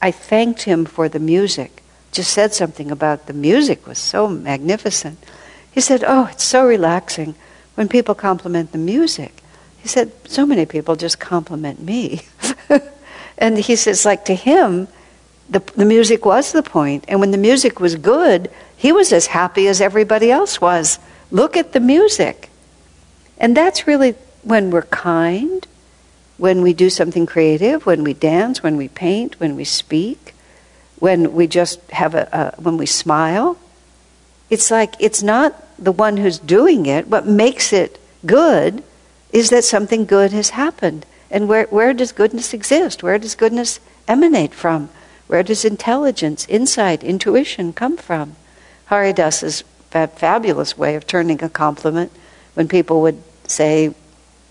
I 0.00 0.10
thanked 0.10 0.62
him 0.62 0.84
for 0.84 1.08
the 1.08 1.20
music. 1.20 1.81
Just 2.12 2.32
said 2.32 2.54
something 2.54 2.90
about 2.90 3.26
the 3.26 3.32
music 3.32 3.86
was 3.86 3.98
so 3.98 4.28
magnificent. 4.28 5.18
He 5.70 5.80
said, 5.80 6.04
Oh, 6.06 6.28
it's 6.30 6.44
so 6.44 6.64
relaxing 6.66 7.34
when 7.74 7.88
people 7.88 8.14
compliment 8.14 8.72
the 8.72 8.78
music. 8.78 9.42
He 9.78 9.88
said, 9.88 10.12
So 10.26 10.46
many 10.46 10.66
people 10.66 10.94
just 10.94 11.18
compliment 11.18 11.80
me. 11.80 12.22
And 13.42 13.58
he 13.58 13.74
says, 13.74 14.04
like 14.04 14.24
to 14.26 14.34
him, 14.34 14.86
the, 15.48 15.58
the 15.74 15.84
music 15.84 16.24
was 16.24 16.52
the 16.52 16.62
point. 16.62 17.04
And 17.08 17.18
when 17.18 17.32
the 17.32 17.38
music 17.38 17.80
was 17.80 17.96
good, 17.96 18.48
he 18.76 18.92
was 18.92 19.12
as 19.12 19.26
happy 19.26 19.66
as 19.66 19.80
everybody 19.80 20.30
else 20.30 20.60
was. 20.60 21.00
Look 21.32 21.56
at 21.56 21.72
the 21.72 21.80
music. 21.80 22.50
And 23.38 23.56
that's 23.56 23.86
really 23.86 24.14
when 24.42 24.70
we're 24.70 24.82
kind, 24.82 25.66
when 26.36 26.62
we 26.62 26.72
do 26.72 26.88
something 26.88 27.26
creative, 27.26 27.84
when 27.84 28.04
we 28.04 28.14
dance, 28.14 28.62
when 28.62 28.76
we 28.76 28.86
paint, 28.86 29.40
when 29.40 29.56
we 29.56 29.64
speak, 29.64 30.34
when 31.02 31.32
we 31.32 31.48
just 31.48 31.80
have 31.90 32.14
a, 32.14 32.28
a 32.32 32.62
when 32.62 32.76
we 32.76 32.86
smile. 32.86 33.58
It's 34.50 34.70
like 34.70 34.94
it's 35.00 35.20
not 35.20 35.52
the 35.76 35.90
one 35.90 36.16
who's 36.16 36.38
doing 36.38 36.86
it. 36.86 37.08
What 37.08 37.26
makes 37.26 37.72
it 37.72 37.98
good 38.24 38.84
is 39.32 39.50
that 39.50 39.64
something 39.64 40.04
good 40.04 40.30
has 40.30 40.50
happened. 40.50 41.04
And 41.28 41.48
where, 41.48 41.64
where 41.64 41.92
does 41.92 42.12
goodness 42.12 42.54
exist? 42.54 43.02
Where 43.02 43.18
does 43.18 43.34
goodness 43.34 43.80
emanate 44.06 44.54
from? 44.54 44.90
Where 45.26 45.42
does 45.42 45.64
intelligence, 45.64 46.46
insight, 46.48 47.02
intuition 47.02 47.72
come 47.72 47.96
from? 47.96 48.36
Haridas's 48.86 49.64
fabulous 49.90 50.78
way 50.78 50.94
of 50.94 51.08
turning 51.08 51.42
a 51.42 51.48
compliment 51.48 52.12
when 52.54 52.68
people 52.68 53.02
would 53.02 53.20
say 53.48 53.92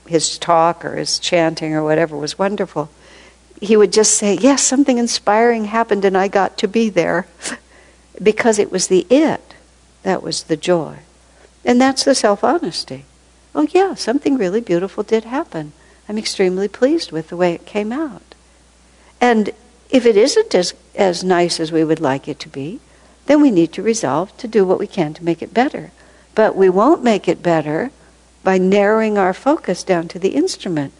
his 0.05 0.37
talk 0.37 0.83
or 0.83 0.97
his 0.97 1.17
chanting 1.17 1.73
or 1.73 1.81
whatever 1.81 2.17
was 2.17 2.37
wonderful. 2.37 2.89
He 3.61 3.77
would 3.77 3.93
just 3.93 4.15
say, 4.15 4.37
Yes, 4.41 4.63
something 4.63 4.97
inspiring 4.97 5.65
happened 5.65 6.03
and 6.03 6.17
I 6.17 6.27
got 6.27 6.57
to 6.57 6.67
be 6.67 6.89
there. 6.89 7.27
because 8.21 8.59
it 8.59 8.71
was 8.71 8.87
the 8.87 9.05
it 9.09 9.55
that 10.03 10.23
was 10.23 10.43
the 10.43 10.57
joy. 10.57 10.99
And 11.63 11.79
that's 11.79 12.03
the 12.03 12.15
self 12.15 12.43
honesty. 12.43 13.05
Oh, 13.53 13.67
yeah, 13.71 13.95
something 13.95 14.37
really 14.37 14.61
beautiful 14.61 15.03
did 15.03 15.25
happen. 15.25 15.73
I'm 16.07 16.17
extremely 16.17 16.67
pleased 16.67 17.11
with 17.11 17.29
the 17.29 17.37
way 17.37 17.53
it 17.53 17.65
came 17.65 17.91
out. 17.91 18.35
And 19.19 19.51
if 19.89 20.05
it 20.05 20.17
isn't 20.17 20.55
as, 20.55 20.73
as 20.95 21.23
nice 21.23 21.59
as 21.59 21.71
we 21.71 21.83
would 21.83 21.99
like 21.99 22.27
it 22.27 22.39
to 22.39 22.49
be, 22.49 22.79
then 23.25 23.41
we 23.41 23.51
need 23.51 23.73
to 23.73 23.83
resolve 23.83 24.35
to 24.37 24.47
do 24.47 24.65
what 24.65 24.79
we 24.79 24.87
can 24.87 25.13
to 25.13 25.23
make 25.23 25.41
it 25.41 25.53
better. 25.53 25.91
But 26.33 26.55
we 26.55 26.69
won't 26.69 27.03
make 27.03 27.27
it 27.27 27.43
better 27.43 27.91
by 28.43 28.57
narrowing 28.57 29.17
our 29.17 29.33
focus 29.33 29.83
down 29.83 30.07
to 30.09 30.19
the 30.19 30.29
instrument. 30.29 30.93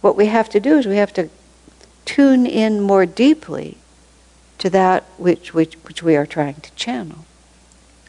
What 0.00 0.16
we 0.16 0.26
have 0.26 0.48
to 0.50 0.60
do 0.60 0.78
is 0.78 0.86
we 0.86 0.96
have 0.96 1.14
to 1.14 1.30
tune 2.04 2.46
in 2.46 2.80
more 2.80 3.06
deeply 3.06 3.78
to 4.58 4.70
that 4.70 5.04
which, 5.18 5.54
which, 5.54 5.74
which 5.84 6.02
we 6.02 6.16
are 6.16 6.26
trying 6.26 6.54
to 6.56 6.74
channel. 6.74 7.24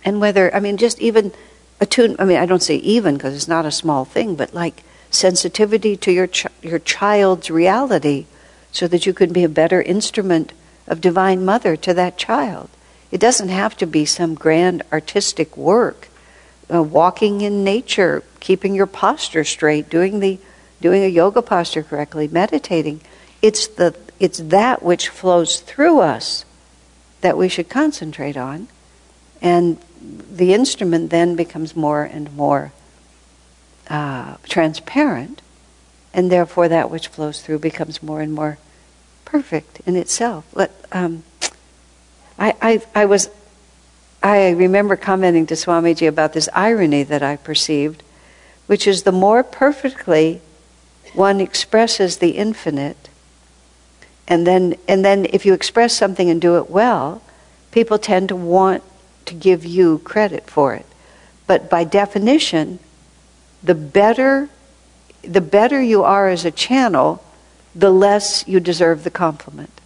And 0.06 0.20
whether, 0.20 0.54
I 0.54 0.60
mean, 0.60 0.78
just 0.78 1.00
even 1.00 1.32
attune, 1.80 2.16
I 2.20 2.26
mean, 2.26 2.38
I 2.38 2.46
don't 2.46 2.64
say 2.64 2.76
even 2.76 3.16
because 3.16 3.36
it's 3.36 3.48
not 3.48 3.66
a 3.66 3.72
small 3.72 4.06
thing, 4.06 4.36
but 4.36 4.54
like 4.54 4.84
sensitivity 5.10 5.96
to 5.98 6.12
your, 6.12 6.28
ch- 6.28 6.48
your 6.62 6.80
child's 6.80 7.50
reality 7.50 8.26
so 8.72 8.88
that 8.88 9.06
you 9.06 9.14
can 9.14 9.32
be 9.32 9.44
a 9.44 9.50
better 9.50 9.82
instrument 9.82 10.54
of 10.88 11.02
Divine 11.02 11.46
Mother 11.46 11.76
to 11.78 11.94
that 11.94 12.18
child. 12.18 12.70
It 13.12 13.22
doesn't 13.22 13.50
have 13.50 13.78
to 13.78 13.86
be 13.86 14.06
some 14.06 14.34
grand 14.34 14.82
artistic 14.92 15.56
work. 15.56 16.10
Uh, 16.74 16.82
walking 16.82 17.42
in 17.42 17.64
nature, 17.64 18.24
keeping 18.40 18.74
your 18.74 18.88
posture 18.88 19.44
straight, 19.44 19.90
doing 19.90 20.20
the 20.20 20.40
doing 20.82 21.04
a 21.04 21.08
yoga 21.08 21.42
posture 21.42 21.84
correctly, 21.84 22.28
meditating. 22.28 23.00
It's 23.44 23.68
the 23.68 23.94
it's 24.20 24.40
that 24.40 24.82
which 24.82 25.10
flows 25.10 25.60
through 25.60 26.00
us 26.00 26.46
that 27.22 27.38
we 27.38 27.50
should 27.50 27.70
concentrate 27.70 28.38
on, 28.38 28.70
and 29.42 29.78
the 30.02 30.54
instrument 30.54 31.10
then 31.10 31.36
becomes 31.36 31.76
more 31.76 32.04
and 32.04 32.34
more 32.36 32.72
uh, 33.90 34.38
transparent, 34.44 35.42
and 36.14 36.32
therefore 36.32 36.70
that 36.70 36.90
which 36.90 37.10
flows 37.10 37.42
through 37.42 37.60
becomes 37.60 38.02
more 38.02 38.22
and 38.22 38.34
more 38.34 38.58
perfect 39.26 39.82
in 39.86 39.96
itself. 39.96 40.46
Let, 40.54 40.72
um, 40.92 41.24
I, 42.40 42.56
I, 42.62 42.82
I 42.96 43.06
was, 43.06 43.30
I 44.22 44.52
remember 44.52 44.96
commenting 44.96 45.48
to 45.48 45.56
Swamiji 45.56 46.08
about 46.08 46.34
this 46.34 46.48
irony 46.54 47.04
that 47.04 47.24
I 47.24 47.36
perceived, 47.36 48.04
which 48.68 48.88
is 48.88 49.04
the 49.04 49.12
more 49.12 49.44
perfectly 49.44 50.42
one 51.14 51.42
expresses 51.42 52.18
the 52.18 52.32
infinite, 52.32 53.10
and 54.28 54.48
then, 54.48 54.76
and 54.88 55.04
then 55.04 55.26
if 55.32 55.46
you 55.46 55.54
express 55.54 55.96
something 55.96 56.30
and 56.30 56.42
do 56.42 56.58
it 56.58 56.70
well, 56.70 57.22
people 57.72 57.98
tend 57.98 58.30
to 58.30 58.36
want 58.36 58.84
to 59.26 59.34
give 59.34 59.66
you 59.66 60.00
credit 60.00 60.50
for 60.50 60.74
it. 60.74 60.86
But 61.48 61.70
by 61.70 61.84
definition, 61.84 62.80
the 63.62 63.76
better, 63.76 64.50
the 65.22 65.42
better 65.42 65.82
you 65.82 66.04
are 66.04 66.30
as 66.30 66.46
a 66.46 66.52
channel, 66.52 67.24
the 67.76 67.92
less 67.92 68.48
you 68.48 68.60
deserve 68.60 69.04
the 69.04 69.12
compliment. 69.12 69.82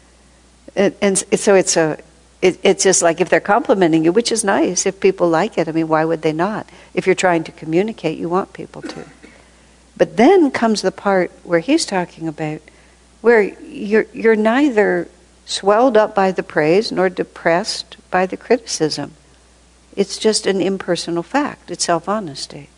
and, 0.76 0.94
and, 1.00 1.18
so 1.38 1.54
it's 1.54 1.76
a 1.76 1.98
it, 2.42 2.58
it's 2.62 2.84
just 2.84 3.02
like 3.02 3.20
if 3.20 3.28
they're 3.28 3.40
complimenting 3.40 4.04
you, 4.04 4.12
which 4.12 4.32
is 4.32 4.42
nice 4.42 4.86
if 4.86 4.98
people 4.98 5.28
like 5.28 5.58
it. 5.58 5.68
I 5.68 5.72
mean, 5.72 5.88
why 5.88 6.04
would 6.04 6.22
they 6.22 6.32
not? 6.32 6.68
If 6.94 7.06
you're 7.06 7.14
trying 7.14 7.44
to 7.44 7.52
communicate, 7.52 8.18
you 8.18 8.28
want 8.28 8.52
people 8.52 8.82
to. 8.82 9.04
But 9.96 10.16
then 10.16 10.50
comes 10.50 10.80
the 10.80 10.92
part 10.92 11.30
where 11.44 11.60
he's 11.60 11.84
talking 11.84 12.26
about 12.26 12.62
where 13.20 13.42
you're 13.42 14.06
you're 14.12 14.36
neither 14.36 15.08
swelled 15.44 15.96
up 15.96 16.14
by 16.14 16.30
the 16.32 16.42
praise 16.42 16.92
nor 16.92 17.08
depressed 17.08 17.96
by 18.10 18.26
the 18.26 18.36
criticism. 18.36 19.12
It's 19.96 20.18
just 20.18 20.46
an 20.46 20.60
impersonal 20.60 21.22
fact. 21.22 21.70
It's 21.70 21.84
self-honesty. 21.84 22.68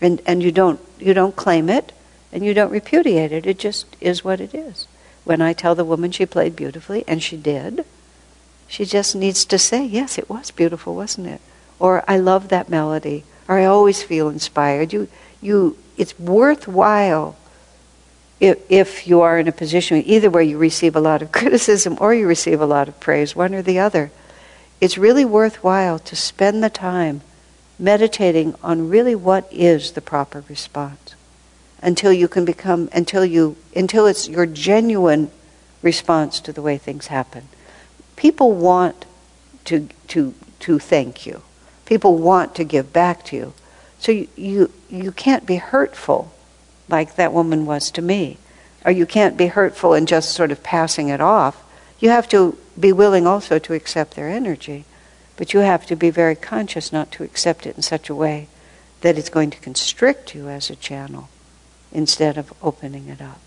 And 0.00 0.22
and 0.26 0.42
you 0.42 0.52
don't 0.52 0.80
you 0.98 1.14
don't 1.14 1.36
claim 1.36 1.68
it 1.68 1.92
and 2.32 2.44
you 2.44 2.54
don't 2.54 2.70
repudiate 2.70 3.32
it. 3.32 3.46
It 3.46 3.58
just 3.58 3.96
is 4.00 4.24
what 4.24 4.40
it 4.40 4.54
is. 4.54 4.86
When 5.24 5.42
I 5.42 5.52
tell 5.52 5.74
the 5.74 5.84
woman 5.84 6.10
she 6.10 6.26
played 6.26 6.56
beautifully, 6.56 7.04
and 7.06 7.22
she 7.22 7.36
did, 7.36 7.84
she 8.66 8.84
just 8.84 9.14
needs 9.14 9.44
to 9.44 9.58
say, 9.58 9.84
Yes, 9.84 10.18
it 10.18 10.30
was 10.30 10.50
beautiful, 10.50 10.94
wasn't 10.94 11.26
it? 11.26 11.40
Or 11.78 12.04
I 12.08 12.18
love 12.18 12.48
that 12.48 12.68
melody, 12.68 13.24
or 13.48 13.58
I 13.58 13.64
always 13.64 14.02
feel 14.02 14.28
inspired. 14.28 14.92
You, 14.92 15.08
you, 15.42 15.76
it's 15.96 16.18
worthwhile 16.18 17.36
if, 18.40 19.06
you 19.06 19.20
are 19.20 19.38
in 19.38 19.48
a 19.48 19.52
position 19.52 20.02
either 20.06 20.30
where 20.30 20.42
you 20.42 20.56
receive 20.56 20.96
a 20.96 21.00
lot 21.00 21.22
of 21.22 21.32
criticism 21.40 21.96
or 22.00 22.14
you 22.14 22.26
receive 22.26 22.60
a 22.60 22.66
lot 22.66 22.88
of 22.88 22.98
praise, 22.98 23.36
one 23.36 23.54
or 23.54 23.62
the 23.62 23.78
other. 23.78 24.10
It's 24.80 24.96
really 24.96 25.26
worthwhile 25.26 25.98
to 25.98 26.16
spend 26.16 26.64
the 26.64 26.70
time 26.70 27.20
meditating 27.78 28.54
on 28.62 28.88
really 28.88 29.14
what 29.14 29.46
is 29.50 29.92
the 29.92 30.00
proper 30.00 30.44
response 30.48 31.14
until 31.82 32.12
you 32.12 32.28
can 32.28 32.44
become 32.44 32.88
until 32.92 33.24
you 33.24 33.56
until 33.74 34.06
it's 34.06 34.28
your 34.28 34.46
genuine 34.46 35.30
response 35.82 36.40
to 36.40 36.52
the 36.52 36.62
way 36.62 36.76
things 36.76 37.06
happen. 37.06 37.48
People 38.16 38.52
want 38.52 39.06
to 39.64 39.88
to 40.08 40.34
to 40.60 40.78
thank 40.78 41.26
you. 41.26 41.42
People 41.86 42.18
want 42.18 42.54
to 42.54 42.64
give 42.64 42.92
back 42.92 43.24
to 43.24 43.36
you. 43.36 43.52
So 43.98 44.12
you, 44.12 44.28
you 44.36 44.72
you 44.90 45.12
can't 45.12 45.46
be 45.46 45.56
hurtful 45.56 46.32
like 46.90 47.16
that 47.16 47.32
woman 47.32 47.66
was 47.66 47.90
to 47.92 48.02
me. 48.02 48.38
Or 48.84 48.90
you 48.90 49.06
can't 49.06 49.36
be 49.36 49.46
hurtful 49.46 49.94
and 49.94 50.08
just 50.08 50.32
sort 50.32 50.50
of 50.50 50.62
passing 50.62 51.08
it 51.08 51.20
off. 51.20 51.62
You 51.98 52.10
have 52.10 52.28
to 52.30 52.56
be 52.78 52.92
willing 52.92 53.26
also 53.26 53.58
to 53.58 53.74
accept 53.74 54.16
their 54.16 54.28
energy. 54.28 54.84
But 55.36 55.54
you 55.54 55.60
have 55.60 55.86
to 55.86 55.96
be 55.96 56.10
very 56.10 56.34
conscious 56.34 56.92
not 56.92 57.10
to 57.12 57.24
accept 57.24 57.66
it 57.66 57.76
in 57.76 57.82
such 57.82 58.10
a 58.10 58.14
way 58.14 58.48
that 59.00 59.16
it's 59.16 59.30
going 59.30 59.50
to 59.50 59.58
constrict 59.58 60.34
you 60.34 60.48
as 60.48 60.68
a 60.68 60.76
channel 60.76 61.28
instead 61.92 62.36
of 62.36 62.52
opening 62.62 63.08
it 63.08 63.20
up. 63.22 63.40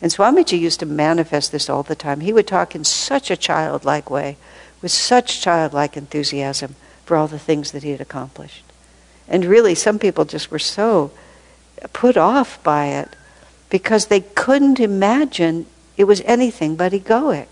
And 0.00 0.10
Swamiji 0.10 0.58
used 0.58 0.80
to 0.80 0.86
manifest 0.86 1.52
this 1.52 1.70
all 1.70 1.82
the 1.82 1.94
time. 1.94 2.20
He 2.20 2.32
would 2.32 2.46
talk 2.46 2.74
in 2.74 2.84
such 2.84 3.30
a 3.30 3.36
childlike 3.36 4.10
way, 4.10 4.36
with 4.80 4.90
such 4.90 5.40
childlike 5.40 5.96
enthusiasm 5.96 6.74
for 7.04 7.16
all 7.16 7.28
the 7.28 7.38
things 7.38 7.70
that 7.72 7.84
he 7.84 7.90
had 7.90 8.00
accomplished. 8.00 8.64
And 9.28 9.44
really, 9.44 9.74
some 9.74 9.98
people 9.98 10.24
just 10.24 10.50
were 10.50 10.58
so 10.58 11.12
put 11.92 12.16
off 12.16 12.62
by 12.62 12.86
it 12.86 13.16
because 13.70 14.06
they 14.06 14.20
couldn't 14.20 14.80
imagine 14.80 15.66
it 15.96 16.04
was 16.04 16.20
anything 16.22 16.76
but 16.76 16.92
egoic. 16.92 17.46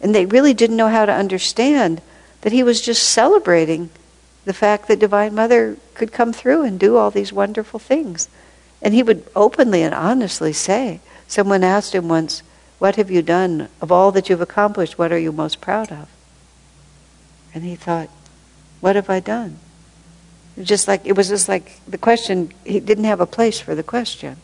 And 0.00 0.14
they 0.14 0.26
really 0.26 0.54
didn't 0.54 0.76
know 0.76 0.88
how 0.88 1.06
to 1.06 1.12
understand 1.12 2.00
that 2.42 2.52
he 2.52 2.62
was 2.62 2.80
just 2.80 3.02
celebrating 3.02 3.90
the 4.44 4.52
fact 4.52 4.88
that 4.88 4.98
Divine 4.98 5.34
Mother 5.34 5.76
could 5.94 6.12
come 6.12 6.32
through 6.32 6.62
and 6.62 6.78
do 6.78 6.96
all 6.96 7.10
these 7.10 7.32
wonderful 7.32 7.78
things. 7.78 8.28
And 8.80 8.94
he 8.94 9.02
would 9.02 9.26
openly 9.34 9.82
and 9.82 9.94
honestly 9.94 10.52
say, 10.52 11.00
someone 11.26 11.64
asked 11.64 11.94
him 11.94 12.08
once, 12.08 12.42
What 12.78 12.96
have 12.96 13.10
you 13.10 13.22
done? 13.22 13.68
Of 13.82 13.92
all 13.92 14.12
that 14.12 14.28
you've 14.28 14.40
accomplished, 14.40 14.98
what 14.98 15.12
are 15.12 15.18
you 15.18 15.32
most 15.32 15.60
proud 15.60 15.90
of? 15.90 16.08
And 17.52 17.64
he 17.64 17.74
thought, 17.74 18.08
What 18.80 18.96
have 18.96 19.10
I 19.10 19.20
done? 19.20 19.58
Just 20.62 20.88
like 20.88 21.06
it 21.06 21.16
was 21.16 21.28
just 21.28 21.48
like 21.48 21.80
the 21.86 21.98
question 21.98 22.52
he 22.64 22.80
didn't 22.80 23.04
have 23.04 23.20
a 23.20 23.26
place 23.26 23.60
for 23.60 23.74
the 23.74 23.82
question. 23.82 24.38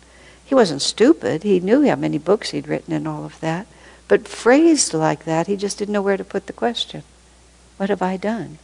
He 0.45 0.55
wasn't 0.55 0.83
stupid, 0.83 1.43
he 1.43 1.59
knew 1.61 1.89
how 1.89 1.97
many 1.97 2.19
books 2.19 2.51
he'd 2.51 2.69
written 2.69 2.93
and 2.93 3.09
all 3.09 3.25
of 3.25 3.41
that. 3.41 3.67
But 4.07 4.29
phrased 4.29 4.93
like 4.93 5.25
that, 5.25 5.47
he 5.47 5.57
just 5.57 5.79
didn't 5.79 5.95
know 5.95 6.03
where 6.03 6.19
to 6.19 6.25
put 6.25 6.47
the 6.47 6.53
question. 6.53 7.03
What 7.79 7.89
have 7.89 8.03
I 8.03 8.17
done? 8.17 8.59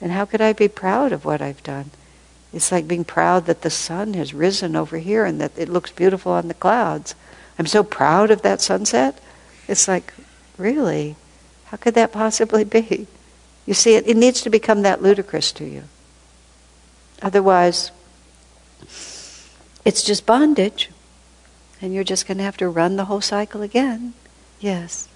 And 0.00 0.12
how 0.12 0.24
could 0.24 0.40
I 0.40 0.52
be 0.52 0.68
proud 0.68 1.12
of 1.12 1.24
what 1.24 1.42
I've 1.42 1.62
done? 1.62 1.90
It's 2.52 2.72
like 2.72 2.88
being 2.88 3.04
proud 3.04 3.46
that 3.46 3.62
the 3.62 3.70
sun 3.70 4.14
has 4.14 4.32
risen 4.32 4.74
over 4.74 4.98
here 4.98 5.24
and 5.24 5.40
that 5.40 5.52
it 5.58 5.68
looks 5.68 5.90
beautiful 5.90 6.32
on 6.32 6.48
the 6.48 6.54
clouds. 6.54 7.14
I'm 7.58 7.66
so 7.66 7.84
proud 7.84 8.30
of 8.30 8.42
that 8.42 8.60
sunset. 8.60 9.20
It's 9.66 9.86
like, 9.86 10.14
really? 10.56 11.16
How 11.66 11.76
could 11.76 11.94
that 11.94 12.12
possibly 12.12 12.64
be? 12.64 13.06
You 13.66 13.74
see, 13.74 13.96
it, 13.96 14.06
it 14.06 14.16
needs 14.16 14.40
to 14.42 14.50
become 14.50 14.82
that 14.82 15.02
ludicrous 15.02 15.52
to 15.52 15.64
you. 15.64 15.84
Otherwise, 17.22 17.90
it's 19.84 20.02
just 20.02 20.26
bondage. 20.26 20.90
And 21.80 21.94
you're 21.94 22.04
just 22.04 22.26
going 22.26 22.38
to 22.38 22.44
have 22.44 22.56
to 22.56 22.68
run 22.68 22.96
the 22.96 23.04
whole 23.04 23.20
cycle 23.20 23.62
again. 23.62 24.14
Yes. 24.60 25.08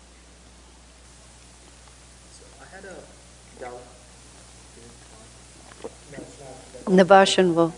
Navashan 6.87 7.55
will. 7.55 7.73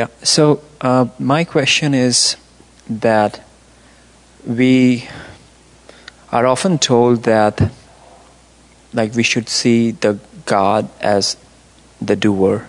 Yeah, 0.00 0.08
so 0.22 0.62
uh, 0.80 1.08
my 1.18 1.44
question 1.44 1.92
is 1.92 2.36
that 2.88 3.42
we 4.46 5.06
are 6.32 6.46
often 6.46 6.78
told 6.78 7.24
that 7.24 7.70
like 8.94 9.14
we 9.14 9.22
should 9.22 9.50
see 9.50 9.90
the 9.90 10.18
God 10.46 10.88
as 11.02 11.36
the 12.00 12.16
doer. 12.16 12.66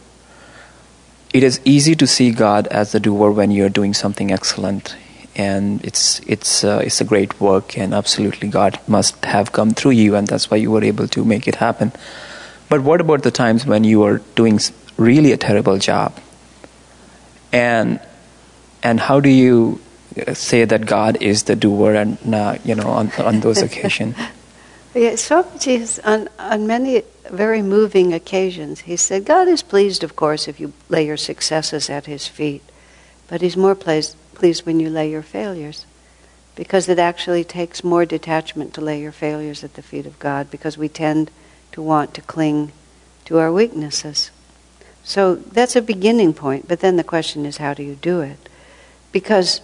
It 1.33 1.41
is 1.41 1.61
easy 1.63 1.95
to 1.95 2.05
see 2.05 2.31
God 2.31 2.67
as 2.67 2.91
the 2.91 2.99
doer 2.99 3.31
when 3.31 3.49
you're 3.49 3.69
doing 3.69 3.93
something 3.93 4.29
excellent, 4.29 4.97
and 5.33 5.81
it's 5.85 6.19
it's 6.27 6.65
uh, 6.65 6.81
it's 6.83 6.99
a 6.99 7.05
great 7.05 7.39
work, 7.39 7.77
and 7.77 7.93
absolutely 7.93 8.49
God 8.49 8.77
must 8.89 9.23
have 9.23 9.53
come 9.53 9.71
through 9.71 9.91
you, 9.91 10.17
and 10.17 10.27
that's 10.27 10.51
why 10.51 10.57
you 10.57 10.69
were 10.69 10.83
able 10.83 11.07
to 11.07 11.23
make 11.23 11.47
it 11.47 11.55
happen. 11.63 11.93
But 12.67 12.81
what 12.81 12.99
about 12.99 13.23
the 13.23 13.31
times 13.31 13.65
when 13.65 13.85
you 13.85 14.03
are 14.03 14.19
doing 14.35 14.59
really 14.97 15.31
a 15.31 15.37
terrible 15.37 15.77
job, 15.77 16.11
and 17.51 17.99
and 18.83 18.99
how 18.99 19.19
do 19.19 19.29
you 19.29 19.79
say 20.33 20.65
that 20.65 20.85
God 20.85 21.21
is 21.21 21.43
the 21.43 21.55
doer, 21.55 21.95
and 21.95 22.17
uh, 22.33 22.57
you 22.63 22.75
know 22.75 22.89
on 22.89 23.11
on 23.19 23.39
those 23.39 23.61
occasions? 23.69 24.15
Yeah, 24.93 25.11
Swamiji, 25.11 25.99
on, 26.03 26.27
on 26.37 26.67
many 26.67 27.03
very 27.29 27.61
moving 27.61 28.13
occasions, 28.13 28.81
he 28.81 28.97
said, 28.97 29.23
God 29.23 29.47
is 29.47 29.63
pleased, 29.63 30.03
of 30.03 30.17
course, 30.17 30.49
if 30.49 30.59
you 30.59 30.73
lay 30.89 31.05
your 31.05 31.15
successes 31.15 31.89
at 31.89 32.07
his 32.07 32.27
feet, 32.27 32.61
but 33.29 33.39
he's 33.39 33.55
more 33.55 33.73
pleased, 33.73 34.17
pleased 34.33 34.65
when 34.65 34.81
you 34.81 34.89
lay 34.89 35.09
your 35.09 35.21
failures, 35.21 35.85
because 36.57 36.89
it 36.89 36.99
actually 36.99 37.45
takes 37.45 37.85
more 37.85 38.05
detachment 38.05 38.73
to 38.73 38.81
lay 38.81 38.99
your 38.99 39.13
failures 39.13 39.63
at 39.63 39.75
the 39.75 39.81
feet 39.81 40.05
of 40.05 40.19
God, 40.19 40.51
because 40.51 40.77
we 40.77 40.89
tend 40.89 41.31
to 41.71 41.81
want 41.81 42.13
to 42.15 42.21
cling 42.21 42.73
to 43.23 43.39
our 43.39 43.51
weaknesses. 43.51 44.29
So 45.03 45.35
that's 45.35 45.75
a 45.75 45.81
beginning 45.81 46.33
point, 46.33 46.67
but 46.67 46.79
then 46.79 46.95
the 46.95 47.03
question 47.03 47.45
is, 47.45 47.57
how 47.57 47.73
do 47.73 47.83
you 47.83 47.95
do 47.95 48.21
it? 48.21 48.49
Because 49.11 49.61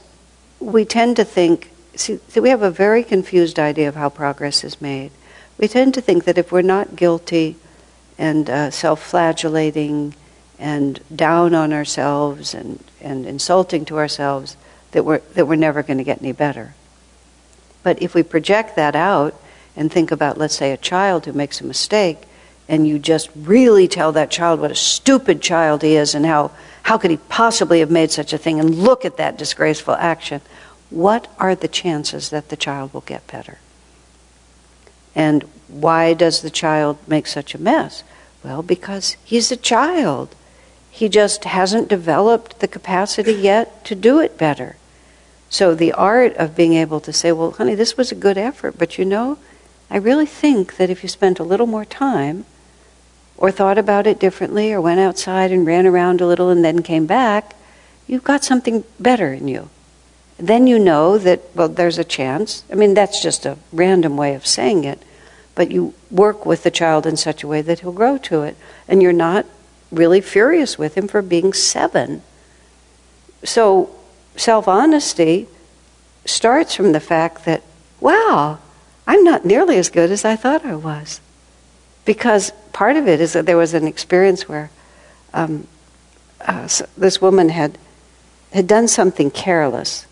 we 0.59 0.83
tend 0.83 1.15
to 1.17 1.23
think 1.23 1.71
see, 1.99 2.19
we 2.39 2.49
have 2.49 2.61
a 2.61 2.71
very 2.71 3.03
confused 3.03 3.59
idea 3.59 3.87
of 3.87 3.95
how 3.95 4.09
progress 4.09 4.63
is 4.63 4.81
made. 4.81 5.11
We 5.57 5.67
tend 5.67 5.93
to 5.95 6.01
think 6.01 6.25
that 6.25 6.37
if 6.37 6.51
we're 6.51 6.61
not 6.61 6.95
guilty 6.95 7.55
and 8.17 8.49
uh, 8.49 8.71
self 8.71 9.01
flagellating 9.01 10.15
and 10.59 10.99
down 11.15 11.53
on 11.53 11.71
ourselves 11.71 12.53
and, 12.53 12.83
and 13.01 13.25
insulting 13.25 13.85
to 13.85 13.97
ourselves, 13.97 14.57
that 14.91 15.03
we're, 15.03 15.19
that 15.35 15.47
we're 15.47 15.55
never 15.55 15.83
going 15.83 15.97
to 15.97 16.03
get 16.03 16.21
any 16.21 16.31
better. 16.31 16.73
But 17.83 18.01
if 18.01 18.13
we 18.13 18.23
project 18.23 18.75
that 18.75 18.95
out 18.95 19.39
and 19.75 19.91
think 19.91 20.11
about, 20.11 20.37
let's 20.37 20.55
say, 20.55 20.71
a 20.71 20.77
child 20.77 21.25
who 21.25 21.33
makes 21.33 21.61
a 21.61 21.65
mistake, 21.65 22.23
and 22.67 22.87
you 22.87 22.99
just 22.99 23.29
really 23.35 23.87
tell 23.87 24.11
that 24.11 24.31
child 24.31 24.59
what 24.59 24.71
a 24.71 24.75
stupid 24.75 25.41
child 25.41 25.81
he 25.81 25.95
is 25.95 26.13
and 26.13 26.25
how, 26.25 26.51
how 26.83 26.97
could 26.97 27.11
he 27.11 27.17
possibly 27.17 27.79
have 27.79 27.91
made 27.91 28.11
such 28.11 28.33
a 28.33 28.37
thing, 28.37 28.59
and 28.59 28.75
look 28.75 29.05
at 29.05 29.17
that 29.17 29.37
disgraceful 29.37 29.95
action 29.95 30.41
what 30.89 31.27
are 31.37 31.55
the 31.55 31.67
chances 31.67 32.29
that 32.29 32.49
the 32.49 32.55
child 32.55 32.93
will 32.93 33.01
get 33.01 33.27
better? 33.27 33.57
And 35.15 35.43
why 35.67 36.13
does 36.13 36.41
the 36.41 36.49
child 36.49 36.97
make 37.07 37.27
such 37.27 37.53
a 37.53 37.61
mess? 37.61 38.03
Well, 38.43 38.63
because 38.63 39.17
he's 39.23 39.51
a 39.51 39.57
child. 39.57 40.35
He 40.89 41.09
just 41.09 41.43
hasn't 41.43 41.89
developed 41.89 42.59
the 42.59 42.67
capacity 42.67 43.33
yet 43.33 43.83
to 43.85 43.95
do 43.95 44.19
it 44.19 44.37
better. 44.37 44.77
So 45.49 45.75
the 45.75 45.93
art 45.93 46.35
of 46.35 46.55
being 46.55 46.73
able 46.73 46.99
to 47.01 47.13
say, 47.13 47.31
well, 47.31 47.51
honey, 47.51 47.75
this 47.75 47.97
was 47.97 48.11
a 48.11 48.15
good 48.15 48.37
effort, 48.37 48.77
but 48.77 48.97
you 48.97 49.05
know, 49.05 49.37
I 49.89 49.97
really 49.97 50.25
think 50.25 50.77
that 50.77 50.89
if 50.89 51.03
you 51.03 51.09
spent 51.09 51.39
a 51.39 51.43
little 51.43 51.67
more 51.67 51.85
time, 51.85 52.45
or 53.37 53.51
thought 53.51 53.77
about 53.77 54.07
it 54.07 54.19
differently, 54.19 54.73
or 54.73 54.81
went 54.81 54.99
outside 54.99 55.51
and 55.51 55.65
ran 55.65 55.85
around 55.85 56.21
a 56.21 56.27
little 56.27 56.49
and 56.49 56.65
then 56.65 56.81
came 56.81 57.05
back, 57.05 57.55
you've 58.07 58.23
got 58.23 58.43
something 58.43 58.83
better 58.99 59.33
in 59.33 59.47
you 59.47 59.69
then 60.37 60.67
you 60.67 60.77
know 60.77 61.17
that, 61.17 61.41
well, 61.55 61.67
there's 61.67 61.97
a 61.97 62.03
chance. 62.03 62.63
I 62.71 62.75
mean, 62.75 62.93
that's 62.93 63.21
just 63.21 63.45
a 63.45 63.57
random 63.73 64.17
way 64.17 64.35
of 64.35 64.45
saying 64.45 64.83
it, 64.83 65.01
but 65.55 65.71
you 65.71 65.93
work 66.11 66.45
with 66.45 66.63
the 66.63 66.71
child 66.71 67.05
in 67.05 67.17
such 67.17 67.43
a 67.43 67.47
way 67.47 67.61
that 67.63 67.79
he'll 67.79 67.91
grow 67.91 68.17
to 68.19 68.43
it. 68.43 68.55
And 68.87 69.01
you're 69.01 69.13
not 69.13 69.45
really 69.91 70.21
furious 70.21 70.77
with 70.77 70.95
him 70.95 71.07
for 71.07 71.21
being 71.21 71.53
seven. 71.53 72.21
So, 73.43 73.95
self 74.35 74.67
honesty 74.67 75.47
starts 76.25 76.75
from 76.75 76.91
the 76.91 76.99
fact 76.99 77.45
that, 77.45 77.63
wow, 77.99 78.59
I'm 79.07 79.23
not 79.23 79.45
nearly 79.45 79.77
as 79.77 79.89
good 79.89 80.11
as 80.11 80.23
I 80.23 80.35
thought 80.35 80.65
I 80.65 80.75
was. 80.75 81.19
Because 82.07 82.51
part 82.73 82.95
of 82.95 83.07
it 83.07 83.21
is 83.21 83.33
that 83.33 83.45
there 83.45 83.57
was 83.57 83.75
an 83.75 83.85
experience 83.85 84.49
where 84.49 84.71
um, 85.31 85.67
uh, 86.41 86.67
this 86.97 87.21
woman 87.21 87.49
had, 87.49 87.77
had 88.51 88.65
done 88.65 88.87
something 88.87 89.29
careless 89.29 90.07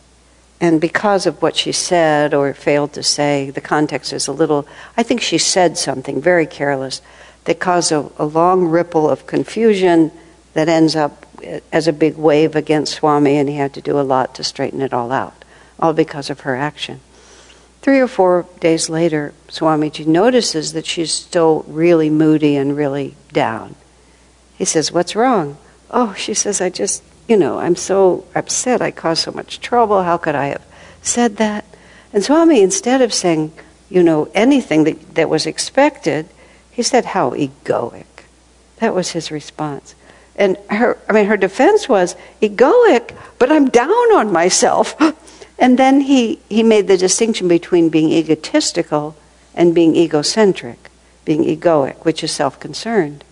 and 0.62 0.80
because 0.80 1.26
of 1.26 1.42
what 1.42 1.56
she 1.56 1.72
said 1.72 2.34
or 2.34 2.54
failed 2.54 2.94
to 2.94 3.04
say, 3.04 3.50
the 3.50 3.62
context 3.62 4.14
is 4.14 4.28
a 4.28 4.32
little, 4.32 4.68
I 4.96 5.04
think 5.04 5.22
she 5.22 5.38
said 5.38 5.78
something 5.78 6.22
very 6.22 6.46
careless 6.46 7.02
that 7.44 7.60
caused 7.60 7.92
a, 7.92 8.10
a 8.18 8.26
long 8.26 8.66
ripple 8.66 9.10
of 9.10 9.28
confusion 9.28 10.12
that 10.54 10.70
ends 10.70 10.96
up 10.96 11.26
as 11.72 11.88
a 11.88 11.94
big 11.94 12.16
wave 12.18 12.56
against 12.56 12.96
Swami, 12.96 13.38
and 13.38 13.50
he 13.50 13.58
had 13.58 13.74
to 13.74 13.82
do 13.82 14.00
a 14.00 14.02
lot 14.02 14.34
to 14.36 14.44
straighten 14.44 14.82
it 14.82 14.94
all 14.94 15.12
out, 15.12 15.44
all 15.78 15.94
because 15.94 16.30
of 16.30 16.42
her 16.42 16.56
action. 16.56 17.02
Three 17.86 18.00
or 18.00 18.08
four 18.08 18.48
days 18.60 18.90
later, 18.90 19.32
Swamiji 19.48 20.08
notices 20.08 20.74
that 20.74 20.88
she's 20.88 21.14
still 21.14 21.64
really 21.68 22.10
moody 22.10 22.56
and 22.56 22.76
really 22.76 23.14
down. 23.32 23.76
He 24.58 24.66
says, 24.66 24.92
What's 24.92 25.16
wrong? 25.16 25.60
Oh, 25.92 26.16
she 26.16 26.34
says, 26.34 26.62
I 26.62 26.72
just 26.72 27.04
you 27.28 27.38
know, 27.38 27.60
I'm 27.60 27.76
so 27.76 28.26
upset, 28.34 28.82
I 28.82 28.90
caused 28.90 29.22
so 29.22 29.32
much 29.32 29.60
trouble, 29.60 30.02
how 30.02 30.18
could 30.18 30.34
I 30.34 30.48
have 30.48 30.66
said 31.04 31.38
that? 31.38 31.64
And 32.12 32.24
Swami, 32.24 32.60
instead 32.64 33.04
of 33.04 33.14
saying, 33.14 33.52
you 33.88 34.02
know, 34.02 34.32
anything 34.34 34.86
that, 34.86 35.14
that 35.14 35.30
was 35.30 35.46
expected, 35.46 36.28
he 36.72 36.82
said, 36.82 37.06
how 37.06 37.36
egoic. 37.36 38.06
That 38.78 38.96
was 38.96 39.12
his 39.12 39.30
response. 39.30 39.94
And 40.36 40.58
her, 40.72 40.98
I 41.08 41.14
mean, 41.14 41.28
her 41.28 41.38
defense 41.38 41.88
was 41.88 42.16
egoic, 42.42 43.16
but 43.38 43.52
I'm 43.52 43.70
down 43.70 44.16
on 44.16 44.32
myself. 44.32 44.96
and 45.58 45.80
then 45.80 46.02
he, 46.02 46.40
he 46.50 46.64
made 46.64 46.88
the 46.88 46.98
distinction 46.98 47.48
between 47.48 47.90
being 47.90 48.12
egotistical 48.12 49.16
and 49.54 49.74
being 49.74 49.96
egocentric, 49.96 50.90
being 51.24 51.44
egoic, 51.44 52.04
which 52.04 52.24
is 52.24 52.32
self 52.32 52.60
concerned. 52.60 53.24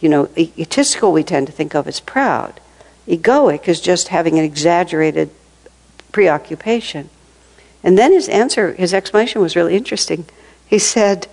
You 0.00 0.08
know, 0.08 0.28
egotistical 0.36 1.12
we 1.12 1.22
tend 1.22 1.46
to 1.46 1.52
think 1.52 1.74
of 1.74 1.86
as 1.86 2.00
proud. 2.00 2.60
Egoic 3.06 3.68
is 3.68 3.80
just 3.80 4.08
having 4.08 4.38
an 4.38 4.44
exaggerated 4.44 5.30
preoccupation. 6.12 7.08
And 7.82 7.96
then 7.96 8.12
his 8.12 8.28
answer, 8.28 8.72
his 8.72 8.92
explanation 8.92 9.40
was 9.40 9.54
really 9.54 9.76
interesting. 9.76 10.26
He 10.66 10.80
said, 10.80 11.28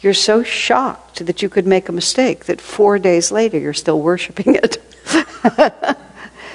You're 0.00 0.14
so 0.14 0.42
shocked 0.42 1.24
that 1.24 1.42
you 1.42 1.48
could 1.48 1.66
make 1.66 1.88
a 1.88 1.92
mistake 1.92 2.46
that 2.46 2.60
four 2.60 2.98
days 2.98 3.30
later 3.30 3.58
you're 3.58 3.72
still 3.72 4.00
worshiping 4.00 4.56
it. 4.56 4.82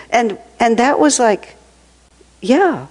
and, 0.09 0.37
and 0.59 0.77
that 0.77 0.99
was 0.99 1.17
like, 1.17 1.55
yeah, 2.41 2.87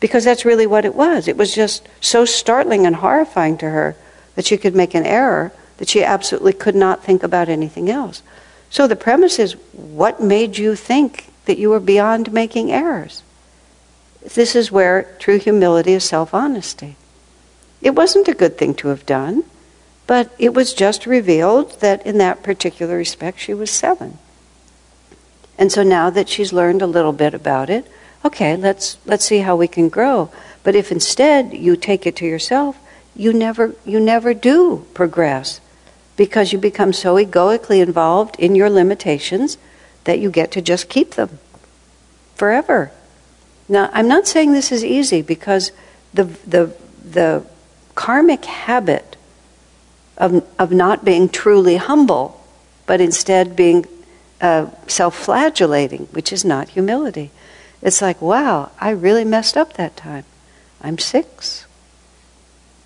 because 0.00 0.24
that's 0.24 0.44
really 0.44 0.66
what 0.66 0.84
it 0.84 0.94
was. 0.94 1.28
It 1.28 1.36
was 1.36 1.54
just 1.54 1.88
so 2.00 2.24
startling 2.24 2.86
and 2.86 2.96
horrifying 2.96 3.58
to 3.58 3.70
her 3.70 3.96
that 4.34 4.46
she 4.46 4.56
could 4.56 4.74
make 4.74 4.94
an 4.94 5.06
error 5.06 5.52
that 5.78 5.88
she 5.88 6.04
absolutely 6.04 6.52
could 6.52 6.74
not 6.74 7.02
think 7.02 7.22
about 7.22 7.48
anything 7.48 7.90
else. 7.90 8.22
So 8.70 8.86
the 8.86 8.96
premise 8.96 9.38
is 9.38 9.54
what 9.72 10.20
made 10.20 10.58
you 10.58 10.74
think 10.74 11.26
that 11.46 11.58
you 11.58 11.70
were 11.70 11.80
beyond 11.80 12.32
making 12.32 12.70
errors? 12.70 13.22
This 14.34 14.54
is 14.54 14.70
where 14.70 15.14
true 15.18 15.38
humility 15.38 15.92
is 15.92 16.04
self 16.04 16.34
honesty. 16.34 16.96
It 17.80 17.94
wasn't 17.94 18.28
a 18.28 18.34
good 18.34 18.58
thing 18.58 18.74
to 18.74 18.88
have 18.88 19.06
done, 19.06 19.44
but 20.06 20.30
it 20.38 20.52
was 20.52 20.74
just 20.74 21.06
revealed 21.06 21.80
that 21.80 22.04
in 22.04 22.18
that 22.18 22.42
particular 22.42 22.96
respect 22.96 23.38
she 23.38 23.54
was 23.54 23.70
seven. 23.70 24.18
And 25.56 25.72
so 25.72 25.82
now 25.82 26.10
that 26.10 26.28
she's 26.28 26.52
learned 26.52 26.82
a 26.82 26.86
little 26.86 27.12
bit 27.12 27.34
about 27.34 27.70
it, 27.70 27.86
okay, 28.28 28.56
let's 28.56 28.96
let's 29.04 29.24
see 29.24 29.38
how 29.38 29.56
we 29.56 29.68
can 29.68 29.88
grow. 29.88 30.30
But 30.62 30.74
if 30.74 30.92
instead 30.92 31.52
you 31.52 31.76
take 31.76 32.06
it 32.06 32.16
to 32.16 32.26
yourself, 32.26 32.78
you 33.14 33.32
never 33.32 33.74
you 33.84 34.00
never 34.00 34.32
do 34.34 34.86
progress 34.94 35.60
because 36.16 36.52
you 36.52 36.58
become 36.58 36.92
so 36.92 37.18
egoically 37.18 37.80
involved 37.80 38.36
in 38.38 38.54
your 38.54 38.68
limitations 38.68 39.56
that 40.04 40.18
you 40.18 40.30
get 40.30 40.50
to 40.52 40.60
just 40.60 40.88
keep 40.88 41.14
them 41.14 41.38
forever. 42.34 42.90
Now, 43.68 43.90
I'm 43.92 44.08
not 44.08 44.26
saying 44.26 44.52
this 44.52 44.72
is 44.72 44.84
easy 44.84 45.22
because 45.22 45.70
the, 46.14 46.24
the, 46.24 46.74
the 47.04 47.44
karmic 47.94 48.44
habit 48.46 49.16
of, 50.16 50.44
of 50.58 50.72
not 50.72 51.04
being 51.04 51.28
truly 51.28 51.76
humble, 51.76 52.42
but 52.86 53.00
instead 53.00 53.54
being 53.54 53.86
uh, 54.40 54.70
self 54.86 55.14
flagellating, 55.14 56.08
which 56.12 56.32
is 56.32 56.44
not 56.44 56.70
humility. 56.70 57.30
It's 57.82 58.02
like, 58.02 58.20
wow, 58.20 58.70
I 58.80 58.90
really 58.90 59.24
messed 59.24 59.56
up 59.56 59.74
that 59.74 59.96
time. 59.96 60.24
I'm 60.80 60.98
six. 60.98 61.66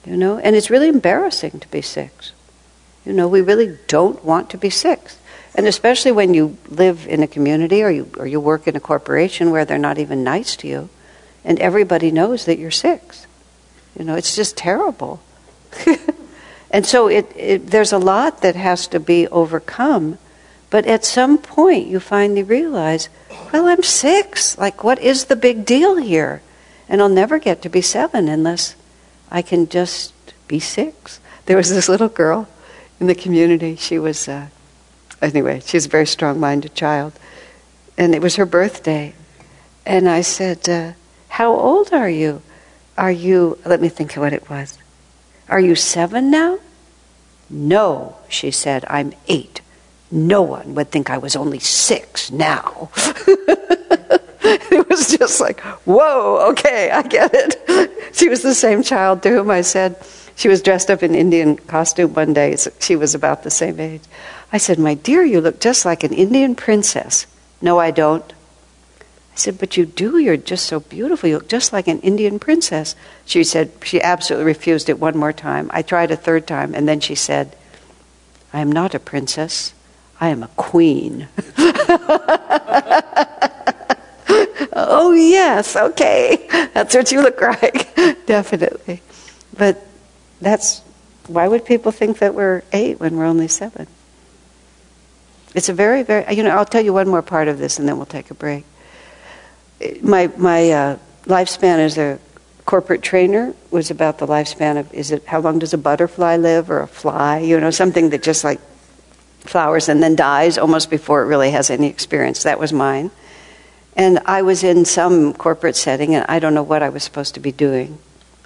You 0.05 0.17
know, 0.17 0.39
and 0.39 0.57
it's 0.57 0.71
really 0.71 0.89
embarrassing 0.89 1.61
to 1.61 1.69
be 1.69 1.83
six. 1.83 2.33
You 3.07 3.13
know, 3.13 3.29
we 3.29 3.41
really 3.41 3.79
don't 3.87 4.25
want 4.25 4.51
to 4.51 4.59
be 4.59 4.71
six. 4.71 5.19
And 5.55 5.67
especially 5.67 6.13
when 6.13 6.35
you 6.35 6.57
live 6.69 7.07
in 7.07 7.23
a 7.23 7.27
community 7.27 7.83
or 7.83 7.91
you, 7.91 8.11
or 8.17 8.27
you 8.27 8.41
work 8.41 8.67
in 8.67 8.75
a 8.75 8.81
corporation 8.81 9.51
where 9.51 9.65
they're 9.65 9.79
not 9.79 9.99
even 9.99 10.25
nice 10.25 10.57
to 10.57 10.69
you, 10.69 10.89
and 11.45 11.59
everybody 11.61 12.11
knows 12.11 12.45
that 12.47 12.59
you're 12.59 12.71
six. 12.71 13.27
You 13.99 14.05
know, 14.05 14.15
it's 14.15 14.35
just 14.35 14.57
terrible. 14.57 15.21
And 16.73 16.87
so 16.87 17.09
it, 17.09 17.31
it, 17.37 17.67
there's 17.67 17.93
a 17.93 17.99
lot 17.99 18.41
that 18.41 18.57
has 18.57 18.87
to 18.89 18.99
be 18.99 19.29
overcome. 19.29 20.17
But 20.73 20.87
at 20.87 21.05
some 21.05 21.37
point, 21.37 21.89
you 21.89 22.01
finally 22.01 22.43
realize, 22.43 23.11
well, 23.53 23.67
I'm 23.67 23.83
six. 23.83 24.57
Like, 24.57 24.83
what 24.83 24.99
is 25.01 25.27
the 25.27 25.37
big 25.37 25.67
deal 25.67 25.97
here? 25.97 26.41
And 26.89 27.03
I'll 27.03 27.11
never 27.11 27.39
get 27.39 27.61
to 27.61 27.69
be 27.69 27.83
seven 27.83 28.27
unless 28.27 28.75
I 29.31 29.43
can 29.43 29.69
just 29.69 30.15
be 30.49 30.59
six. 30.59 31.21
There 31.45 31.59
was 31.59 31.69
this 31.69 31.91
little 31.91 32.09
girl 32.09 32.49
in 32.99 33.07
the 33.07 33.15
community. 33.15 33.77
She 33.77 33.99
was, 33.99 34.27
uh, 34.27 34.47
anyway, 35.21 35.61
she 35.61 35.77
was 35.77 35.85
a 35.85 35.91
very 35.91 36.07
strong 36.07 36.41
minded 36.41 36.75
child. 36.75 37.13
And 37.99 38.15
it 38.15 38.23
was 38.23 38.37
her 38.37 38.47
birthday. 38.47 39.13
And 39.85 40.09
I 40.09 40.23
said, 40.23 40.67
uh, 40.71 40.93
How 41.29 41.55
old 41.55 41.93
are 41.93 42.09
you? 42.09 42.41
Are 42.97 43.13
you, 43.13 43.59
let 43.67 43.83
me 43.83 43.91
think 43.91 44.17
of 44.17 44.23
what 44.23 44.33
it 44.33 44.49
was. 44.49 44.79
Are 45.51 45.61
you 45.61 45.75
seven 45.75 46.31
now? 46.31 46.61
No, 47.51 48.17
she 48.31 48.51
said, 48.51 48.87
I'm 48.89 49.13
eight. 49.29 49.52
No 50.13 50.43
one 50.43 50.75
would 50.75 50.91
think 50.91 51.11
I 51.11 51.19
was 51.19 51.35
only 51.35 51.59
six 51.59 52.31
now. 52.31 52.91
it 54.45 54.89
was 54.89 55.17
just 55.17 55.41
like, 55.41 55.61
whoa, 55.61 56.51
okay, 56.51 56.91
I 56.91 57.03
get 57.03 57.31
it. 57.33 58.15
She 58.15 58.29
was 58.29 58.43
the 58.43 58.55
same 58.55 58.83
child 58.83 59.23
to 59.23 59.31
whom 59.31 59.51
I 59.51 59.63
said, 59.63 59.97
she 60.37 60.49
was 60.49 60.63
dressed 60.63 60.91
up 60.91 61.03
in 61.03 61.15
Indian 61.15 61.57
costume 61.57 62.15
one 62.15 62.33
day. 62.33 62.57
She 62.79 62.97
was 62.97 63.15
about 63.15 63.43
the 63.43 63.51
same 63.51 63.79
age. 63.81 64.03
I 64.53 64.59
said, 64.59 64.79
My 64.79 64.95
dear, 64.95 65.25
you 65.25 65.41
look 65.41 65.61
just 65.61 65.85
like 65.85 66.05
an 66.05 66.13
Indian 66.13 66.55
princess. 66.55 67.27
No, 67.61 67.79
I 67.79 67.91
don't. 67.91 68.25
I 68.33 69.37
said, 69.37 69.59
But 69.59 69.77
you 69.77 69.87
do. 69.87 70.19
You're 70.19 70.37
just 70.37 70.67
so 70.67 70.81
beautiful. 70.81 71.29
You 71.29 71.37
look 71.37 71.49
just 71.49 71.73
like 71.73 71.87
an 71.89 72.01
Indian 72.01 72.39
princess. 72.39 72.97
She 73.25 73.45
said, 73.45 73.73
She 73.83 74.01
absolutely 74.01 74.47
refused 74.47 74.89
it 74.89 74.99
one 74.99 75.17
more 75.17 75.33
time. 75.33 75.71
I 75.73 75.83
tried 75.83 76.11
a 76.11 76.17
third 76.17 76.47
time, 76.47 76.75
and 76.75 76.89
then 76.89 77.01
she 77.01 77.15
said, 77.15 77.57
I 78.53 78.61
am 78.61 78.73
not 78.73 78.95
a 78.95 79.01
princess. 79.01 79.75
I 80.23 80.29
am 80.29 80.45
a 80.45 80.49
queen. 80.57 81.27
oh, 84.73 85.13
yes, 85.13 85.75
okay. 85.75 86.47
That's 86.73 86.95
what 86.95 87.11
you 87.11 87.23
look 87.23 87.41
like. 87.41 87.93
Definitely. 88.27 89.03
But 89.59 89.85
that's 90.41 90.81
why 91.27 91.49
would 91.49 91.65
people 91.65 91.91
think 91.91 92.21
that 92.21 92.37
we're 92.37 92.63
eight 92.73 93.01
when 93.01 93.17
we're 93.17 93.25
only 93.25 93.49
seven? 93.49 93.89
It's 95.57 95.69
a 95.69 95.73
very, 95.73 96.05
very, 96.05 96.33
you 96.37 96.45
know, 96.45 96.51
I'll 96.51 96.67
tell 96.67 96.85
you 96.85 96.93
one 96.93 97.09
more 97.09 97.23
part 97.23 97.49
of 97.49 97.59
this 97.59 97.81
and 97.81 97.89
then 97.89 97.97
we'll 97.97 98.07
take 98.07 98.31
a 98.31 98.35
break. 98.35 98.65
My, 100.03 100.31
my 100.37 100.71
uh, 100.71 100.99
lifespan 101.25 101.79
as 101.81 101.99
a 101.99 102.21
corporate 102.65 103.03
trainer 103.03 103.57
was 103.73 103.91
about 103.91 104.19
the 104.19 104.27
lifespan 104.29 104.79
of 104.79 104.95
is 104.95 105.11
it 105.11 105.27
how 105.27 105.41
long 105.41 105.59
does 105.59 105.75
a 105.75 105.79
butterfly 105.79 106.37
live 106.37 106.71
or 106.71 106.79
a 106.79 106.87
fly 106.87 107.39
you 107.41 107.59
know 107.59 107.73
something 107.73 108.11
that 108.11 108.23
just 108.23 108.45
like 108.45 108.61
flowers 109.45 109.89
and 109.89 110.03
then 110.03 110.17
dies 110.17 110.59
almost 110.59 110.91
before 110.91 111.23
it 111.23 111.27
really 111.27 111.51
has 111.51 111.71
any 111.71 111.89
experience 111.89 112.45
that 112.45 112.59
was 112.59 112.73
mine 112.73 113.11
and 113.97 114.19
i 114.27 114.43
was 114.43 114.63
in 114.63 114.85
some 114.85 115.33
corporate 115.35 115.77
setting 115.77 116.15
and 116.15 116.25
i 116.29 116.39
don't 116.39 116.55
know 116.55 116.63
what 116.63 116.83
i 116.83 116.89
was 116.89 117.03
supposed 117.03 117.35
to 117.35 117.41
be 117.41 117.53
doing 117.53 117.99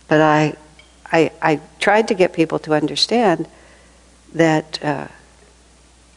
but 0.09 0.21
i 0.21 0.55
i, 1.13 1.31
I 1.43 1.61
tried 1.79 2.09
to 2.09 2.15
get 2.15 2.33
people 2.33 2.59
to 2.61 2.75
understand 2.75 3.47
that 4.35 4.83
uh, 4.83 5.09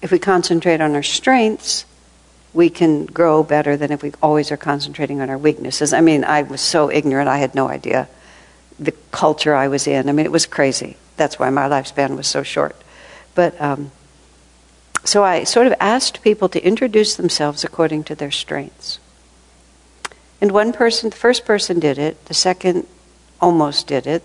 if 0.01 0.11
we 0.11 0.19
concentrate 0.19 0.81
on 0.81 0.95
our 0.95 1.03
strengths 1.03 1.85
we 2.53 2.69
can 2.69 3.05
grow 3.05 3.43
better 3.43 3.77
than 3.77 3.91
if 3.91 4.01
we 4.01 4.11
always 4.23 4.51
are 4.51 4.57
concentrating 4.57 5.21
on 5.21 5.29
our 5.29 5.37
weaknesses. 5.37 5.93
I 5.93 6.01
mean, 6.01 6.23
I 6.23 6.41
was 6.41 6.61
so 6.61 6.89
ignorant, 6.89 7.29
I 7.29 7.37
had 7.37 7.53
no 7.53 7.67
idea 7.69 8.09
the 8.79 8.93
culture 9.11 9.53
I 9.53 9.67
was 9.67 9.87
in. 9.87 10.07
I 10.07 10.11
mean, 10.13 10.25
it 10.25 10.31
was 10.31 10.45
crazy. 10.45 10.95
That's 11.17 11.37
why 11.37 11.49
my 11.49 11.67
lifespan 11.67 12.15
was 12.15 12.27
so 12.27 12.43
short. 12.43 12.75
But 13.35 13.59
um, 13.61 13.91
so 15.03 15.23
I 15.23 15.43
sort 15.43 15.67
of 15.67 15.73
asked 15.79 16.21
people 16.21 16.49
to 16.49 16.63
introduce 16.63 17.15
themselves 17.15 17.63
according 17.63 18.03
to 18.05 18.15
their 18.15 18.31
strengths. 18.31 18.99
And 20.41 20.51
one 20.51 20.71
person, 20.71 21.09
the 21.09 21.15
first 21.15 21.45
person 21.45 21.79
did 21.79 21.97
it, 21.97 22.25
the 22.25 22.33
second 22.33 22.87
almost 23.41 23.87
did 23.87 24.07
it. 24.07 24.23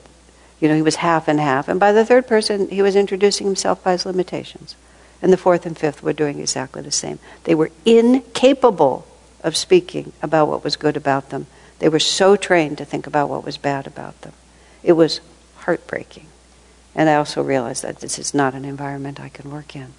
You 0.61 0.69
know, 0.69 0.77
he 0.77 0.83
was 0.83 0.97
half 0.97 1.29
and 1.29 1.41
half. 1.41 1.69
And 1.69 1.81
by 1.81 1.93
the 1.93 2.05
third 2.05 2.27
person, 2.27 2.69
he 2.69 2.83
was 2.83 2.97
introducing 2.97 3.47
himself 3.47 3.83
by 3.83 3.93
his 3.93 4.07
limitations. 4.07 4.77
And 5.21 5.33
the 5.33 5.37
fourth 5.37 5.67
and 5.67 5.77
fifth 5.77 6.03
were 6.03 6.13
doing 6.13 6.39
exactly 6.39 6.83
the 6.83 6.93
same. 6.93 7.19
They 7.45 7.55
were 7.55 7.71
incapable 7.85 9.07
of 9.43 9.57
speaking 9.57 10.13
about 10.23 10.49
what 10.49 10.65
was 10.65 10.77
good 10.77 10.97
about 10.97 11.31
them. 11.31 11.47
They 11.79 11.89
were 11.89 12.01
so 12.01 12.37
trained 12.37 12.79
to 12.79 12.85
think 12.85 13.07
about 13.07 13.29
what 13.29 13.45
was 13.45 13.59
bad 13.59 13.87
about 13.87 14.21
them. 14.23 14.33
It 14.83 14.93
was 14.93 15.21
heartbreaking. 15.57 16.27
And 16.95 17.09
I 17.09 17.17
also 17.17 17.43
realized 17.43 17.83
that 17.83 18.01
this 18.01 18.19
is 18.19 18.33
not 18.33 18.55
an 18.55 18.65
environment 18.65 19.21
I 19.21 19.29
can 19.29 19.51
work 19.51 19.75
in. 19.75 19.95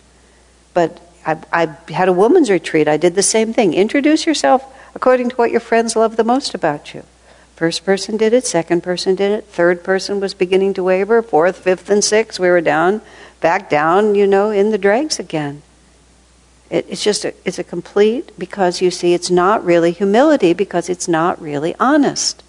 But 0.76 1.02
I, 1.26 1.40
I 1.52 1.92
had 1.92 2.08
a 2.08 2.14
woman's 2.14 2.52
retreat. 2.52 2.88
I 2.88 2.98
did 2.98 3.16
the 3.16 3.24
same 3.24 3.52
thing. 3.52 3.74
Introduce 3.74 4.28
yourself 4.28 4.64
according 4.94 5.30
to 5.30 5.36
what 5.38 5.50
your 5.50 5.60
friends 5.60 5.96
love 5.96 6.18
the 6.18 6.24
most 6.24 6.54
about 6.54 6.94
you. 6.94 7.04
First 7.56 7.84
person 7.84 8.18
did 8.18 8.34
it, 8.34 8.46
second 8.46 8.84
person 8.84 9.16
did 9.16 9.32
it, 9.32 9.46
third 9.46 9.84
person 9.84 10.20
was 10.20 10.34
beginning 10.34 10.74
to 10.76 10.84
waver, 10.84 11.22
fourth, 11.24 11.58
fifth, 11.58 11.90
and 11.90 12.04
sixth, 12.04 12.40
we 12.40 12.50
were 12.50 12.62
down 12.62 13.02
back 13.46 13.70
down, 13.70 14.16
you 14.16 14.26
know, 14.26 14.50
in 14.50 14.72
the 14.72 14.78
dregs 14.78 15.20
again. 15.20 15.62
It, 16.72 16.88
it's 16.90 17.04
just 17.04 17.26
a, 17.26 17.34
it's 17.46 17.60
a 17.60 17.64
complete 17.64 18.32
because 18.40 18.82
you 18.82 18.90
see 18.90 19.14
it's 19.14 19.30
not 19.30 19.64
really 19.64 19.92
humility 19.92 20.54
because 20.54 20.90
it's 20.90 21.08
not 21.08 21.40
really 21.40 21.76
honest. 21.80 22.42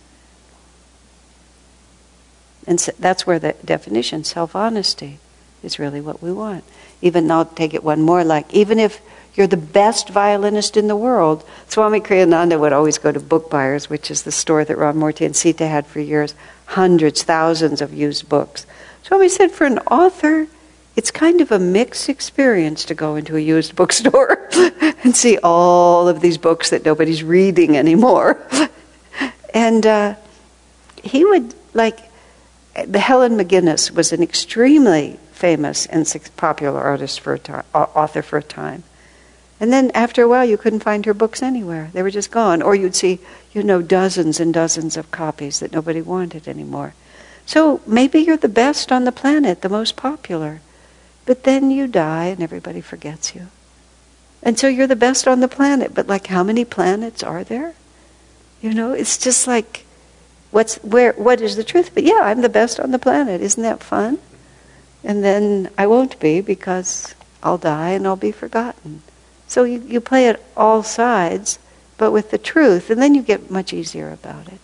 And 2.67 2.81
so 2.81 2.93
that's 2.99 3.27
where 3.27 3.39
the 3.39 3.55
definition, 3.65 4.25
self 4.25 4.57
honesty, 4.57 5.19
is 5.63 5.79
really 5.79 6.01
what 6.01 6.23
we 6.23 6.33
want. 6.33 6.65
Even 7.03 7.31
I'll 7.31 7.45
take 7.45 7.75
it 7.75 7.85
one 7.85 8.03
more 8.03 8.25
like 8.25 8.53
even 8.53 8.79
if 8.79 9.01
you're 9.35 9.47
the 9.47 9.57
best 9.57 10.09
violinist 10.09 10.77
in 10.77 10.89
the 10.89 10.97
world, 10.97 11.45
Swami 11.69 12.01
Kriyananda 12.01 12.59
would 12.59 12.73
always 12.73 12.97
go 12.97 13.13
to 13.13 13.21
book 13.21 13.51
buyers, 13.51 13.91
which 13.91 14.11
is 14.11 14.23
the 14.23 14.33
store 14.33 14.65
that 14.65 14.79
Ramamurti 14.79 15.27
and 15.27 15.37
Sita 15.37 15.67
had 15.67 15.87
for 15.87 16.01
years, 16.01 16.35
hundreds, 16.65 17.23
thousands 17.23 17.83
of 17.83 17.93
used 17.93 18.29
books. 18.29 18.67
Swami 19.03 19.29
said 19.29 19.53
for 19.53 19.67
an 19.67 19.79
author, 19.81 20.49
it's 20.97 21.11
kind 21.11 21.43
of 21.43 21.53
a 21.53 21.59
mixed 21.59 22.09
experience 22.09 22.87
to 22.87 22.95
go 22.95 23.17
into 23.17 23.37
a 23.37 23.41
used 23.41 23.77
bookstore 23.77 24.49
and 25.05 25.15
see 25.15 25.39
all 25.43 26.09
of 26.09 26.21
these 26.21 26.39
books 26.39 26.71
that 26.71 26.87
nobody's 26.87 27.23
reading 27.23 27.77
anymore. 27.77 28.41
and 29.55 29.85
uh, 29.85 30.15
he 31.03 31.27
would, 31.27 31.55
like, 31.75 32.01
the 32.87 32.99
Helen 32.99 33.37
MacInnes 33.37 33.91
was 33.91 34.13
an 34.13 34.23
extremely 34.23 35.19
famous 35.37 35.87
and 35.87 36.07
popular 36.37 36.81
artist 36.81 37.21
for 37.21 37.35
a 37.35 37.39
time, 37.39 37.65
author 37.75 38.23
for 38.23 38.39
a 38.39 38.43
time. 38.43 38.83
And 39.61 39.73
then 39.73 39.91
after 39.95 40.23
a 40.23 40.29
while, 40.29 40.45
you 40.45 40.57
couldn't 40.57 40.81
find 40.81 41.07
her 41.07 41.15
books 41.15 41.43
anywhere. 41.43 41.91
They 41.93 42.03
were 42.03 42.11
just 42.11 42.31
gone. 42.31 42.61
Or 42.61 42.75
you'd 42.75 42.95
see, 42.95 43.21
you 43.53 43.63
know, 43.63 43.81
dozens 43.81 44.39
and 44.41 44.53
dozens 44.53 44.97
of 44.97 45.11
copies 45.11 45.61
that 45.61 45.73
nobody 45.73 46.03
wanted 46.03 46.47
anymore. 46.47 46.95
So 47.47 47.81
maybe 47.87 48.21
you're 48.21 48.37
the 48.37 48.49
best 48.49 48.91
on 48.91 49.05
the 49.05 49.13
planet, 49.13 49.63
the 49.63 49.69
most 49.69 49.97
popular. 49.97 50.61
But 51.25 51.45
then 51.45 51.71
you 51.71 51.87
die 51.87 52.27
and 52.27 52.43
everybody 52.43 52.81
forgets 52.81 53.35
you. 53.35 53.49
And 54.43 54.59
so 54.59 54.69
you're 54.69 54.87
the 54.87 54.97
best 54.97 55.27
on 55.27 55.41
the 55.41 55.49
planet, 55.49 55.95
but 55.95 56.07
like 56.07 56.27
how 56.29 56.43
many 56.43 56.65
planets 56.65 57.23
are 57.23 57.43
there? 57.43 57.75
You 58.61 58.75
know, 58.75 58.93
it's 58.93 59.17
just 59.19 59.47
like 59.47 59.85
what's 60.51 60.77
where 60.77 61.13
what 61.15 61.41
is 61.41 61.57
the 61.57 61.65
truth? 61.65 61.91
But 61.95 62.05
yeah, 62.05 62.21
I'm 62.23 62.43
the 62.43 62.49
best 62.49 62.79
on 62.79 62.91
the 62.91 62.99
planet. 62.99 63.41
Isn't 63.41 63.63
that 63.63 63.83
fun? 63.83 64.19
And 65.07 65.23
then 65.23 65.71
I 65.79 65.87
won't 65.87 66.19
be 66.19 66.41
because 66.41 67.15
I'll 67.41 67.59
die 67.59 67.91
and 67.91 68.07
I'll 68.09 68.17
be 68.17 68.33
forgotten. 68.33 69.03
So 69.47 69.63
you, 69.63 69.79
you 69.87 70.01
play 70.01 70.27
it 70.27 70.45
all 70.57 70.83
sides, 70.83 71.61
but 71.97 72.11
with 72.11 72.33
the 72.33 72.39
truth, 72.39 72.91
and 72.91 73.01
then 73.01 73.15
you 73.15 73.23
get 73.23 73.49
much 73.49 73.73
easier 73.73 74.11
about 74.11 74.49
it. 74.49 74.59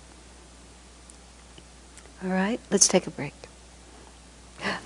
All 2.25 2.31
right, 2.31 2.59
let's 2.73 2.89
take 2.89 3.07
a 3.07 3.11
break. 3.11 3.35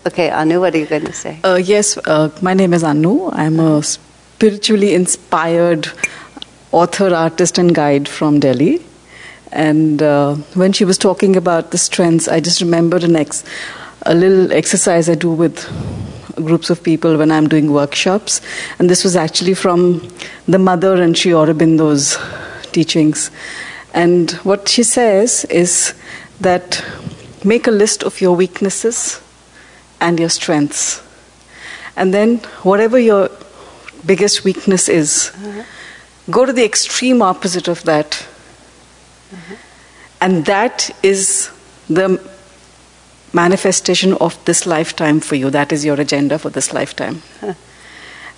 Okay, 0.06 0.30
Anu, 0.30 0.60
what 0.60 0.74
are 0.74 0.78
you 0.78 0.86
going 0.86 1.06
to 1.06 1.12
say? 1.12 1.40
Uh, 1.42 1.54
yes, 1.54 1.96
uh, 2.04 2.30
my 2.42 2.52
name 2.52 2.74
is 2.74 2.84
Anu. 2.84 3.30
I'm 3.30 3.58
a 3.58 3.82
spiritually 3.82 4.92
inspired 4.94 5.88
author, 6.70 7.14
artist, 7.14 7.56
and 7.56 7.74
guide 7.74 8.08
from 8.08 8.40
Delhi. 8.40 8.84
And 9.52 10.02
uh, 10.02 10.34
when 10.54 10.72
she 10.72 10.84
was 10.84 10.98
talking 10.98 11.34
about 11.34 11.70
the 11.70 11.78
strengths, 11.78 12.28
I 12.28 12.40
just 12.40 12.60
remembered 12.60 13.04
an 13.04 13.16
ex- 13.16 13.44
a 14.06 14.14
little 14.14 14.52
exercise 14.52 15.08
I 15.08 15.16
do 15.16 15.30
with 15.30 15.66
groups 16.36 16.70
of 16.70 16.82
people 16.82 17.16
when 17.16 17.30
I'm 17.32 17.48
doing 17.48 17.72
workshops. 17.72 18.40
And 18.78 18.88
this 18.88 19.02
was 19.02 19.16
actually 19.16 19.54
from 19.54 20.08
the 20.46 20.58
mother 20.58 21.02
and 21.02 21.16
Sri 21.16 21.32
Aurobindo's 21.32 22.16
teachings. 22.72 23.30
And 23.94 24.30
what 24.44 24.68
she 24.68 24.82
says 24.82 25.44
is 25.46 25.94
that 26.40 26.84
make 27.44 27.66
a 27.66 27.70
list 27.70 28.02
of 28.04 28.20
your 28.20 28.36
weaknesses 28.36 29.20
and 30.00 30.20
your 30.20 30.28
strengths. 30.28 31.02
And 31.96 32.12
then, 32.12 32.38
whatever 32.62 32.98
your 32.98 33.30
biggest 34.04 34.44
weakness 34.44 34.88
is, 34.88 35.32
uh-huh. 35.34 35.62
go 36.30 36.44
to 36.44 36.52
the 36.52 36.64
extreme 36.64 37.22
opposite 37.22 37.68
of 37.68 37.82
that. 37.84 38.26
Uh-huh. 39.32 39.56
And 40.20 40.44
that 40.44 40.90
is 41.02 41.50
the 41.88 42.20
manifestation 43.36 44.14
of 44.14 44.38
this 44.46 44.66
lifetime 44.66 45.20
for 45.20 45.36
you. 45.36 45.50
That 45.50 45.72
is 45.72 45.84
your 45.84 46.00
agenda 46.00 46.38
for 46.38 46.50
this 46.50 46.72
lifetime. 46.72 47.22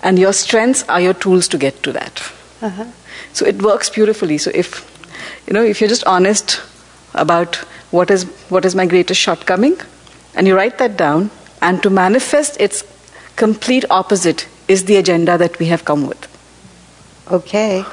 And 0.01 0.17
your 0.17 0.31
strengths 0.31 0.83
are 0.87 1.01
your 1.01 1.13
tools 1.13 1.47
to 1.49 1.57
get 1.57 1.83
to 1.83 1.91
that. 1.91 2.21
Uh-huh. 2.61 2.85
So 3.33 3.45
it 3.45 3.61
works 3.61 3.89
beautifully. 3.89 4.37
So 4.37 4.51
if 4.53 4.85
you 5.47 5.53
know, 5.53 5.63
if 5.63 5.81
you're 5.81 5.89
just 5.89 6.05
honest 6.05 6.61
about 7.13 7.57
what 7.97 8.11
is 8.15 8.23
what 8.55 8.65
is 8.69 8.75
my 8.75 8.85
greatest 8.85 9.19
shortcoming, 9.19 9.75
and 10.35 10.47
you 10.47 10.55
write 10.55 10.77
that 10.77 10.95
down, 10.95 11.29
and 11.61 11.83
to 11.83 11.89
manifest 11.89 12.61
its 12.67 12.83
complete 13.35 13.85
opposite 13.89 14.47
is 14.67 14.85
the 14.85 14.97
agenda 14.97 15.37
that 15.37 15.59
we 15.59 15.65
have 15.73 15.85
come 15.91 16.07
with. 16.07 16.27
Okay. 17.39 17.83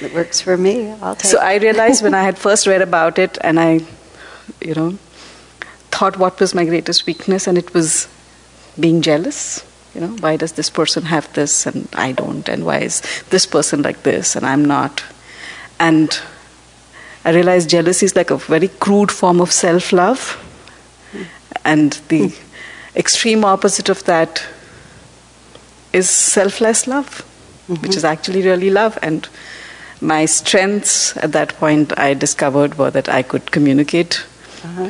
It 0.00 0.14
works 0.14 0.40
for 0.40 0.56
me. 0.56 0.90
I'll 1.02 1.14
take 1.14 1.30
So 1.30 1.38
I 1.38 1.56
realized 1.56 2.02
when 2.02 2.14
I 2.14 2.22
had 2.28 2.38
first 2.38 2.66
read 2.66 2.82
about 2.82 3.18
it 3.18 3.38
and 3.40 3.60
I, 3.60 3.80
you 4.60 4.74
know, 4.74 4.98
thought 5.92 6.16
what 6.16 6.40
was 6.40 6.54
my 6.54 6.64
greatest 6.64 7.06
weakness, 7.06 7.46
and 7.46 7.56
it 7.56 7.72
was 7.74 8.08
being 8.80 9.02
jealous. 9.02 9.64
You 9.94 10.00
know, 10.00 10.08
why 10.20 10.36
does 10.36 10.52
this 10.52 10.70
person 10.70 11.04
have 11.04 11.32
this 11.34 11.66
and 11.66 11.86
I 11.92 12.12
don't? 12.12 12.48
And 12.48 12.64
why 12.64 12.78
is 12.78 13.02
this 13.28 13.44
person 13.44 13.82
like 13.82 14.02
this 14.04 14.34
and 14.34 14.46
I'm 14.46 14.64
not? 14.64 15.04
And 15.78 16.18
I 17.24 17.32
realized 17.32 17.68
jealousy 17.68 18.06
is 18.06 18.16
like 18.16 18.30
a 18.30 18.38
very 18.38 18.68
crude 18.68 19.12
form 19.12 19.40
of 19.40 19.52
self 19.52 19.92
love. 19.92 20.38
And 21.64 21.92
the 22.08 22.28
hmm. 22.28 22.96
extreme 22.96 23.44
opposite 23.44 23.88
of 23.88 24.02
that 24.04 24.42
is 25.92 26.08
selfless 26.08 26.86
love, 26.86 27.22
mm-hmm. 27.68 27.82
which 27.82 27.94
is 27.94 28.04
actually 28.04 28.42
really 28.42 28.70
love. 28.70 28.98
And 29.02 29.28
my 30.00 30.24
strengths 30.24 31.16
at 31.18 31.32
that 31.32 31.54
point 31.58 31.96
I 31.98 32.14
discovered 32.14 32.78
were 32.78 32.90
that 32.90 33.08
I 33.08 33.22
could 33.22 33.52
communicate 33.52 34.24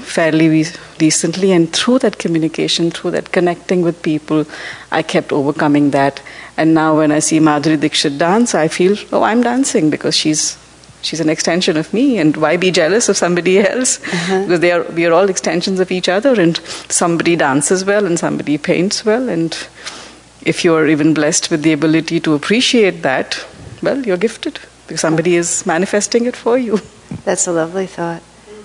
fairly 0.01 0.49
re- 0.49 0.67
decently, 0.99 1.53
and 1.53 1.73
through 1.73 1.99
that 2.01 2.19
communication, 2.19 2.91
through 2.91 3.13
that 3.13 3.33
connecting 3.33 3.83
with 3.83 4.03
people, 4.03 4.45
I 4.91 5.03
kept 5.03 5.33
overcoming 5.33 5.91
that. 5.91 6.23
And 6.57 6.75
now, 6.75 6.97
when 6.97 7.13
I 7.13 7.21
see 7.21 7.41
Madhuri 7.41 7.81
Dixit 7.81 8.19
dance, 8.19 8.55
I 8.55 8.69
feel, 8.69 8.97
oh, 9.13 9.23
I'm 9.23 9.43
dancing 9.43 9.91
because 9.91 10.15
she's 10.15 10.59
she's 11.03 11.21
an 11.21 11.29
extension 11.29 11.77
of 11.77 11.93
me, 11.93 12.19
and 12.19 12.37
why 12.37 12.57
be 12.57 12.71
jealous 12.71 13.09
of 13.09 13.17
somebody 13.17 13.59
else? 13.59 14.01
Uh-huh. 14.07 14.43
Because 14.43 14.61
they 14.61 14.73
are 14.73 14.83
we 14.85 15.07
are 15.07 15.13
all 15.13 15.29
extensions 15.29 15.81
of 15.81 15.91
each 15.91 16.09
other, 16.09 16.41
and 16.41 16.59
somebody 16.89 17.37
dances 17.37 17.85
well, 17.85 18.07
and 18.07 18.19
somebody 18.19 18.59
paints 18.59 19.05
well, 19.05 19.29
and 19.29 19.57
if 20.45 20.65
you 20.65 20.75
are 20.75 20.87
even 20.87 21.15
blessed 21.15 21.51
with 21.51 21.63
the 21.63 21.73
ability 21.73 22.21
to 22.21 22.35
appreciate 22.35 23.03
that, 23.03 23.45
well, 23.83 24.05
you're 24.05 24.17
gifted 24.17 24.59
because 24.87 25.01
somebody 25.01 25.37
is 25.37 25.65
manifesting 25.67 26.27
it 26.27 26.37
for 26.37 26.59
you. 26.59 26.81
That's 27.25 27.47
a 27.47 27.53
lovely 27.53 27.87
thought. 27.87 28.23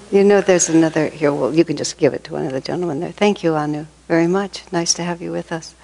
You 0.09 0.23
know, 0.23 0.39
there's 0.39 0.69
another 0.69 1.09
here. 1.09 1.33
Well, 1.33 1.53
you 1.53 1.65
can 1.65 1.75
just 1.75 1.97
give 1.97 2.13
it 2.13 2.23
to 2.25 2.33
one 2.33 2.45
of 2.45 2.53
the 2.53 2.61
gentlemen 2.61 3.01
there. 3.01 3.11
Thank 3.11 3.43
you, 3.43 3.55
Anu, 3.55 3.87
very 4.07 4.27
much. 4.27 4.63
Nice 4.71 4.93
to 4.93 5.03
have 5.03 5.21
you 5.21 5.31
with 5.31 5.51
us. 5.51 5.75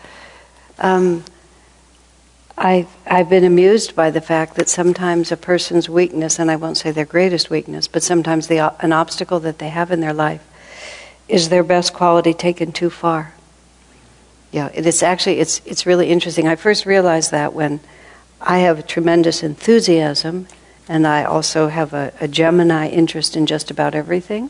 Um, 0.80 1.26
I've, 2.58 2.88
I've 3.06 3.30
been 3.30 3.44
amused 3.44 3.96
by 3.96 4.12
the 4.12 4.22
fact 4.22 4.56
that 4.56 4.70
sometimes 4.70 5.32
a 5.32 5.38
person's 5.38 5.90
weakness, 5.90 6.40
and 6.40 6.50
I 6.50 6.56
won't 6.56 6.78
say 6.78 6.92
their 6.92 7.06
greatest 7.06 7.50
weakness, 7.50 7.88
but 7.88 8.02
sometimes 8.02 8.48
the, 8.48 8.74
an 8.82 8.94
obstacle 8.94 9.42
that 9.42 9.58
they 9.58 9.70
have 9.70 9.92
in 9.92 10.00
their 10.00 10.14
life 10.14 10.44
is 11.28 11.50
their 11.50 11.64
best 11.64 11.94
quality 11.94 12.34
taken 12.34 12.72
too 12.72 12.90
far. 12.90 13.34
Yeah, 14.52 14.70
it 14.74 14.86
is 14.86 15.02
actually 15.02 15.40
it's 15.40 15.62
it's 15.66 15.88
really 15.88 16.10
interesting. 16.10 16.48
I 16.48 16.56
first 16.56 16.86
realized 16.86 17.32
that 17.32 17.54
when 17.54 17.80
I 18.40 18.60
have 18.60 18.86
tremendous 18.86 19.42
enthusiasm, 19.42 20.48
and 20.88 21.08
I 21.08 21.24
also 21.24 21.68
have 21.68 21.94
a, 21.94 22.14
a 22.20 22.28
Gemini 22.28 22.88
interest 22.90 23.36
in 23.36 23.46
just 23.46 23.72
about 23.72 23.96
everything, 23.96 24.50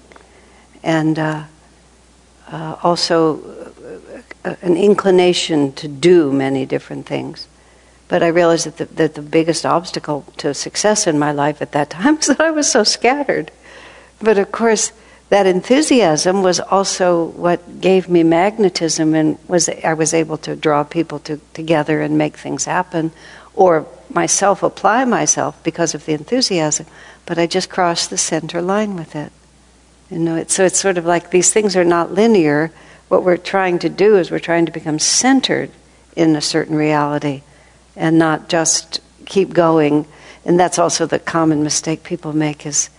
and 0.82 1.18
uh, 1.20 1.44
uh, 2.52 2.76
also 2.84 3.42
uh, 4.46 4.56
an 4.62 4.76
inclination 4.76 5.74
to 5.74 5.88
do 5.88 6.32
many 6.32 6.66
different 6.66 7.06
things. 7.06 7.48
But 8.08 8.22
I 8.22 8.28
realized 8.28 8.66
that 8.66 8.78
the, 8.78 8.86
that 8.96 9.16
the 9.16 9.22
biggest 9.22 9.66
obstacle 9.66 10.26
to 10.38 10.54
success 10.54 11.08
in 11.08 11.18
my 11.18 11.32
life 11.32 11.62
at 11.62 11.72
that 11.72 11.90
time 11.98 12.18
was 12.18 12.28
that 12.28 12.42
I 12.42 12.52
was 12.52 12.72
so 12.72 12.84
scattered. 12.84 13.52
But 14.22 14.38
of 14.38 14.52
course, 14.52 14.92
that 15.30 15.48
enthusiasm 15.48 16.44
was 16.44 16.60
also 16.60 17.26
what 17.26 17.82
gave 17.82 18.08
me 18.08 18.24
magnetism 18.24 19.16
and 19.16 19.38
was 19.48 19.68
I 19.68 19.94
was 19.94 20.14
able 20.14 20.38
to 20.40 20.56
draw 20.56 20.84
people 20.84 21.20
to, 21.20 21.40
together 21.54 22.02
and 22.02 22.18
make 22.18 22.38
things 22.38 22.66
happen 22.66 23.12
or 23.56 23.88
myself 24.14 24.64
apply 24.64 25.06
myself 25.06 25.62
because 25.64 25.94
of 25.94 26.06
the 26.06 26.14
enthusiasm 26.14 26.86
but 27.26 27.38
I 27.38 27.48
just 27.48 27.70
crossed 27.70 28.10
the 28.10 28.18
center 28.18 28.62
line 28.62 28.96
with 28.96 29.16
it 29.16 29.32
you 30.10 30.20
know 30.20 30.36
it, 30.36 30.52
so 30.52 30.66
it's 30.66 30.80
sort 30.80 30.98
of 30.98 31.06
like 31.06 31.32
these 31.32 31.52
things 31.52 31.76
are 31.76 31.86
not 31.86 32.12
linear 32.12 32.72
what 33.08 33.24
we're 33.24 33.38
trying 33.38 33.80
to 33.80 33.90
do 33.90 34.18
is 34.18 34.32
we're 34.32 34.40
trying 34.40 34.66
to 34.66 34.72
become 34.72 35.00
centered 35.00 35.70
in 36.16 36.36
a 36.36 36.42
certain 36.42 36.76
reality 36.76 37.42
and 37.96 38.18
not 38.18 38.50
just 38.50 39.00
keep 39.26 39.54
going 39.54 40.06
and 40.46 40.60
that's 40.60 40.80
also 40.80 41.06
the 41.06 41.20
common 41.20 41.64
mistake 41.64 42.04
people 42.04 42.34
make 42.34 42.66
is 42.66 42.90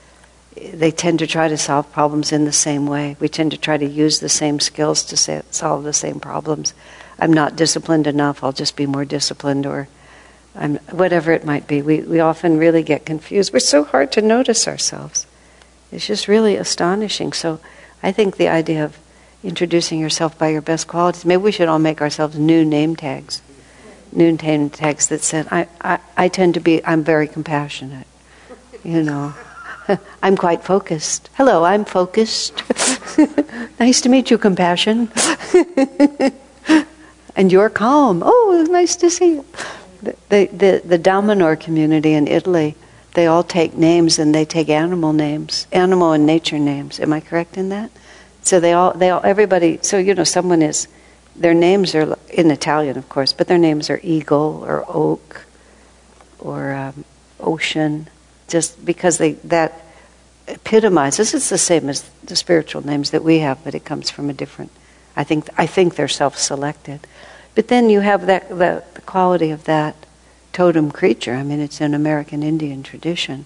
they 0.57 0.91
tend 0.91 1.19
to 1.19 1.27
try 1.27 1.49
to 1.49 1.59
solve 1.59 1.91
problems 1.93 2.33
in 2.33 2.45
the 2.45 2.53
same 2.53 2.87
way. 2.87 3.17
We 3.19 3.29
tend 3.29 3.51
to 3.51 3.57
try 3.57 3.77
to 3.77 3.87
use 3.87 4.21
the 4.21 4.29
same 4.29 4.61
skills 4.61 5.03
to 5.05 5.43
solve 5.51 5.85
the 5.85 5.93
same 5.93 6.21
problems. 6.21 6.75
I'm 7.19 7.33
not 7.33 7.57
disciplined 7.57 8.07
enough, 8.07 8.43
I'll 8.43 8.53
just 8.53 8.77
be 8.77 8.87
more 8.87 9.05
disciplined, 9.05 9.67
or 9.67 9.89
I'm, 10.55 10.77
whatever 10.91 11.33
it 11.33 11.45
might 11.45 11.67
be. 11.67 11.83
We, 11.83 12.01
we 12.01 12.21
often 12.21 12.59
really 12.59 12.83
get 12.83 13.05
confused. 13.05 13.53
We're 13.53 13.59
so 13.59 13.85
hard 13.85 14.13
to 14.13 14.23
notice 14.23 14.69
ourselves. 14.69 15.27
It's 15.91 16.07
just 16.07 16.29
really 16.29 16.57
astonishing. 16.57 17.33
So 17.33 17.61
I 18.03 18.13
think 18.13 18.37
the 18.37 18.49
idea 18.49 18.85
of 18.85 18.99
introducing 19.43 19.99
yourself 19.99 20.39
by 20.39 20.49
your 20.49 20.63
best 20.63 20.87
qualities, 20.87 21.25
maybe 21.25 21.43
we 21.43 21.53
should 21.53 21.69
all 21.69 21.79
make 21.79 22.01
ourselves 22.01 22.39
new 22.39 22.65
name 22.65 22.97
tags. 22.97 23.43
New 24.13 24.33
name 24.33 24.71
tags 24.71 25.09
that 25.09 25.23
said, 25.23 25.49
I, 25.51 25.69
I, 25.81 25.99
I 26.17 26.29
tend 26.29 26.55
to 26.55 26.61
be, 26.61 26.85
I'm 26.85 27.03
very 27.03 27.27
compassionate. 27.27 28.07
You 28.85 29.03
know. 29.03 29.35
I'm 30.23 30.37
quite 30.37 30.65
focused. 30.65 31.31
Hello, 31.35 31.65
I'm 31.65 31.85
focused. 31.85 32.63
nice 33.81 34.01
to 34.03 34.09
meet 34.09 34.31
you, 34.31 34.39
compassion. 34.39 35.11
and 37.37 37.53
you're 37.53 37.71
calm. 37.71 38.23
Oh, 38.25 38.67
nice 38.71 38.97
to 38.97 39.11
see 39.11 39.35
you. 39.35 39.45
The, 40.05 40.47
the, 40.53 40.83
the, 40.85 40.99
Damanhur 40.99 41.59
community 41.59 42.13
in 42.13 42.27
Italy, 42.27 42.75
they 43.15 43.27
all 43.27 43.43
take 43.43 43.75
names 43.75 44.19
and 44.19 44.35
they 44.35 44.45
take 44.45 44.69
animal 44.69 45.13
names, 45.13 45.67
animal 45.73 46.13
and 46.13 46.27
nature 46.27 46.59
names. 46.59 47.01
Am 47.01 47.13
I 47.13 47.21
correct 47.21 47.57
in 47.57 47.71
that? 47.71 47.91
So 48.43 48.61
they 48.61 48.73
all, 48.73 48.93
they 48.93 49.11
all, 49.11 49.23
everybody, 49.25 49.79
so 49.83 49.97
you 49.97 50.15
know, 50.15 50.25
someone 50.25 50.63
is, 50.63 50.89
their 51.35 51.55
names 51.55 51.95
are 51.95 52.19
in 52.29 52.51
Italian, 52.51 52.99
of 52.99 53.09
course, 53.09 53.33
but 53.33 53.49
their 53.49 53.59
names 53.59 53.89
are 53.89 54.01
eagle 54.03 54.63
or 54.67 54.85
oak 54.89 55.47
or 56.39 56.73
um, 56.73 57.05
ocean 57.41 58.09
just 58.49 58.85
because 58.85 59.19
they 59.19 59.33
that 59.33 59.83
epitomizes 60.47 61.33
it's 61.33 61.49
the 61.49 61.59
same 61.59 61.89
as 61.89 62.03
the 62.23 62.37
spiritual 62.37 62.87
names 62.87 63.11
that 63.11 63.25
we 63.25 63.39
have 63.39 63.63
but 63.65 63.75
it 63.75 63.85
comes 63.85 64.11
from 64.11 64.29
a 64.29 64.33
different 64.33 64.71
i 65.17 65.25
think 65.25 65.49
i 65.57 65.67
think 65.67 65.95
they're 65.95 66.07
self-selected 66.09 67.01
but 67.55 67.69
then 67.69 67.91
you 67.91 68.01
have 68.01 68.27
that 68.27 68.49
the, 68.49 68.85
the 68.95 69.01
quality 69.03 69.51
of 69.51 69.65
that 69.65 69.95
totem 70.53 70.91
creature 70.91 71.35
i 71.35 71.43
mean 71.43 71.61
it's 71.61 71.81
an 71.81 71.95
american 71.95 72.43
indian 72.43 72.83
tradition 72.83 73.45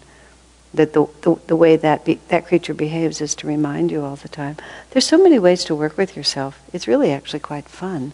that 0.75 0.93
the, 0.93 1.07
the, 1.23 1.35
the 1.47 1.57
way 1.57 1.77
that 1.77 2.05
be, 2.05 2.21
that 2.29 2.47
creature 2.47 2.75
behaves 2.75 3.23
is 3.23 3.35
to 3.35 3.47
remind 3.47 3.91
you 3.91 4.05
all 4.05 4.17
the 4.17 4.29
time 4.29 4.57
there's 4.91 5.07
so 5.07 5.17
many 5.23 5.39
ways 5.39 5.65
to 5.65 5.75
work 5.75 5.97
with 5.97 6.17
yourself 6.17 6.61
it's 6.73 6.87
really 6.87 7.11
actually 7.11 7.41
quite 7.41 7.69
fun 7.69 8.13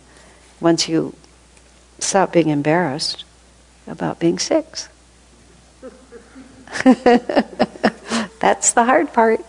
once 0.61 0.89
you 0.89 1.15
stop 1.99 2.33
being 2.33 2.49
embarrassed 2.49 3.25
about 3.87 4.19
being 4.19 4.39
six 4.39 4.89
That's 8.45 8.75
the 8.75 8.85
hard 8.85 9.11
part. 9.15 9.41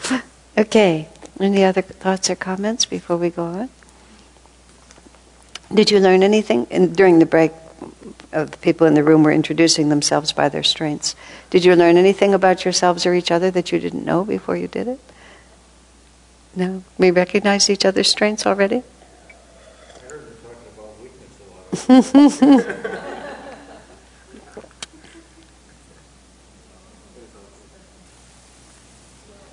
okay. 0.58 1.08
Any 1.40 1.64
other 1.64 1.80
thoughts 1.80 2.28
or 2.28 2.36
comments 2.36 2.84
before 2.84 3.16
we 3.16 3.30
go 3.30 3.44
on? 3.44 3.70
Did 5.72 5.90
you 5.90 6.00
learn 6.00 6.22
anything 6.22 6.66
in, 6.70 6.92
during 6.92 7.18
the 7.18 7.26
break? 7.26 7.52
Of 8.32 8.50
the 8.50 8.56
people 8.58 8.86
in 8.88 8.94
the 8.94 9.04
room 9.04 9.22
were 9.22 9.30
introducing 9.30 9.90
themselves 9.90 10.32
by 10.32 10.48
their 10.48 10.64
strengths. 10.64 11.14
Did 11.50 11.64
you 11.64 11.76
learn 11.76 11.96
anything 11.96 12.34
about 12.34 12.64
yourselves 12.64 13.06
or 13.06 13.14
each 13.14 13.30
other 13.30 13.48
that 13.52 13.70
you 13.70 13.78
didn't 13.78 14.04
know 14.04 14.24
before 14.24 14.56
you 14.56 14.66
did 14.66 14.88
it? 14.88 15.00
No? 16.56 16.82
We 16.98 17.12
recognized 17.12 17.70
each 17.70 17.84
other's 17.84 18.10
strengths 18.10 18.44
already? 18.44 18.82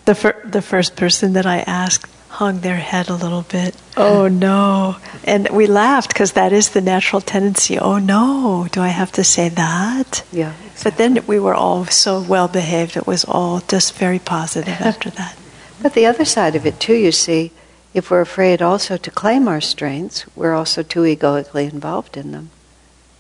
The, 0.04 0.16
fir- 0.16 0.42
the 0.44 0.62
first 0.62 0.96
person 0.96 1.34
that 1.34 1.46
I 1.46 1.60
asked 1.60 2.10
hung 2.42 2.62
their 2.62 2.78
head 2.78 3.08
a 3.08 3.14
little 3.14 3.44
bit. 3.44 3.76
Oh 3.96 4.28
no. 4.28 4.96
And 5.24 5.48
we 5.52 5.68
laughed 5.68 6.10
because 6.12 6.32
that 6.32 6.52
is 6.52 6.70
the 6.70 6.82
natural 6.82 7.22
tendency. 7.22 7.78
Oh 7.78 8.00
no, 8.00 8.68
do 8.72 8.82
I 8.82 8.88
have 8.88 9.12
to 9.12 9.24
say 9.24 9.48
that? 9.50 10.24
Yeah. 10.32 10.54
But 10.84 10.98
then 10.98 11.24
we 11.28 11.40
were 11.40 11.54
all 11.54 11.86
so 11.86 12.20
well 12.20 12.48
behaved. 12.48 12.98
It 12.98 13.06
was 13.06 13.24
all 13.26 13.60
just 13.60 13.94
very 13.94 14.18
positive 14.18 14.82
after 14.92 15.12
that. 15.12 15.38
But 15.84 15.94
the 15.94 16.08
other 16.08 16.26
side 16.26 16.56
of 16.56 16.66
it, 16.66 16.80
too, 16.80 16.96
you 16.96 17.12
see, 17.12 17.52
if 17.94 18.10
we're 18.10 18.22
afraid 18.22 18.60
also 18.60 18.98
to 18.98 19.12
claim 19.12 19.48
our 19.48 19.62
strengths, 19.62 20.26
we're 20.36 20.56
also 20.56 20.82
too 20.82 21.06
egoically 21.06 21.66
involved 21.66 22.18
in 22.18 22.32
them. 22.32 22.50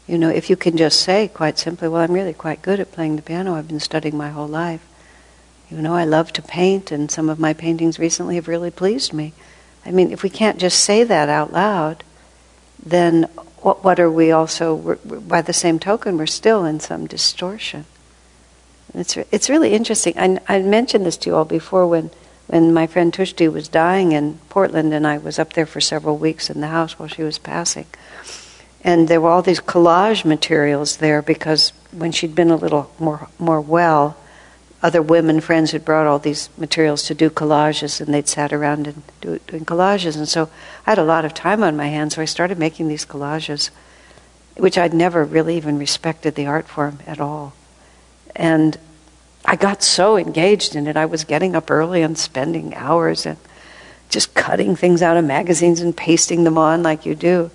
You 0.07 0.17
know, 0.17 0.29
if 0.29 0.49
you 0.49 0.55
can 0.55 0.77
just 0.77 0.99
say 0.99 1.27
quite 1.27 1.59
simply, 1.59 1.87
well, 1.87 2.01
I'm 2.01 2.13
really 2.13 2.33
quite 2.33 2.63
good 2.63 2.79
at 2.79 2.91
playing 2.91 3.17
the 3.17 3.21
piano, 3.21 3.53
I've 3.53 3.67
been 3.67 3.79
studying 3.79 4.17
my 4.17 4.29
whole 4.29 4.47
life. 4.47 4.81
You 5.71 5.81
know, 5.81 5.95
I 5.95 6.03
love 6.03 6.33
to 6.33 6.41
paint, 6.41 6.91
and 6.91 7.09
some 7.09 7.29
of 7.29 7.39
my 7.39 7.53
paintings 7.53 7.97
recently 7.97 8.35
have 8.35 8.49
really 8.49 8.71
pleased 8.71 9.13
me. 9.13 9.31
I 9.85 9.91
mean, 9.91 10.11
if 10.11 10.21
we 10.21 10.29
can't 10.29 10.59
just 10.59 10.83
say 10.83 11.03
that 11.05 11.29
out 11.29 11.53
loud, 11.53 12.03
then 12.85 13.23
what, 13.61 13.81
what 13.81 13.97
are 13.97 14.11
we 14.11 14.31
also, 14.31 14.99
by 15.05 15.41
the 15.41 15.53
same 15.53 15.79
token, 15.79 16.17
we're 16.17 16.25
still 16.25 16.65
in 16.65 16.81
some 16.81 17.07
distortion. 17.07 17.85
It's, 18.93 19.15
it's 19.15 19.49
really 19.49 19.71
interesting. 19.71 20.13
I, 20.17 20.39
I 20.49 20.59
mentioned 20.59 21.05
this 21.05 21.15
to 21.17 21.29
you 21.29 21.35
all 21.37 21.45
before 21.45 21.87
when, 21.87 22.11
when 22.47 22.73
my 22.73 22.85
friend 22.85 23.13
Tushti 23.13 23.51
was 23.51 23.69
dying 23.69 24.11
in 24.11 24.39
Portland, 24.49 24.93
and 24.93 25.07
I 25.07 25.19
was 25.19 25.39
up 25.39 25.53
there 25.53 25.65
for 25.65 25.79
several 25.79 26.17
weeks 26.17 26.49
in 26.49 26.59
the 26.59 26.67
house 26.67 26.99
while 26.99 27.07
she 27.07 27.23
was 27.23 27.37
passing. 27.37 27.85
And 28.83 29.07
there 29.07 29.21
were 29.21 29.29
all 29.29 29.41
these 29.41 29.61
collage 29.61 30.25
materials 30.25 30.97
there 30.97 31.21
because 31.21 31.71
when 31.91 32.11
she'd 32.11 32.35
been 32.35 32.51
a 32.51 32.57
little 32.57 32.91
more, 32.99 33.29
more 33.39 33.61
well, 33.61 34.17
other 34.83 35.01
women 35.01 35.41
friends 35.41 35.71
had 35.71 35.85
brought 35.85 36.07
all 36.07 36.17
these 36.17 36.49
materials 36.57 37.03
to 37.03 37.13
do 37.13 37.29
collages, 37.29 38.01
and 38.01 38.13
they'd 38.13 38.27
sat 38.27 38.51
around 38.51 38.87
and 38.87 39.03
do, 39.21 39.39
doing 39.47 39.65
collages. 39.65 40.17
And 40.17 40.27
so 40.27 40.49
I 40.85 40.91
had 40.91 40.97
a 40.97 41.03
lot 41.03 41.23
of 41.23 41.33
time 41.33 41.63
on 41.63 41.77
my 41.77 41.87
hands, 41.87 42.15
so 42.15 42.21
I 42.21 42.25
started 42.25 42.57
making 42.57 42.87
these 42.87 43.05
collages, 43.05 43.69
which 44.57 44.77
I'd 44.77 44.93
never 44.93 45.23
really 45.23 45.55
even 45.55 45.77
respected 45.77 46.33
the 46.35 46.47
art 46.47 46.67
form 46.67 46.99
at 47.05 47.19
all. 47.19 47.53
And 48.35 48.77
I 49.45 49.55
got 49.55 49.83
so 49.83 50.17
engaged 50.17 50.75
in 50.75 50.87
it. 50.87 50.97
I 50.97 51.05
was 51.05 51.25
getting 51.25 51.55
up 51.55 51.69
early 51.69 52.01
and 52.01 52.17
spending 52.17 52.73
hours 52.73 53.25
and 53.25 53.37
just 54.09 54.33
cutting 54.33 54.75
things 54.75 55.01
out 55.01 55.17
of 55.17 55.25
magazines 55.25 55.79
and 55.79 55.95
pasting 55.95 56.43
them 56.43 56.57
on 56.57 56.83
like 56.83 57.05
you 57.05 57.15
do. 57.15 57.51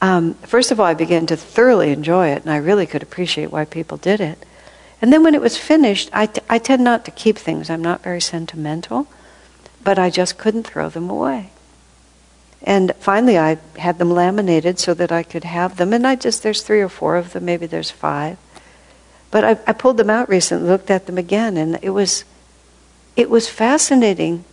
Um, 0.00 0.34
first 0.34 0.70
of 0.70 0.80
all, 0.80 0.86
I 0.86 0.94
began 0.94 1.26
to 1.26 1.36
thoroughly 1.36 1.92
enjoy 1.92 2.28
it, 2.28 2.42
and 2.42 2.50
I 2.50 2.56
really 2.56 2.86
could 2.86 3.02
appreciate 3.02 3.52
why 3.52 3.66
people 3.66 3.98
did 3.98 4.20
it. 4.20 4.46
And 5.02 5.12
then 5.12 5.22
when 5.22 5.34
it 5.34 5.40
was 5.40 5.56
finished, 5.56 6.10
I, 6.12 6.26
t- 6.26 6.42
I 6.48 6.58
tend 6.58 6.84
not 6.84 7.04
to 7.06 7.10
keep 7.10 7.38
things. 7.38 7.70
I'm 7.70 7.82
not 7.82 8.02
very 8.02 8.20
sentimental, 8.20 9.06
but 9.82 9.98
I 9.98 10.10
just 10.10 10.36
couldn't 10.36 10.66
throw 10.66 10.88
them 10.88 11.08
away. 11.08 11.50
And 12.62 12.92
finally, 13.00 13.38
I 13.38 13.58
had 13.78 13.98
them 13.98 14.10
laminated 14.10 14.78
so 14.78 14.92
that 14.94 15.10
I 15.10 15.22
could 15.22 15.44
have 15.44 15.78
them. 15.78 15.94
And 15.94 16.06
I 16.06 16.16
just, 16.16 16.42
there's 16.42 16.62
three 16.62 16.82
or 16.82 16.90
four 16.90 17.16
of 17.16 17.32
them, 17.32 17.46
maybe 17.46 17.66
there's 17.66 17.90
five. 17.90 18.36
But 19.30 19.44
I, 19.44 19.50
I 19.66 19.72
pulled 19.72 19.96
them 19.96 20.10
out 20.10 20.28
recently, 20.28 20.68
looked 20.68 20.90
at 20.90 21.06
them 21.06 21.16
again, 21.16 21.56
and 21.56 21.78
it 21.82 21.90
was, 21.90 22.24
it 23.16 23.30
was 23.30 23.48
fascinating 23.48 24.44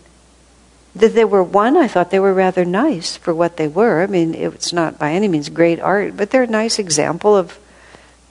that 0.96 1.14
they 1.14 1.26
were 1.26 1.44
one. 1.44 1.76
I 1.76 1.88
thought 1.88 2.12
they 2.12 2.20
were 2.20 2.34
rather 2.34 2.64
nice 2.64 3.18
for 3.18 3.34
what 3.34 3.58
they 3.58 3.68
were. 3.68 4.02
I 4.02 4.08
mean, 4.08 4.34
it's 4.34 4.72
not 4.72 4.98
by 4.98 5.12
any 5.12 5.28
means 5.28 5.50
great 5.50 5.80
art, 5.80 6.16
but 6.16 6.32
they're 6.32 6.44
a 6.44 6.48
nice 6.48 6.80
example 6.80 7.36
of 7.36 7.60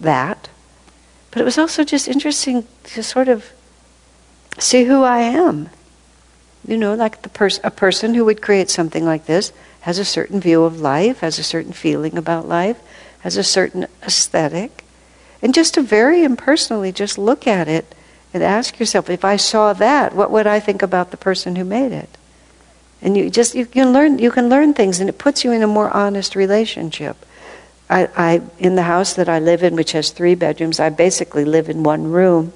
that. 0.01 0.49
But 1.37 1.43
it 1.43 1.45
was 1.45 1.59
also 1.59 1.85
just 1.85 2.09
interesting 2.09 2.67
to 2.85 3.03
sort 3.03 3.29
of 3.29 3.53
see 4.57 4.85
who 4.85 5.03
I 5.03 5.19
am. 5.19 5.69
You 6.67 6.79
know, 6.79 6.95
like 6.95 7.21
the 7.21 7.29
pers- 7.29 7.61
a 7.63 7.71
person 7.71 8.15
who 8.15 8.25
would 8.25 8.41
create 8.41 8.71
something 8.71 9.05
like 9.05 9.27
this 9.27 9.53
has 9.83 9.99
a 9.99 10.05
certain 10.07 10.41
view 10.41 10.65
of 10.65 10.81
life, 10.81 11.21
has 11.21 11.39
a 11.39 11.43
certain 11.43 11.75
feeling 11.75 12.17
about 12.17 12.49
life, 12.49 12.81
has 13.19 13.37
a 13.37 13.45
certain 13.45 13.87
aesthetic. 14.03 14.83
And 15.43 15.53
just 15.53 15.75
to 15.75 15.83
very 15.83 16.25
impersonally 16.25 16.91
just 16.91 17.19
look 17.19 17.47
at 17.47 17.69
it 17.69 17.95
and 18.33 18.43
ask 18.43 18.81
yourself, 18.81 19.11
if 19.11 19.23
I 19.23 19.37
saw 19.37 19.75
that, 19.75 20.15
what 20.15 20.31
would 20.31 20.47
I 20.47 20.59
think 20.59 20.81
about 20.81 21.11
the 21.11 21.19
person 21.19 21.57
who 21.57 21.67
made 21.67 21.93
it? 21.93 22.17
And 23.03 23.15
you 23.15 23.29
just 23.29 23.55
you 23.55 23.67
can 23.67 23.93
learn 23.93 24.19
you 24.19 24.31
can 24.31 24.49
learn 24.49 24.73
things 24.73 25.01
and 25.01 25.11
it 25.11 25.19
puts 25.19 25.45
you 25.45 25.53
in 25.53 25.63
a 25.63 25.67
more 25.67 25.91
honest 25.91 26.35
relationship. 26.35 27.26
I, 27.89 28.09
I, 28.17 28.43
in 28.59 28.75
the 28.75 28.83
house 28.83 29.15
that 29.15 29.29
I 29.29 29.39
live 29.39 29.63
in, 29.63 29.77
which 29.77 29.93
has 29.93 30.11
three 30.11 30.35
bedrooms, 30.35 30.81
I 30.81 30.89
basically 30.89 31.45
live 31.45 31.69
in 31.69 31.83
one 31.83 32.11
room. 32.11 32.53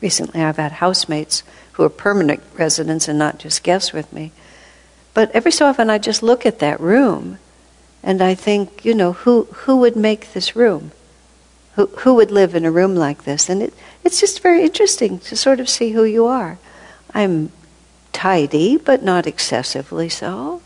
Recently, 0.00 0.42
I've 0.42 0.56
had 0.56 0.72
housemates 0.72 1.42
who 1.72 1.82
are 1.82 1.90
permanent 1.90 2.42
residents 2.54 3.06
and 3.06 3.18
not 3.18 3.38
just 3.38 3.62
guests 3.62 3.92
with 3.92 4.10
me. 4.12 4.32
But 5.12 5.30
every 5.32 5.52
so 5.52 5.66
often, 5.66 5.90
I 5.90 5.98
just 5.98 6.22
look 6.22 6.46
at 6.46 6.60
that 6.60 6.80
room, 6.80 7.38
and 8.02 8.22
I 8.22 8.34
think, 8.34 8.84
you 8.84 8.94
know, 8.94 9.12
who 9.12 9.44
who 9.44 9.76
would 9.78 9.96
make 9.96 10.32
this 10.32 10.56
room? 10.56 10.92
Who 11.74 11.86
who 11.98 12.14
would 12.14 12.30
live 12.30 12.54
in 12.54 12.64
a 12.64 12.70
room 12.70 12.94
like 12.94 13.24
this? 13.24 13.50
And 13.50 13.62
it, 13.62 13.74
it's 14.04 14.20
just 14.20 14.40
very 14.40 14.62
interesting 14.62 15.18
to 15.20 15.36
sort 15.36 15.60
of 15.60 15.68
see 15.68 15.90
who 15.92 16.04
you 16.04 16.26
are. 16.26 16.58
I'm 17.12 17.50
tidy, 18.12 18.76
but 18.76 19.02
not 19.02 19.26
excessively 19.26 20.08
so. 20.08 20.62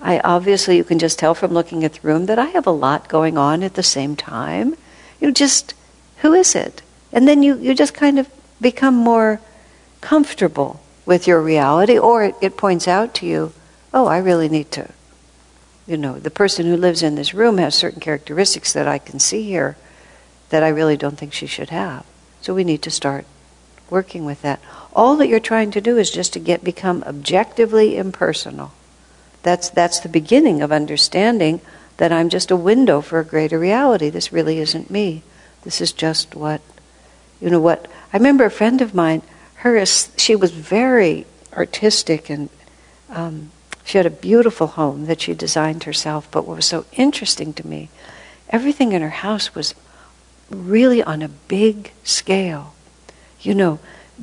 I 0.00 0.20
obviously, 0.20 0.76
you 0.76 0.84
can 0.84 0.98
just 0.98 1.18
tell 1.18 1.34
from 1.34 1.52
looking 1.52 1.84
at 1.84 1.94
the 1.94 2.06
room 2.06 2.26
that 2.26 2.38
I 2.38 2.46
have 2.46 2.66
a 2.66 2.70
lot 2.72 3.08
going 3.08 3.36
on 3.36 3.62
at 3.62 3.74
the 3.74 3.82
same 3.82 4.14
time. 4.16 4.76
You 5.20 5.32
just, 5.32 5.74
who 6.18 6.32
is 6.34 6.54
it? 6.54 6.82
And 7.12 7.26
then 7.26 7.42
you, 7.42 7.56
you 7.58 7.74
just 7.74 7.94
kind 7.94 8.18
of 8.18 8.28
become 8.60 8.94
more 8.94 9.40
comfortable 10.00 10.80
with 11.04 11.26
your 11.26 11.40
reality, 11.40 11.98
or 11.98 12.24
it, 12.24 12.34
it 12.40 12.56
points 12.56 12.86
out 12.86 13.14
to 13.14 13.26
you, 13.26 13.52
oh, 13.94 14.06
I 14.06 14.18
really 14.18 14.48
need 14.48 14.70
to. 14.72 14.90
You 15.86 15.96
know, 15.96 16.18
the 16.18 16.30
person 16.30 16.66
who 16.66 16.76
lives 16.76 17.02
in 17.02 17.14
this 17.14 17.32
room 17.32 17.56
has 17.58 17.74
certain 17.74 18.00
characteristics 18.00 18.72
that 18.74 18.86
I 18.86 18.98
can 18.98 19.18
see 19.18 19.42
here 19.42 19.76
that 20.50 20.62
I 20.62 20.68
really 20.68 20.96
don't 20.96 21.18
think 21.18 21.32
she 21.32 21.46
should 21.46 21.70
have. 21.70 22.04
So 22.42 22.54
we 22.54 22.62
need 22.62 22.82
to 22.82 22.90
start 22.90 23.24
working 23.90 24.24
with 24.24 24.42
that. 24.42 24.60
All 24.94 25.16
that 25.16 25.28
you're 25.28 25.40
trying 25.40 25.70
to 25.72 25.80
do 25.80 25.96
is 25.96 26.10
just 26.10 26.34
to 26.34 26.38
get 26.38 26.62
become 26.62 27.02
objectively 27.06 27.96
impersonal. 27.96 28.72
That's, 29.42 29.70
that's 29.70 30.00
the 30.00 30.08
beginning 30.08 30.62
of 30.62 30.72
understanding 30.72 31.60
that 31.98 32.12
I'm 32.12 32.28
just 32.28 32.50
a 32.50 32.56
window 32.56 33.00
for 33.00 33.20
a 33.20 33.24
greater 33.24 33.58
reality. 33.58 34.10
This 34.10 34.32
really 34.32 34.58
isn't 34.58 34.90
me. 34.90 35.22
This 35.62 35.80
is 35.80 35.92
just 35.92 36.34
what, 36.34 36.60
you 37.40 37.50
know, 37.50 37.60
what. 37.60 37.86
I 38.12 38.16
remember 38.16 38.44
a 38.44 38.50
friend 38.50 38.80
of 38.80 38.94
mine, 38.94 39.22
her, 39.56 39.84
she 39.84 40.36
was 40.36 40.52
very 40.52 41.26
artistic 41.52 42.30
and 42.30 42.48
um, 43.10 43.50
she 43.84 43.98
had 43.98 44.06
a 44.06 44.10
beautiful 44.10 44.66
home 44.66 45.06
that 45.06 45.20
she 45.20 45.34
designed 45.34 45.84
herself. 45.84 46.30
But 46.30 46.46
what 46.46 46.56
was 46.56 46.66
so 46.66 46.84
interesting 46.92 47.52
to 47.54 47.66
me, 47.66 47.88
everything 48.50 48.92
in 48.92 49.02
her 49.02 49.08
house 49.08 49.54
was 49.54 49.74
really 50.50 51.02
on 51.02 51.22
a 51.22 51.28
big 51.28 51.92
scale. 52.04 52.74
You 53.40 53.54
know, 53.54 53.78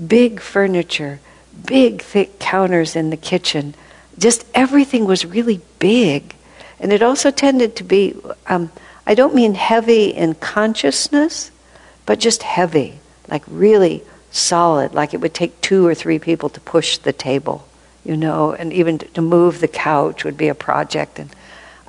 big 0.07 0.39
furniture, 0.39 1.19
big 1.65 2.01
thick 2.01 2.39
counters 2.39 2.95
in 2.95 3.09
the 3.09 3.17
kitchen, 3.17 3.75
just 4.17 4.45
everything 4.53 5.05
was 5.05 5.25
really 5.25 5.61
big. 5.79 6.35
And 6.79 6.91
it 6.91 7.01
also 7.01 7.31
tended 7.31 7.75
to 7.77 7.83
be, 7.83 8.15
um, 8.47 8.71
I 9.05 9.15
don't 9.15 9.35
mean 9.35 9.55
heavy 9.55 10.05
in 10.07 10.35
consciousness, 10.35 11.51
but 12.05 12.19
just 12.19 12.43
heavy, 12.43 12.99
like 13.27 13.43
really 13.47 14.03
solid, 14.31 14.93
like 14.93 15.13
it 15.13 15.21
would 15.21 15.33
take 15.33 15.61
two 15.61 15.85
or 15.85 15.95
three 15.95 16.19
people 16.19 16.49
to 16.49 16.59
push 16.59 16.97
the 16.97 17.13
table, 17.13 17.67
you 18.03 18.17
know, 18.17 18.53
and 18.53 18.73
even 18.73 18.97
to 18.97 19.21
move 19.21 19.59
the 19.59 19.67
couch 19.67 20.23
would 20.23 20.37
be 20.37 20.47
a 20.47 20.55
project. 20.55 21.19
And 21.19 21.29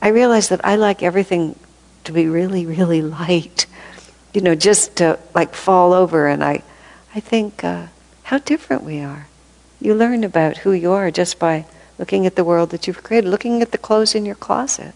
I 0.01 0.09
realized 0.09 0.51
that 0.51 0.65
I 0.65 0.77
like 0.77 1.03
everything 1.03 1.59
to 2.05 2.13
be 2.13 2.29
really, 2.29 2.65
really 2.67 3.03
light, 3.03 3.67
you 4.33 4.41
know, 4.41 4.55
just 4.55 4.97
to 4.97 5.19
like 5.35 5.55
fall 5.55 5.93
over. 5.93 6.27
And 6.27 6.43
I, 6.43 6.63
I 7.15 7.21
think 7.21 7.65
uh, 7.65 7.87
how 8.25 8.39
different 8.39 8.85
we 8.85 9.01
are. 9.01 9.27
You 9.81 9.95
learn 9.95 10.25
about 10.25 10.59
who 10.59 10.73
you 10.73 10.93
are 10.93 11.11
just 11.11 11.39
by 11.39 11.67
looking 11.99 12.27
at 12.27 12.37
the 12.37 12.45
world 12.45 12.71
that 12.71 12.87
you've 12.87 13.03
created, 13.03 13.29
looking 13.29 13.63
at 13.63 13.73
the 13.73 13.79
clothes 13.79 14.15
in 14.15 14.27
your 14.27 14.35
closet. 14.35 14.95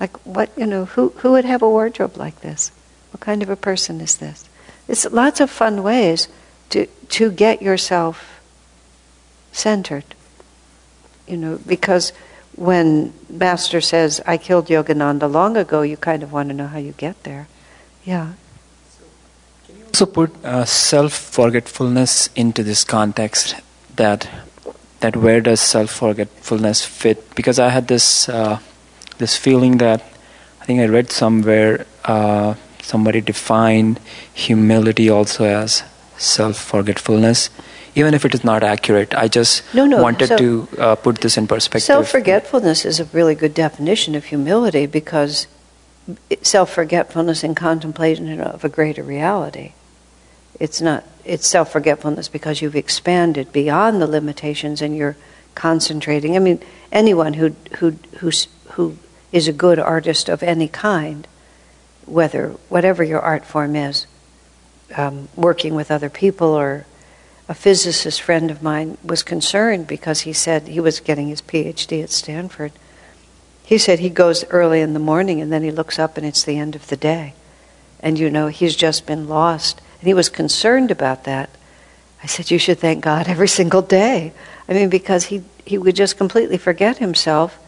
Like 0.00 0.16
what, 0.24 0.50
you 0.56 0.66
know, 0.66 0.84
who, 0.84 1.10
who 1.18 1.32
would 1.32 1.44
have 1.44 1.62
a 1.62 1.68
wardrobe 1.68 2.16
like 2.16 2.40
this? 2.40 2.70
What 3.10 3.20
kind 3.20 3.42
of 3.42 3.50
a 3.50 3.56
person 3.56 4.00
is 4.00 4.16
this? 4.16 4.48
It's 4.86 5.04
lots 5.06 5.40
of 5.40 5.50
fun 5.50 5.82
ways 5.82 6.28
to, 6.70 6.86
to 6.86 7.30
get 7.30 7.62
yourself 7.62 8.40
centered. 9.52 10.04
You 11.26 11.36
know, 11.36 11.58
because 11.66 12.12
when 12.56 13.12
Master 13.28 13.80
says, 13.80 14.20
I 14.26 14.38
killed 14.38 14.68
Yogananda 14.68 15.30
long 15.30 15.56
ago, 15.56 15.82
you 15.82 15.96
kind 15.96 16.22
of 16.22 16.32
want 16.32 16.48
to 16.48 16.54
know 16.54 16.66
how 16.66 16.78
you 16.78 16.92
get 16.92 17.22
there. 17.24 17.48
Yeah. 18.04 18.32
Also, 19.88 20.06
put 20.06 20.44
uh, 20.44 20.64
self 20.64 21.12
forgetfulness 21.12 22.30
into 22.34 22.62
this 22.62 22.84
context 22.84 23.56
that 23.96 24.28
that 25.00 25.16
where 25.16 25.40
does 25.40 25.60
self 25.60 25.90
forgetfulness 25.90 26.84
fit? 26.84 27.34
Because 27.34 27.58
I 27.58 27.68
had 27.68 27.88
this 27.88 28.28
uh, 28.28 28.58
this 29.18 29.36
feeling 29.36 29.78
that 29.78 30.02
I 30.60 30.64
think 30.64 30.80
I 30.80 30.86
read 30.86 31.10
somewhere 31.10 31.86
uh, 32.04 32.54
somebody 32.82 33.20
defined 33.20 34.00
humility 34.32 35.08
also 35.10 35.44
as 35.44 35.82
self 36.16 36.56
forgetfulness. 36.56 37.50
Even 37.94 38.14
if 38.14 38.24
it 38.24 38.34
is 38.34 38.44
not 38.44 38.62
accurate, 38.62 39.14
I 39.14 39.26
just 39.28 39.62
no, 39.74 39.84
no. 39.84 40.00
wanted 40.00 40.28
so 40.28 40.38
to 40.38 40.68
uh, 40.78 40.94
put 40.94 41.20
this 41.20 41.36
in 41.36 41.46
perspective. 41.46 41.86
Self 41.86 42.08
forgetfulness 42.08 42.84
is 42.84 43.00
a 43.00 43.04
really 43.06 43.34
good 43.34 43.54
definition 43.54 44.14
of 44.14 44.26
humility 44.26 44.86
because 44.86 45.46
self 46.42 46.70
forgetfulness 46.70 47.42
in 47.44 47.54
contemplation 47.54 48.40
of 48.40 48.64
a 48.64 48.68
greater 48.68 49.02
reality. 49.02 49.72
It's 50.60 50.80
not 50.80 51.04
it's 51.28 51.46
self 51.46 51.70
forgetfulness 51.70 52.28
because 52.28 52.62
you've 52.62 52.74
expanded 52.74 53.52
beyond 53.52 54.00
the 54.00 54.06
limitations 54.06 54.82
and 54.82 54.96
you're 54.96 55.16
concentrating. 55.54 56.34
I 56.34 56.38
mean, 56.38 56.60
anyone 56.90 57.34
who 57.34 57.54
who 57.78 57.98
who 58.18 58.30
who 58.72 58.98
is 59.30 59.46
a 59.46 59.52
good 59.52 59.78
artist 59.78 60.28
of 60.28 60.42
any 60.42 60.68
kind, 60.68 61.28
whether 62.06 62.50
whatever 62.68 63.04
your 63.04 63.20
art 63.20 63.44
form 63.44 63.76
is, 63.76 64.06
um, 64.96 65.28
working 65.36 65.74
with 65.74 65.90
other 65.90 66.08
people 66.08 66.48
or 66.48 66.86
a 67.48 67.54
physicist 67.54 68.20
friend 68.20 68.50
of 68.50 68.62
mine 68.62 68.96
was 69.02 69.22
concerned 69.22 69.86
because 69.86 70.20
he 70.20 70.32
said 70.32 70.68
he 70.68 70.80
was 70.80 71.00
getting 71.00 71.28
his 71.28 71.42
PhD 71.42 72.02
at 72.02 72.10
Stanford. 72.10 72.72
He 73.64 73.78
said 73.78 73.98
he 73.98 74.10
goes 74.10 74.44
early 74.50 74.80
in 74.80 74.94
the 74.94 74.98
morning 74.98 75.40
and 75.40 75.52
then 75.52 75.62
he 75.62 75.70
looks 75.70 75.98
up 75.98 76.16
and 76.16 76.26
it's 76.26 76.42
the 76.42 76.58
end 76.58 76.74
of 76.74 76.88
the 76.88 76.96
day. 76.96 77.34
And 78.00 78.18
you 78.18 78.30
know, 78.30 78.48
he's 78.48 78.76
just 78.76 79.06
been 79.06 79.28
lost. 79.28 79.80
And 80.00 80.06
he 80.06 80.14
was 80.14 80.28
concerned 80.28 80.90
about 80.90 81.24
that. 81.24 81.50
I 82.22 82.26
said, 82.26 82.50
You 82.50 82.58
should 82.58 82.78
thank 82.78 83.02
God 83.02 83.28
every 83.28 83.48
single 83.48 83.82
day. 83.82 84.32
I 84.68 84.72
mean, 84.72 84.88
because 84.88 85.26
he, 85.26 85.42
he 85.64 85.78
would 85.78 85.96
just 85.96 86.18
completely 86.18 86.58
forget 86.58 86.98
himself 86.98 87.58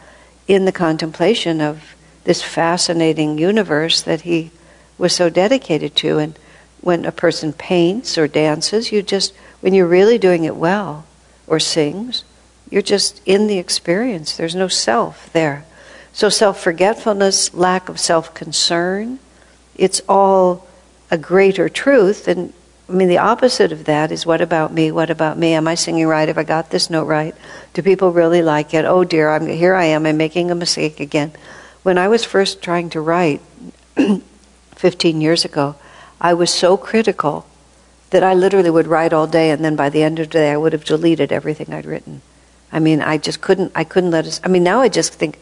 in 0.47 0.65
the 0.65 0.71
contemplation 0.71 1.61
of 1.61 1.95
this 2.23 2.43
fascinating 2.43 3.37
universe 3.37 4.01
that 4.01 4.21
he 4.21 4.51
was 4.97 5.15
so 5.15 5.29
dedicated 5.29 5.95
to. 5.97 6.19
And 6.19 6.37
when 6.81 7.05
a 7.05 7.11
person 7.11 7.53
paints 7.53 8.17
or 8.17 8.27
dances, 8.27 8.91
you 8.91 9.01
just 9.01 9.33
when 9.61 9.73
you're 9.73 9.87
really 9.87 10.17
doing 10.17 10.43
it 10.43 10.55
well, 10.55 11.05
or 11.47 11.59
sings, 11.59 12.23
you're 12.69 12.81
just 12.81 13.21
in 13.25 13.47
the 13.47 13.57
experience. 13.57 14.35
There's 14.35 14.55
no 14.55 14.67
self 14.67 15.31
there. 15.33 15.65
So 16.13 16.29
self 16.29 16.61
forgetfulness, 16.61 17.53
lack 17.53 17.89
of 17.89 17.99
self 17.99 18.33
concern, 18.33 19.19
it's 19.75 20.01
all 20.09 20.67
a 21.11 21.17
greater 21.17 21.69
truth. 21.69 22.27
And 22.27 22.53
I 22.89 22.93
mean, 22.93 23.09
the 23.09 23.19
opposite 23.19 23.71
of 23.71 23.85
that 23.85 24.11
is 24.11 24.25
what 24.25 24.41
about 24.41 24.73
me? 24.73 24.91
What 24.91 25.09
about 25.09 25.37
me? 25.37 25.53
Am 25.53 25.67
I 25.67 25.75
singing 25.75 26.07
right? 26.07 26.27
Have 26.27 26.37
I 26.37 26.43
got 26.43 26.71
this 26.71 26.89
note 26.89 27.05
right? 27.05 27.35
Do 27.73 27.83
people 27.83 28.11
really 28.11 28.41
like 28.41 28.73
it? 28.73 28.85
Oh 28.85 29.03
dear, 29.03 29.29
I'm, 29.29 29.45
here 29.45 29.75
I 29.75 29.85
am. 29.85 30.05
I'm 30.05 30.17
making 30.17 30.49
a 30.49 30.55
mistake 30.55 30.99
again. 30.99 31.31
When 31.83 31.97
I 31.97 32.07
was 32.07 32.23
first 32.23 32.61
trying 32.61 32.89
to 32.91 33.01
write 33.01 33.41
15 34.75 35.21
years 35.21 35.45
ago, 35.45 35.75
I 36.19 36.33
was 36.33 36.51
so 36.51 36.77
critical 36.77 37.45
that 38.11 38.23
I 38.23 38.33
literally 38.33 38.69
would 38.69 38.87
write 38.87 39.13
all 39.13 39.25
day, 39.25 39.51
and 39.51 39.63
then 39.63 39.75
by 39.75 39.89
the 39.89 40.03
end 40.03 40.19
of 40.19 40.27
the 40.27 40.33
day, 40.33 40.51
I 40.51 40.57
would 40.57 40.73
have 40.73 40.83
deleted 40.83 41.31
everything 41.31 41.73
I'd 41.73 41.85
written. 41.85 42.21
I 42.71 42.79
mean, 42.79 43.01
I 43.01 43.17
just 43.17 43.41
couldn't. 43.41 43.71
I 43.75 43.83
couldn't 43.83 44.11
let 44.11 44.25
us. 44.25 44.39
I 44.43 44.47
mean, 44.47 44.63
now 44.63 44.81
I 44.81 44.89
just 44.89 45.13
think 45.13 45.39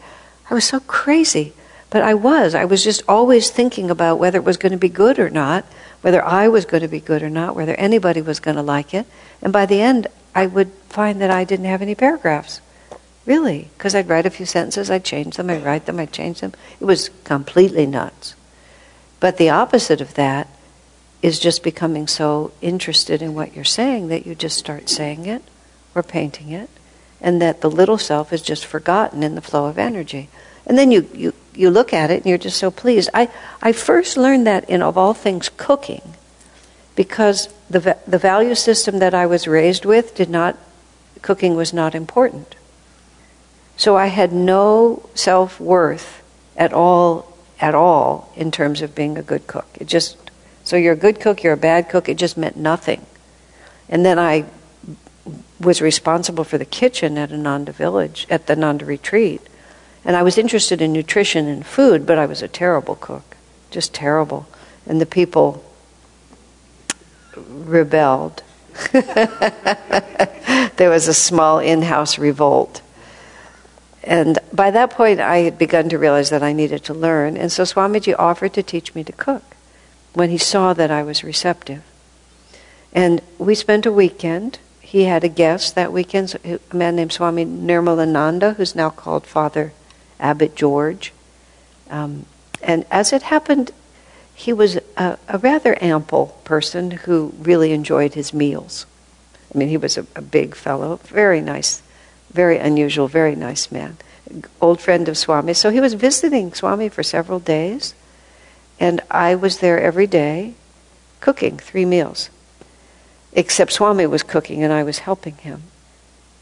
I 0.50 0.54
was 0.54 0.64
so 0.64 0.80
crazy, 0.80 1.52
but 1.90 2.02
I 2.02 2.14
was. 2.14 2.54
I 2.54 2.64
was 2.64 2.82
just 2.82 3.02
always 3.08 3.50
thinking 3.50 3.90
about 3.90 4.18
whether 4.18 4.38
it 4.38 4.44
was 4.44 4.56
going 4.56 4.72
to 4.72 4.78
be 4.78 4.88
good 4.88 5.18
or 5.18 5.28
not, 5.28 5.64
whether 6.00 6.24
I 6.24 6.48
was 6.48 6.64
going 6.64 6.82
to 6.82 6.88
be 6.88 7.00
good 7.00 7.22
or 7.22 7.30
not, 7.30 7.56
whether 7.56 7.74
anybody 7.74 8.22
was 8.22 8.40
going 8.40 8.56
to 8.56 8.62
like 8.62 8.94
it. 8.94 9.06
And 9.42 9.52
by 9.52 9.66
the 9.66 9.80
end, 9.80 10.06
I 10.34 10.46
would 10.46 10.70
find 10.88 11.20
that 11.20 11.30
I 11.30 11.44
didn't 11.44 11.66
have 11.66 11.82
any 11.82 11.94
paragraphs, 11.94 12.60
really, 13.26 13.68
because 13.76 13.94
I'd 13.94 14.08
write 14.08 14.26
a 14.26 14.30
few 14.30 14.46
sentences, 14.46 14.90
I'd 14.90 15.04
change 15.04 15.36
them, 15.36 15.50
I'd 15.50 15.64
write 15.64 15.86
them, 15.86 15.98
I'd 15.98 16.12
change 16.12 16.40
them. 16.40 16.52
It 16.80 16.84
was 16.84 17.10
completely 17.24 17.86
nuts. 17.86 18.34
But 19.18 19.36
the 19.36 19.50
opposite 19.50 20.00
of 20.00 20.14
that 20.14 20.48
is 21.22 21.38
just 21.38 21.62
becoming 21.62 22.06
so 22.06 22.52
interested 22.62 23.20
in 23.20 23.34
what 23.34 23.54
you're 23.54 23.64
saying 23.64 24.08
that 24.08 24.26
you 24.26 24.34
just 24.34 24.56
start 24.56 24.88
saying 24.88 25.26
it 25.26 25.42
or 25.94 26.02
painting 26.02 26.50
it, 26.50 26.70
and 27.20 27.42
that 27.42 27.60
the 27.60 27.70
little 27.70 27.98
self 27.98 28.32
is 28.32 28.40
just 28.40 28.64
forgotten 28.64 29.22
in 29.22 29.34
the 29.34 29.42
flow 29.42 29.66
of 29.66 29.76
energy. 29.76 30.28
And 30.64 30.78
then 30.78 30.90
you, 30.90 31.10
you, 31.12 31.34
you 31.54 31.70
look 31.70 31.92
at 31.92 32.10
it 32.10 32.18
and 32.18 32.26
you're 32.26 32.38
just 32.38 32.58
so 32.58 32.70
pleased. 32.70 33.10
I, 33.14 33.28
I 33.60 33.72
first 33.72 34.16
learned 34.16 34.46
that 34.46 34.68
in, 34.68 34.82
of 34.82 34.96
all 34.96 35.14
things, 35.14 35.50
cooking, 35.56 36.14
because 36.96 37.48
the, 37.68 37.96
the 38.06 38.18
value 38.18 38.54
system 38.54 38.98
that 38.98 39.14
I 39.14 39.26
was 39.26 39.46
raised 39.46 39.84
with 39.84 40.14
did 40.14 40.30
not, 40.30 40.56
cooking 41.22 41.54
was 41.56 41.72
not 41.72 41.94
important. 41.94 42.54
So 43.76 43.96
I 43.96 44.06
had 44.06 44.32
no 44.32 45.08
self 45.14 45.58
worth 45.58 46.22
at 46.56 46.72
all, 46.72 47.36
at 47.60 47.74
all, 47.74 48.32
in 48.36 48.50
terms 48.50 48.82
of 48.82 48.94
being 48.94 49.16
a 49.16 49.22
good 49.22 49.46
cook. 49.46 49.66
It 49.74 49.86
just 49.86 50.16
so 50.64 50.76
you're 50.76 50.92
a 50.92 50.96
good 50.96 51.20
cook, 51.20 51.42
you're 51.42 51.54
a 51.54 51.56
bad 51.56 51.88
cook, 51.88 52.08
it 52.08 52.16
just 52.16 52.36
meant 52.36 52.56
nothing. 52.56 53.04
And 53.88 54.04
then 54.04 54.18
I 54.18 54.44
was 55.58 55.82
responsible 55.82 56.44
for 56.44 56.58
the 56.58 56.64
kitchen 56.64 57.18
at 57.18 57.32
Ananda 57.32 57.72
Village, 57.72 58.26
at 58.30 58.46
the 58.46 58.52
Ananda 58.52 58.84
Retreat. 58.84 59.40
And 60.04 60.16
I 60.16 60.22
was 60.22 60.38
interested 60.38 60.80
in 60.80 60.92
nutrition 60.92 61.46
and 61.46 61.64
food, 61.64 62.06
but 62.06 62.18
I 62.18 62.26
was 62.26 62.42
a 62.42 62.48
terrible 62.48 62.96
cook, 62.96 63.36
just 63.70 63.92
terrible. 63.92 64.46
And 64.86 65.00
the 65.00 65.06
people 65.06 65.64
rebelled. 67.36 68.42
there 68.92 70.90
was 70.90 71.06
a 71.06 71.14
small 71.14 71.58
in 71.58 71.82
house 71.82 72.18
revolt. 72.18 72.80
And 74.02 74.38
by 74.52 74.70
that 74.70 74.90
point, 74.90 75.20
I 75.20 75.38
had 75.38 75.58
begun 75.58 75.90
to 75.90 75.98
realize 75.98 76.30
that 76.30 76.42
I 76.42 76.54
needed 76.54 76.82
to 76.84 76.94
learn. 76.94 77.36
And 77.36 77.52
so 77.52 77.64
Swamiji 77.64 78.14
offered 78.18 78.54
to 78.54 78.62
teach 78.62 78.94
me 78.94 79.04
to 79.04 79.12
cook 79.12 79.42
when 80.14 80.30
he 80.30 80.38
saw 80.38 80.72
that 80.72 80.90
I 80.90 81.02
was 81.02 81.22
receptive. 81.22 81.82
And 82.92 83.20
we 83.38 83.54
spent 83.54 83.84
a 83.84 83.92
weekend. 83.92 84.58
He 84.80 85.04
had 85.04 85.22
a 85.22 85.28
guest 85.28 85.74
that 85.74 85.92
weekend, 85.92 86.34
a 86.44 86.74
man 86.74 86.96
named 86.96 87.12
Swami 87.12 87.44
Nirmalananda, 87.44 88.56
who's 88.56 88.74
now 88.74 88.88
called 88.88 89.26
Father 89.26 89.72
Abbot 90.20 90.54
George. 90.54 91.12
Um, 91.88 92.26
and 92.62 92.84
as 92.90 93.12
it 93.12 93.22
happened, 93.22 93.72
he 94.34 94.52
was 94.52 94.76
a, 94.96 95.18
a, 95.28 95.38
rather 95.38 95.76
ample 95.82 96.38
person 96.44 96.92
who 96.92 97.34
really 97.38 97.72
enjoyed 97.72 98.14
his 98.14 98.32
meals. 98.32 98.86
I 99.54 99.58
mean, 99.58 99.68
he 99.68 99.76
was 99.76 99.98
a, 99.98 100.06
a 100.14 100.22
big 100.22 100.54
fellow, 100.54 100.96
very 101.04 101.40
nice, 101.40 101.82
very 102.32 102.58
unusual, 102.58 103.08
very 103.08 103.34
nice 103.34 103.72
man, 103.72 103.96
old 104.60 104.80
friend 104.80 105.08
of 105.08 105.18
Swami. 105.18 105.52
So 105.54 105.70
he 105.70 105.80
was 105.80 105.94
visiting 105.94 106.54
Swami 106.54 106.88
for 106.88 107.02
several 107.02 107.40
days. 107.40 107.94
And 108.78 109.02
I 109.10 109.34
was 109.34 109.58
there 109.58 109.78
every 109.78 110.06
day 110.06 110.54
cooking 111.20 111.58
three 111.58 111.84
meals. 111.84 112.30
Except 113.32 113.72
Swami 113.72 114.06
was 114.06 114.22
cooking 114.22 114.62
and 114.64 114.72
I 114.72 114.82
was 114.82 115.00
helping 115.00 115.36
him. 115.36 115.64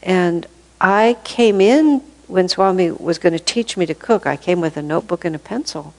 And 0.01 0.47
I 0.79 1.17
came 1.23 1.59
in 1.59 2.01
when 2.29 2.47
Swami 2.47 2.91
was 2.91 3.17
going 3.17 3.33
to 3.33 3.39
teach 3.39 3.75
me 3.75 3.85
to 3.85 3.93
cook. 3.93 4.25
I 4.25 4.37
came 4.37 4.61
with 4.61 4.77
a 4.77 4.81
notebook 4.81 5.25
and 5.25 5.35
a 5.35 5.39
pencil. 5.39 5.93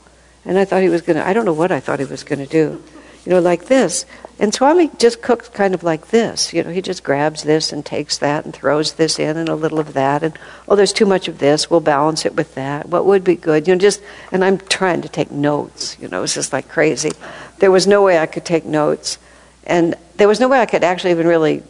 And 0.45 0.59
I 0.59 0.64
thought 0.64 0.83
he 0.83 0.89
was 0.89 1.03
going 1.03 1.16
to, 1.16 1.26
I 1.26 1.33
don't 1.33 1.45
know 1.45 1.53
what 1.53 1.70
I 1.70 1.81
thought 1.81 1.99
he 1.99 2.07
was 2.07 2.25
going 2.25 2.38
to 2.38 2.46
do 2.46 2.83
you 3.25 3.33
know, 3.33 3.41
like 3.41 3.67
this. 3.67 4.07
And 4.38 4.55
Swami 4.55 4.91
just 4.99 5.21
cooks 5.21 5.49
kind 5.49 5.75
of 5.75 5.83
like 5.83 6.09
this. 6.09 6.55
You 6.55 6.63
know, 6.63 6.71
he 6.71 6.80
just 6.80 7.05
grabs 7.05 7.42
this 7.42 7.72
and 7.72 7.84
takes 7.84 8.17
that 8.18 8.45
and 8.45 8.55
throws 8.55 8.95
this 8.95 9.18
in 9.18 9.37
and 9.37 9.49
a 9.49 9.55
little 9.55 9.79
of 9.79 9.92
that. 9.92 10.22
And, 10.22 10.38
oh, 10.67 10.76
there's 10.76 10.92
too 10.92 11.05
much 11.05 11.29
of 11.29 11.38
this. 11.38 11.68
We'll 11.68 11.80
balance 11.80 12.25
it 12.25 12.34
with 12.34 12.55
that. 12.55 12.88
What 12.88 13.05
would 13.05 13.22
be 13.22 13.37
good? 13.37 13.68
You 13.68 13.75
know, 13.75 13.79
just, 13.79 14.00
and 14.33 14.42
I'm 14.42 14.57
trying 14.57 15.03
to 15.03 15.09
take 15.09 15.30
notes. 15.30 15.99
You 16.00 16.09
know, 16.09 16.22
it's 16.22 16.34
just 16.34 16.53
like 16.53 16.68
crazy. 16.68 17.11
There 17.59 17.71
was 17.71 17.87
no 17.87 18.03
way 18.03 18.18
I 18.18 18.26
could 18.26 18.46
take 18.46 18.64
notes. 18.64 19.18
And 19.64 19.95
there 20.17 20.29
was 20.29 20.41
no 20.41 20.49
way 20.49 20.61
I 20.61 20.67
could 20.67 20.83
actually 20.83 21.11
even 21.11 21.26
really 21.26 21.63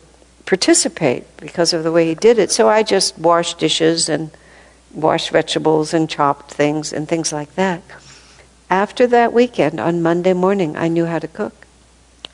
participate 0.47 1.25
because 1.39 1.73
of 1.73 1.83
the 1.83 1.91
way 1.91 2.07
he 2.07 2.15
did 2.15 2.39
it. 2.39 2.53
So 2.53 2.69
I 2.69 2.85
just 2.85 3.19
washed 3.19 3.59
dishes 3.59 4.09
and 4.09 4.31
washed 4.93 5.31
vegetables 5.31 5.95
and 5.95 6.09
chopped 6.09 6.53
things 6.53 6.93
and 6.93 7.09
things 7.09 7.33
like 7.33 7.55
that. 7.55 7.83
After 8.69 9.07
that 9.09 9.33
weekend, 9.33 9.81
on 9.81 10.03
Monday 10.03 10.33
morning, 10.33 10.77
I 10.77 10.89
knew 10.89 11.07
how 11.07 11.19
to 11.19 11.29
cook. 11.29 11.67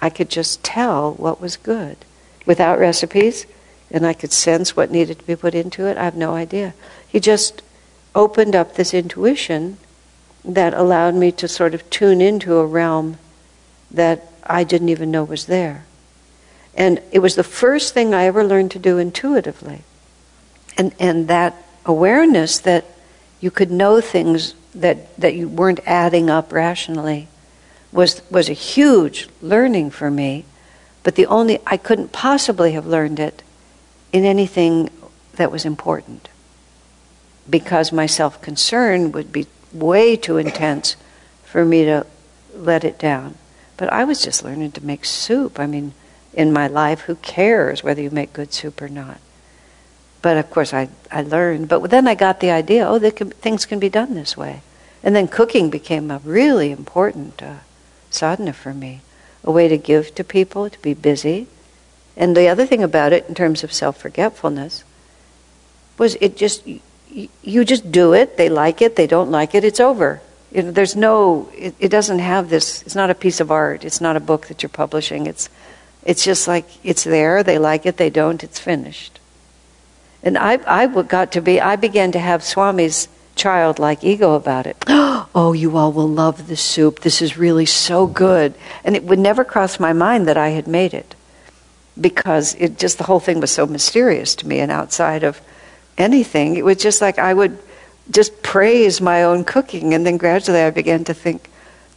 I 0.00 0.10
could 0.10 0.28
just 0.28 0.62
tell 0.62 1.14
what 1.14 1.40
was 1.40 1.56
good 1.56 1.96
without 2.44 2.78
recipes, 2.78 3.46
and 3.90 4.06
I 4.06 4.12
could 4.12 4.32
sense 4.32 4.76
what 4.76 4.90
needed 4.90 5.18
to 5.18 5.26
be 5.26 5.36
put 5.36 5.54
into 5.54 5.86
it. 5.86 5.96
I 5.96 6.04
have 6.04 6.16
no 6.16 6.34
idea. 6.34 6.74
He 7.08 7.20
just 7.20 7.62
opened 8.14 8.54
up 8.54 8.74
this 8.74 8.92
intuition 8.92 9.78
that 10.44 10.74
allowed 10.74 11.14
me 11.14 11.32
to 11.32 11.48
sort 11.48 11.74
of 11.74 11.88
tune 11.90 12.20
into 12.20 12.56
a 12.56 12.66
realm 12.66 13.18
that 13.90 14.30
I 14.44 14.64
didn't 14.64 14.90
even 14.90 15.10
know 15.10 15.24
was 15.24 15.46
there. 15.46 15.84
And 16.74 17.00
it 17.10 17.20
was 17.20 17.36
the 17.36 17.42
first 17.42 17.94
thing 17.94 18.12
I 18.12 18.24
ever 18.24 18.44
learned 18.44 18.70
to 18.72 18.78
do 18.78 18.98
intuitively. 18.98 19.82
And, 20.76 20.94
and 21.00 21.26
that 21.28 21.56
awareness 21.86 22.58
that 22.58 22.84
you 23.40 23.50
could 23.50 23.70
know 23.70 24.00
things 24.00 24.54
that, 24.74 25.16
that 25.16 25.34
you 25.34 25.48
weren't 25.48 25.80
adding 25.86 26.28
up 26.28 26.52
rationally 26.52 27.28
was, 27.92 28.20
was 28.30 28.48
a 28.48 28.54
huge 28.54 29.28
learning 29.40 29.90
for 29.90 30.10
me. 30.10 30.44
But 31.02 31.14
the 31.14 31.26
only, 31.26 31.60
I 31.66 31.76
couldn't 31.76 32.12
possibly 32.12 32.72
have 32.72 32.86
learned 32.86 33.20
it 33.20 33.42
in 34.12 34.24
anything 34.24 34.90
that 35.36 35.52
was 35.52 35.64
important 35.64 36.28
because 37.48 37.92
my 37.92 38.06
self 38.06 38.40
concern 38.42 39.12
would 39.12 39.32
be 39.32 39.46
way 39.72 40.16
too 40.16 40.36
intense 40.36 40.96
for 41.44 41.64
me 41.64 41.84
to 41.84 42.06
let 42.54 42.84
it 42.84 42.98
down. 42.98 43.36
But 43.76 43.92
I 43.92 44.04
was 44.04 44.22
just 44.22 44.44
learning 44.44 44.72
to 44.72 44.84
make 44.84 45.04
soup. 45.04 45.60
I 45.60 45.66
mean, 45.66 45.92
in 46.32 46.52
my 46.52 46.66
life, 46.66 47.02
who 47.02 47.14
cares 47.16 47.82
whether 47.82 48.02
you 48.02 48.10
make 48.10 48.32
good 48.32 48.52
soup 48.52 48.82
or 48.82 48.88
not? 48.88 49.20
But 50.26 50.38
of 50.38 50.50
course, 50.50 50.74
I, 50.74 50.88
I 51.08 51.22
learned. 51.22 51.68
But 51.68 51.88
then 51.88 52.08
I 52.08 52.16
got 52.16 52.40
the 52.40 52.50
idea 52.50 52.84
oh, 52.88 52.98
can, 53.12 53.30
things 53.30 53.64
can 53.64 53.78
be 53.78 53.88
done 53.88 54.14
this 54.14 54.36
way. 54.36 54.62
And 55.04 55.14
then 55.14 55.28
cooking 55.28 55.70
became 55.70 56.10
a 56.10 56.18
really 56.18 56.72
important 56.72 57.40
uh, 57.40 57.58
sadhana 58.10 58.52
for 58.52 58.74
me, 58.74 59.02
a 59.44 59.52
way 59.52 59.68
to 59.68 59.78
give 59.78 60.16
to 60.16 60.24
people, 60.24 60.68
to 60.68 60.82
be 60.82 60.94
busy. 60.94 61.46
And 62.16 62.36
the 62.36 62.48
other 62.48 62.66
thing 62.66 62.82
about 62.82 63.12
it, 63.12 63.28
in 63.28 63.36
terms 63.36 63.62
of 63.62 63.72
self 63.72 63.98
forgetfulness, 63.98 64.82
was 65.96 66.16
it 66.16 66.36
just 66.36 66.66
you 66.66 67.64
just 67.64 67.92
do 67.92 68.12
it. 68.12 68.36
They 68.36 68.48
like 68.48 68.82
it. 68.82 68.96
They 68.96 69.06
don't 69.06 69.30
like 69.30 69.54
it. 69.54 69.62
It's 69.62 69.78
over. 69.78 70.20
You 70.50 70.64
know, 70.64 70.70
there's 70.72 70.96
no. 70.96 71.48
It, 71.54 71.76
it 71.78 71.88
doesn't 71.90 72.18
have 72.18 72.50
this. 72.50 72.82
It's 72.82 72.96
not 72.96 73.10
a 73.10 73.14
piece 73.14 73.38
of 73.38 73.52
art. 73.52 73.84
It's 73.84 74.00
not 74.00 74.16
a 74.16 74.26
book 74.30 74.48
that 74.48 74.64
you're 74.64 74.70
publishing. 74.70 75.28
It's 75.28 75.48
it's 76.02 76.24
just 76.24 76.48
like 76.48 76.66
it's 76.82 77.04
there. 77.04 77.44
They 77.44 77.60
like 77.60 77.86
it. 77.86 77.96
They 77.96 78.10
don't. 78.10 78.42
It's 78.42 78.58
finished. 78.58 79.20
And 80.26 80.36
I 80.36 80.58
I 80.66 80.86
got 81.04 81.32
to 81.32 81.40
be. 81.40 81.60
I 81.60 81.76
began 81.76 82.10
to 82.12 82.18
have 82.18 82.42
Swami's 82.42 83.08
childlike 83.36 84.02
ego 84.02 84.34
about 84.34 84.66
it. 84.66 84.76
oh, 84.88 85.54
you 85.56 85.76
all 85.76 85.92
will 85.92 86.08
love 86.08 86.48
this 86.48 86.60
soup. 86.60 87.00
This 87.00 87.22
is 87.22 87.38
really 87.38 87.64
so 87.64 88.08
good. 88.08 88.54
And 88.82 88.96
it 88.96 89.04
would 89.04 89.20
never 89.20 89.44
cross 89.44 89.78
my 89.78 89.92
mind 89.92 90.26
that 90.26 90.36
I 90.36 90.48
had 90.48 90.66
made 90.66 90.94
it 90.94 91.14
because 91.98 92.56
it 92.56 92.76
just 92.76 92.98
the 92.98 93.04
whole 93.04 93.20
thing 93.20 93.38
was 93.38 93.52
so 93.52 93.66
mysterious 93.66 94.34
to 94.36 94.48
me 94.48 94.58
and 94.58 94.72
outside 94.72 95.22
of 95.22 95.40
anything. 95.96 96.56
It 96.56 96.64
was 96.64 96.78
just 96.78 97.00
like 97.00 97.20
I 97.20 97.32
would 97.32 97.56
just 98.10 98.42
praise 98.42 99.00
my 99.00 99.22
own 99.22 99.44
cooking 99.44 99.94
and 99.94 100.04
then 100.04 100.16
gradually 100.16 100.60
I 100.60 100.70
began 100.70 101.04
to 101.04 101.14
think 101.14 101.48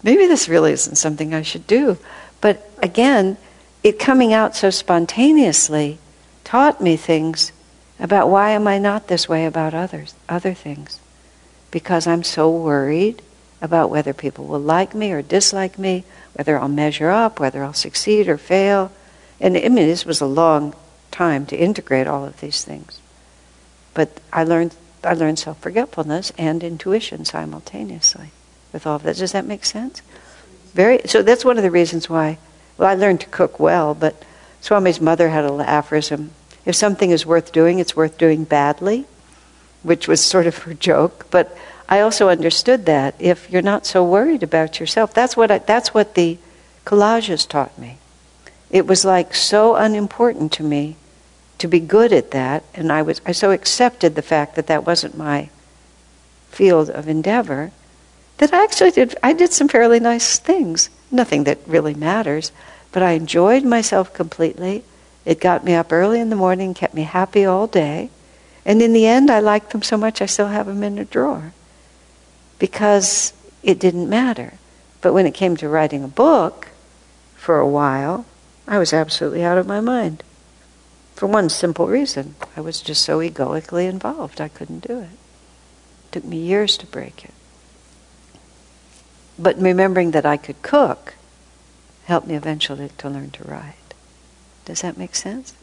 maybe 0.04 0.28
this 0.28 0.48
really 0.48 0.74
isn't 0.74 0.98
something 0.98 1.34
I 1.34 1.42
should 1.42 1.66
do. 1.66 1.98
But 2.42 2.70
again, 2.84 3.38
it 3.84 3.98
coming 3.98 4.34
out 4.34 4.56
so 4.56 4.70
spontaneously 4.70 5.98
taught 6.44 6.80
me 6.80 6.96
things 6.96 7.52
about 8.00 8.30
why 8.30 8.52
am 8.52 8.68
I 8.68 8.78
not 8.78 9.08
this 9.08 9.28
way 9.28 9.46
about 9.46 9.74
others, 9.74 10.14
other 10.30 10.54
things 10.54 11.00
because 11.72 12.08
I'm 12.08 12.24
so 12.24 12.50
worried 12.50 13.22
about 13.62 13.90
whether 13.90 14.14
people 14.14 14.46
will 14.46 14.60
like 14.60 14.96
me 14.96 15.12
or 15.12 15.22
dislike 15.22 15.78
me, 15.78 16.04
whether 16.34 16.58
I'll 16.58 16.68
measure 16.68 17.10
up, 17.10 17.40
whether 17.40 17.64
I'll 17.64 17.74
succeed 17.74 18.28
or 18.28 18.38
fail. 18.38 18.92
And 19.40 19.58
I 19.58 19.62
mean, 19.62 19.76
this 19.88 20.06
was 20.06 20.22
a 20.22 20.26
long 20.26 20.74
time 21.12 21.46
to 21.48 21.58
integrate 21.58 22.08
all 22.08 22.26
of 22.26 22.40
these 22.40 22.64
things. 22.64 23.00
But 23.94 24.20
I 24.32 24.44
learned, 24.44 24.76
I 25.04 25.14
learned 25.14 25.40
self 25.40 25.60
forgetfulness 25.60 26.32
and 26.38 26.64
intuition 26.64 27.26
simultaneously 27.26 28.32
with 28.72 28.88
all 28.88 28.96
of 28.96 29.04
that. 29.04 29.18
Does 29.18 29.34
that 29.34 29.46
make 29.46 29.66
sense? 29.66 30.02
Very. 30.74 31.02
So 31.06 31.22
that's 31.22 31.46
one 31.46 31.58
of 31.58 31.64
the 31.64 31.72
reasons 31.72 32.10
why. 32.10 32.38
Well, 32.78 32.90
I 32.90 32.96
learned 32.96 33.22
to 33.22 33.28
cook 33.28 33.60
well, 33.60 33.94
but 33.94 34.24
Swami's 34.62 35.02
mother 35.02 35.30
had 35.30 35.44
a 35.44 35.54
aphorism: 35.54 36.32
if 36.70 36.76
something 36.76 37.12
is 37.12 37.26
worth 37.26 37.52
doing, 37.52 37.80
it's 37.80 37.96
worth 37.96 38.18
doing 38.18 38.46
badly 38.46 39.06
which 39.84 40.08
was 40.08 40.24
sort 40.24 40.48
of 40.48 40.58
her 40.60 40.74
joke. 40.74 41.28
But 41.32 41.56
I 41.88 42.02
also 42.02 42.30
understood 42.30 42.86
that 42.86 43.16
if 43.20 43.50
you're 43.50 43.62
not 43.62 43.86
so 43.86 44.04
worried 44.04 44.44
about 44.44 44.80
yourself, 44.80 45.14
that's 45.14 45.38
what 45.38 45.52
I, 45.52 45.60
that's 45.60 45.94
what 45.94 46.16
the 46.16 46.38
collages 46.86 47.48
taught 47.48 47.78
me. 47.78 47.98
It 48.70 48.86
was 48.86 49.06
like 49.06 49.34
so 49.34 49.76
unimportant 49.76 50.52
to 50.54 50.64
me 50.64 50.96
to 51.58 51.68
be 51.68 51.80
good 51.80 52.14
at 52.14 52.32
that, 52.32 52.64
and 52.74 52.91
I 52.91 53.02
was 53.02 53.22
I 53.26 53.32
so 53.32 53.52
accepted 53.52 54.16
the 54.16 54.22
fact 54.22 54.56
that 54.56 54.68
that 54.68 54.86
wasn't 54.86 55.18
my 55.18 55.50
field 56.50 56.90
of 56.90 57.08
endeavor 57.08 57.72
that 58.38 58.54
I 58.54 58.64
actually 58.64 58.91
did 58.91 59.16
I 59.24 59.34
did 59.34 59.52
some 59.52 59.68
fairly 59.68 60.00
nice 60.00 60.40
things. 60.40 60.90
Nothing 61.12 61.46
that 61.46 61.60
really 61.66 61.96
matters, 61.96 62.52
but 62.91 63.02
I 63.02 63.12
enjoyed 63.12 63.64
myself 63.64 64.14
completely. 64.14 64.84
It 65.26 65.40
got 65.40 65.64
me 65.64 65.74
up 65.74 65.91
early 65.91 66.20
in 66.20 66.30
the 66.30 66.36
morning, 66.36 66.74
kept 66.74 66.94
me 66.94 67.04
happy 67.04 67.46
all 67.46 67.68
day. 67.68 68.10
And 68.66 68.82
in 68.82 68.94
the 68.94 69.06
end, 69.06 69.30
I 69.30 69.40
liked 69.40 69.72
them 69.72 69.82
so 69.82 69.98
much 69.98 70.22
I 70.22 70.26
still 70.26 70.48
have 70.48 70.68
them 70.68 70.84
in 70.84 70.98
a 70.98 71.06
drawer 71.06 71.54
because 72.60 73.34
it 73.64 73.80
didn't 73.80 74.10
matter. 74.10 74.54
But 75.02 75.14
when 75.14 75.26
it 75.26 75.34
came 75.34 75.56
to 75.58 75.70
writing 75.70 76.04
a 76.04 76.10
book, 76.10 76.70
for 77.40 77.58
a 77.58 77.68
while, 77.68 78.26
I 78.68 78.78
was 78.78 78.94
absolutely 78.94 79.44
out 79.44 79.58
of 79.58 79.66
my 79.66 79.80
mind. 79.80 80.24
For 81.16 81.26
one 81.26 81.50
simple 81.50 81.88
reason 81.88 82.36
I 82.56 82.62
was 82.62 82.82
just 82.82 83.04
so 83.04 83.22
egoically 83.22 83.88
involved, 83.88 84.40
I 84.40 84.50
couldn't 84.50 84.88
do 84.88 85.00
it. 85.00 85.10
It 85.10 86.12
took 86.12 86.26
me 86.26 86.38
years 86.38 86.78
to 86.78 86.86
break 86.86 87.26
it. 87.26 87.34
But 89.40 89.58
remembering 89.58 90.12
that 90.12 90.26
I 90.26 90.38
could 90.38 90.62
cook 90.62 91.16
helped 92.06 92.28
me 92.28 92.36
eventually 92.36 92.91
to 93.00 93.10
learn 93.10 93.32
to 93.32 93.44
write. 93.46 93.79
Does 94.70 94.82
that 94.82 95.00
make 95.00 95.16
sense? 95.16 95.56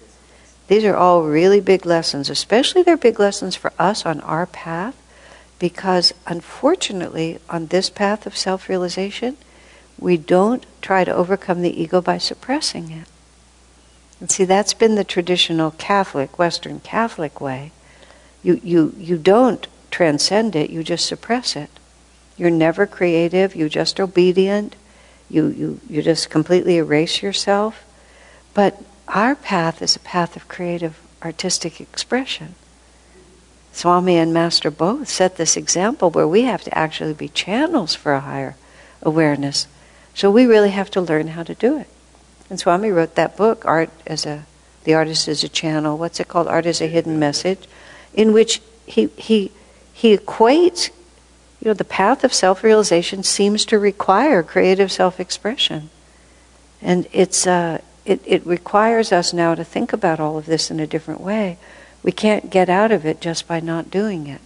These 0.66 0.83
are 0.83 0.97
all 0.97 1.23
really 1.23 1.61
big 1.61 1.87
lessons, 1.87 2.28
especially 2.28 2.83
they're 2.83 2.97
big 2.97 3.20
lessons 3.20 3.55
for 3.55 3.73
us 3.78 4.05
on 4.05 4.20
our 4.23 4.47
path, 4.47 5.01
because 5.61 6.12
unfortunately, 6.27 7.39
on 7.49 7.66
this 7.66 7.89
path 7.89 8.27
of 8.27 8.37
self 8.37 8.69
realization, 8.69 9.37
we 9.97 10.16
don't 10.16 10.66
try 10.83 11.05
to 11.05 11.15
overcome 11.15 11.62
the 11.62 11.81
ego 11.81 12.01
by 12.01 12.19
suppressing 12.19 12.91
it. 12.91 13.07
And 14.19 14.28
see, 14.28 14.45
that's 14.45 14.74
been 14.74 14.97
the 14.97 15.05
traditional 15.05 15.70
Catholic, 15.70 16.37
Western 16.37 16.81
Catholic 16.81 17.41
way. 17.41 17.70
You, 18.43 18.61
you, 18.65 18.93
you 18.99 19.19
don't 19.19 19.69
transcend 19.93 20.57
it, 20.57 20.70
you 20.70 20.83
just 20.83 21.07
suppress 21.07 21.55
it. 21.55 21.70
You're 22.37 22.51
never 22.51 22.89
creative, 22.89 23.55
you're 23.55 23.69
just 23.69 24.01
obedient, 24.01 24.74
you, 25.31 25.47
you, 25.47 25.81
you 25.89 26.03
just 26.03 26.28
completely 26.28 26.78
erase 26.78 27.23
yourself. 27.23 27.85
But 28.53 28.83
our 29.09 29.35
path 29.35 29.83
is 29.83 29.97
a 29.97 30.01
path 30.01 30.37
of 30.37 30.49
creative 30.49 31.01
artistic 31.23 31.81
expression. 31.81 32.55
Swami 33.73 34.16
and 34.16 34.33
Master 34.33 34.70
both 34.70 35.09
set 35.09 35.37
this 35.37 35.57
example 35.57 36.11
where 36.11 36.27
we 36.27 36.43
have 36.43 36.62
to 36.65 36.77
actually 36.77 37.12
be 37.12 37.28
channels 37.28 37.95
for 37.95 38.15
a 38.15 38.20
higher 38.20 38.57
awareness. 39.03 39.66
So 40.15 40.31
we 40.31 40.47
really 40.47 40.70
have 40.70 40.91
to 40.93 41.01
learn 41.01 41.28
how 41.28 41.43
to 41.43 41.55
do 41.55 41.78
it. 41.78 41.89
And 42.49 42.59
Swami 42.59 42.91
wrote 42.91 43.16
that 43.16 43.37
book, 43.37 43.65
Art 43.66 43.91
as 44.07 44.24
a 44.24 44.47
the 44.85 44.95
artist 44.95 45.27
is 45.27 45.43
a 45.43 45.49
channel. 45.49 45.99
What's 45.99 46.20
it 46.20 46.28
called? 46.28 46.47
Art 46.47 46.65
as 46.65 46.81
a 46.81 46.87
hidden 46.87 47.19
message, 47.19 47.66
in 48.15 48.33
which 48.33 48.62
he 48.87 49.09
he 49.16 49.51
he 49.93 50.16
equates, 50.16 50.91
you 51.61 51.69
know, 51.69 51.74
the 51.74 51.85
path 51.85 52.23
of 52.23 52.33
self-realization 52.33 53.24
seems 53.24 53.65
to 53.66 53.78
require 53.78 54.45
creative 54.45 54.93
self-expression, 54.93 55.91
and 56.81 57.09
it's 57.12 57.49
uh, 57.49 57.81
it, 58.07 58.20
it 58.24 58.47
requires 58.47 59.12
us 59.12 59.33
now 59.33 59.55
to 59.55 59.65
think 59.65 59.93
about 59.93 60.20
all 60.20 60.39
of 60.39 60.47
this 60.47 60.70
in 60.70 60.81
a 60.81 60.87
different 60.87 61.20
way. 61.20 61.59
We 62.03 62.12
can't 62.12 62.51
get 62.51 62.69
out 62.69 62.93
of 62.93 63.05
it 63.05 63.20
just 63.20 63.49
by 63.49 63.61
not 63.61 63.91
doing 63.91 64.28
it, 64.28 64.41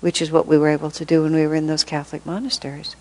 which 0.00 0.20
is 0.20 0.30
what 0.30 0.46
we 0.46 0.58
were 0.58 0.68
able 0.68 0.90
to 0.90 1.04
do 1.04 1.22
when 1.22 1.34
we 1.34 1.46
were 1.46 1.54
in 1.54 1.66
those 1.66 1.84
Catholic 1.84 2.26
monasteries. 2.26 2.94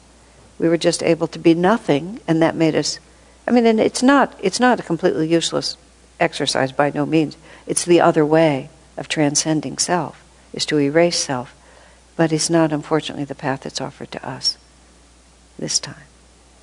We 0.57 0.69
were 0.69 0.77
just 0.77 1.03
able 1.03 1.27
to 1.27 1.39
be 1.39 1.53
nothing, 1.53 2.22
and 2.27 2.41
that 2.41 2.55
made 2.55 2.76
us. 2.76 2.99
I 3.45 3.51
mean, 3.51 3.65
and 3.65 3.80
it's 3.80 4.01
not 4.01 4.35
it's 4.41 4.60
not 4.60 4.80
a 4.80 4.84
completely 4.84 5.27
useless 5.27 5.76
exercise 6.19 6.72
by 6.72 6.91
no 6.91 7.05
means. 7.05 7.35
It's 7.68 7.84
the 7.84 7.99
other 7.99 8.26
way 8.26 8.69
of 8.95 9.07
transcending 9.07 9.77
self, 9.77 10.23
is 10.53 10.65
to 10.68 10.80
erase 10.80 11.19
self, 11.19 11.53
but 12.15 12.31
it's 12.31 12.49
not, 12.49 12.72
unfortunately, 12.72 13.26
the 13.26 13.35
path 13.35 13.61
that's 13.61 13.81
offered 13.81 14.11
to 14.11 14.27
us 14.27 14.57
this 15.60 15.80
time. 15.80 16.05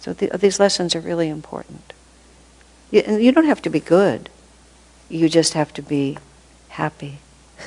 So 0.00 0.14
the, 0.14 0.28
these 0.38 0.60
lessons 0.60 0.94
are 0.94 1.00
really 1.00 1.28
important. 1.28 1.92
You, 2.90 3.02
you 3.18 3.32
don't 3.32 3.46
have 3.46 3.62
to 3.62 3.70
be 3.70 3.80
good. 3.80 4.28
You 5.08 5.28
just 5.28 5.54
have 5.54 5.72
to 5.74 5.82
be 5.82 6.18
happy. 6.68 7.18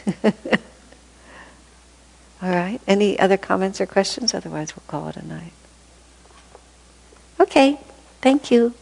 All 2.42 2.50
right. 2.50 2.80
Any 2.88 3.18
other 3.20 3.38
comments 3.38 3.80
or 3.80 3.86
questions? 3.86 4.34
Otherwise, 4.34 4.76
we'll 4.76 4.84
call 4.88 5.08
it 5.10 5.18
a 5.18 5.26
night. 5.26 5.54
Okay. 7.40 7.80
Thank 8.22 8.52
you. 8.52 8.74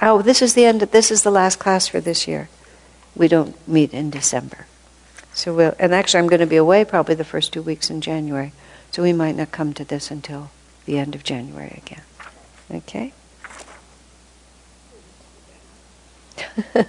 Oh, 0.00 0.22
this 0.22 0.42
is 0.42 0.54
the 0.54 0.64
end. 0.64 0.82
Of, 0.82 0.90
this 0.90 1.10
is 1.10 1.22
the 1.22 1.30
last 1.30 1.58
class 1.58 1.88
for 1.88 2.00
this 2.00 2.26
year. 2.26 2.48
We 3.14 3.28
don't 3.28 3.56
meet 3.68 3.92
in 3.92 4.10
December. 4.10 4.66
So 5.34 5.54
we'll, 5.54 5.74
and 5.78 5.94
actually, 5.94 6.20
I'm 6.20 6.28
going 6.28 6.40
to 6.40 6.46
be 6.46 6.56
away 6.56 6.84
probably 6.84 7.14
the 7.14 7.24
first 7.24 7.52
two 7.52 7.62
weeks 7.62 7.90
in 7.90 8.00
January. 8.00 8.52
So 8.90 9.02
we 9.02 9.12
might 9.12 9.36
not 9.36 9.52
come 9.52 9.72
to 9.74 9.84
this 9.84 10.10
until 10.10 10.50
the 10.84 10.98
end 10.98 11.14
of 11.14 11.24
January 11.24 11.80
again. 11.84 12.02
Okay. 12.70 13.12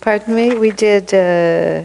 Pardon 0.00 0.34
me? 0.34 0.56
We 0.56 0.70
did 0.70 1.12
uh, 1.12 1.82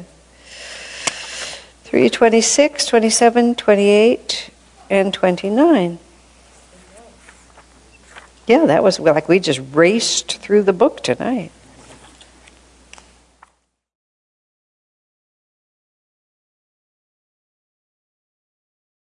3, 1.83 2.09
26, 2.09 2.85
27, 2.85 3.55
28, 3.55 4.49
and 4.89 5.13
29. 5.13 5.99
Yeah, 8.47 8.65
that 8.65 8.83
was 8.83 8.99
like 8.99 9.27
we 9.27 9.39
just 9.39 9.61
raced 9.73 10.37
through 10.37 10.63
the 10.63 10.73
book 10.73 11.01
tonight. 11.01 11.51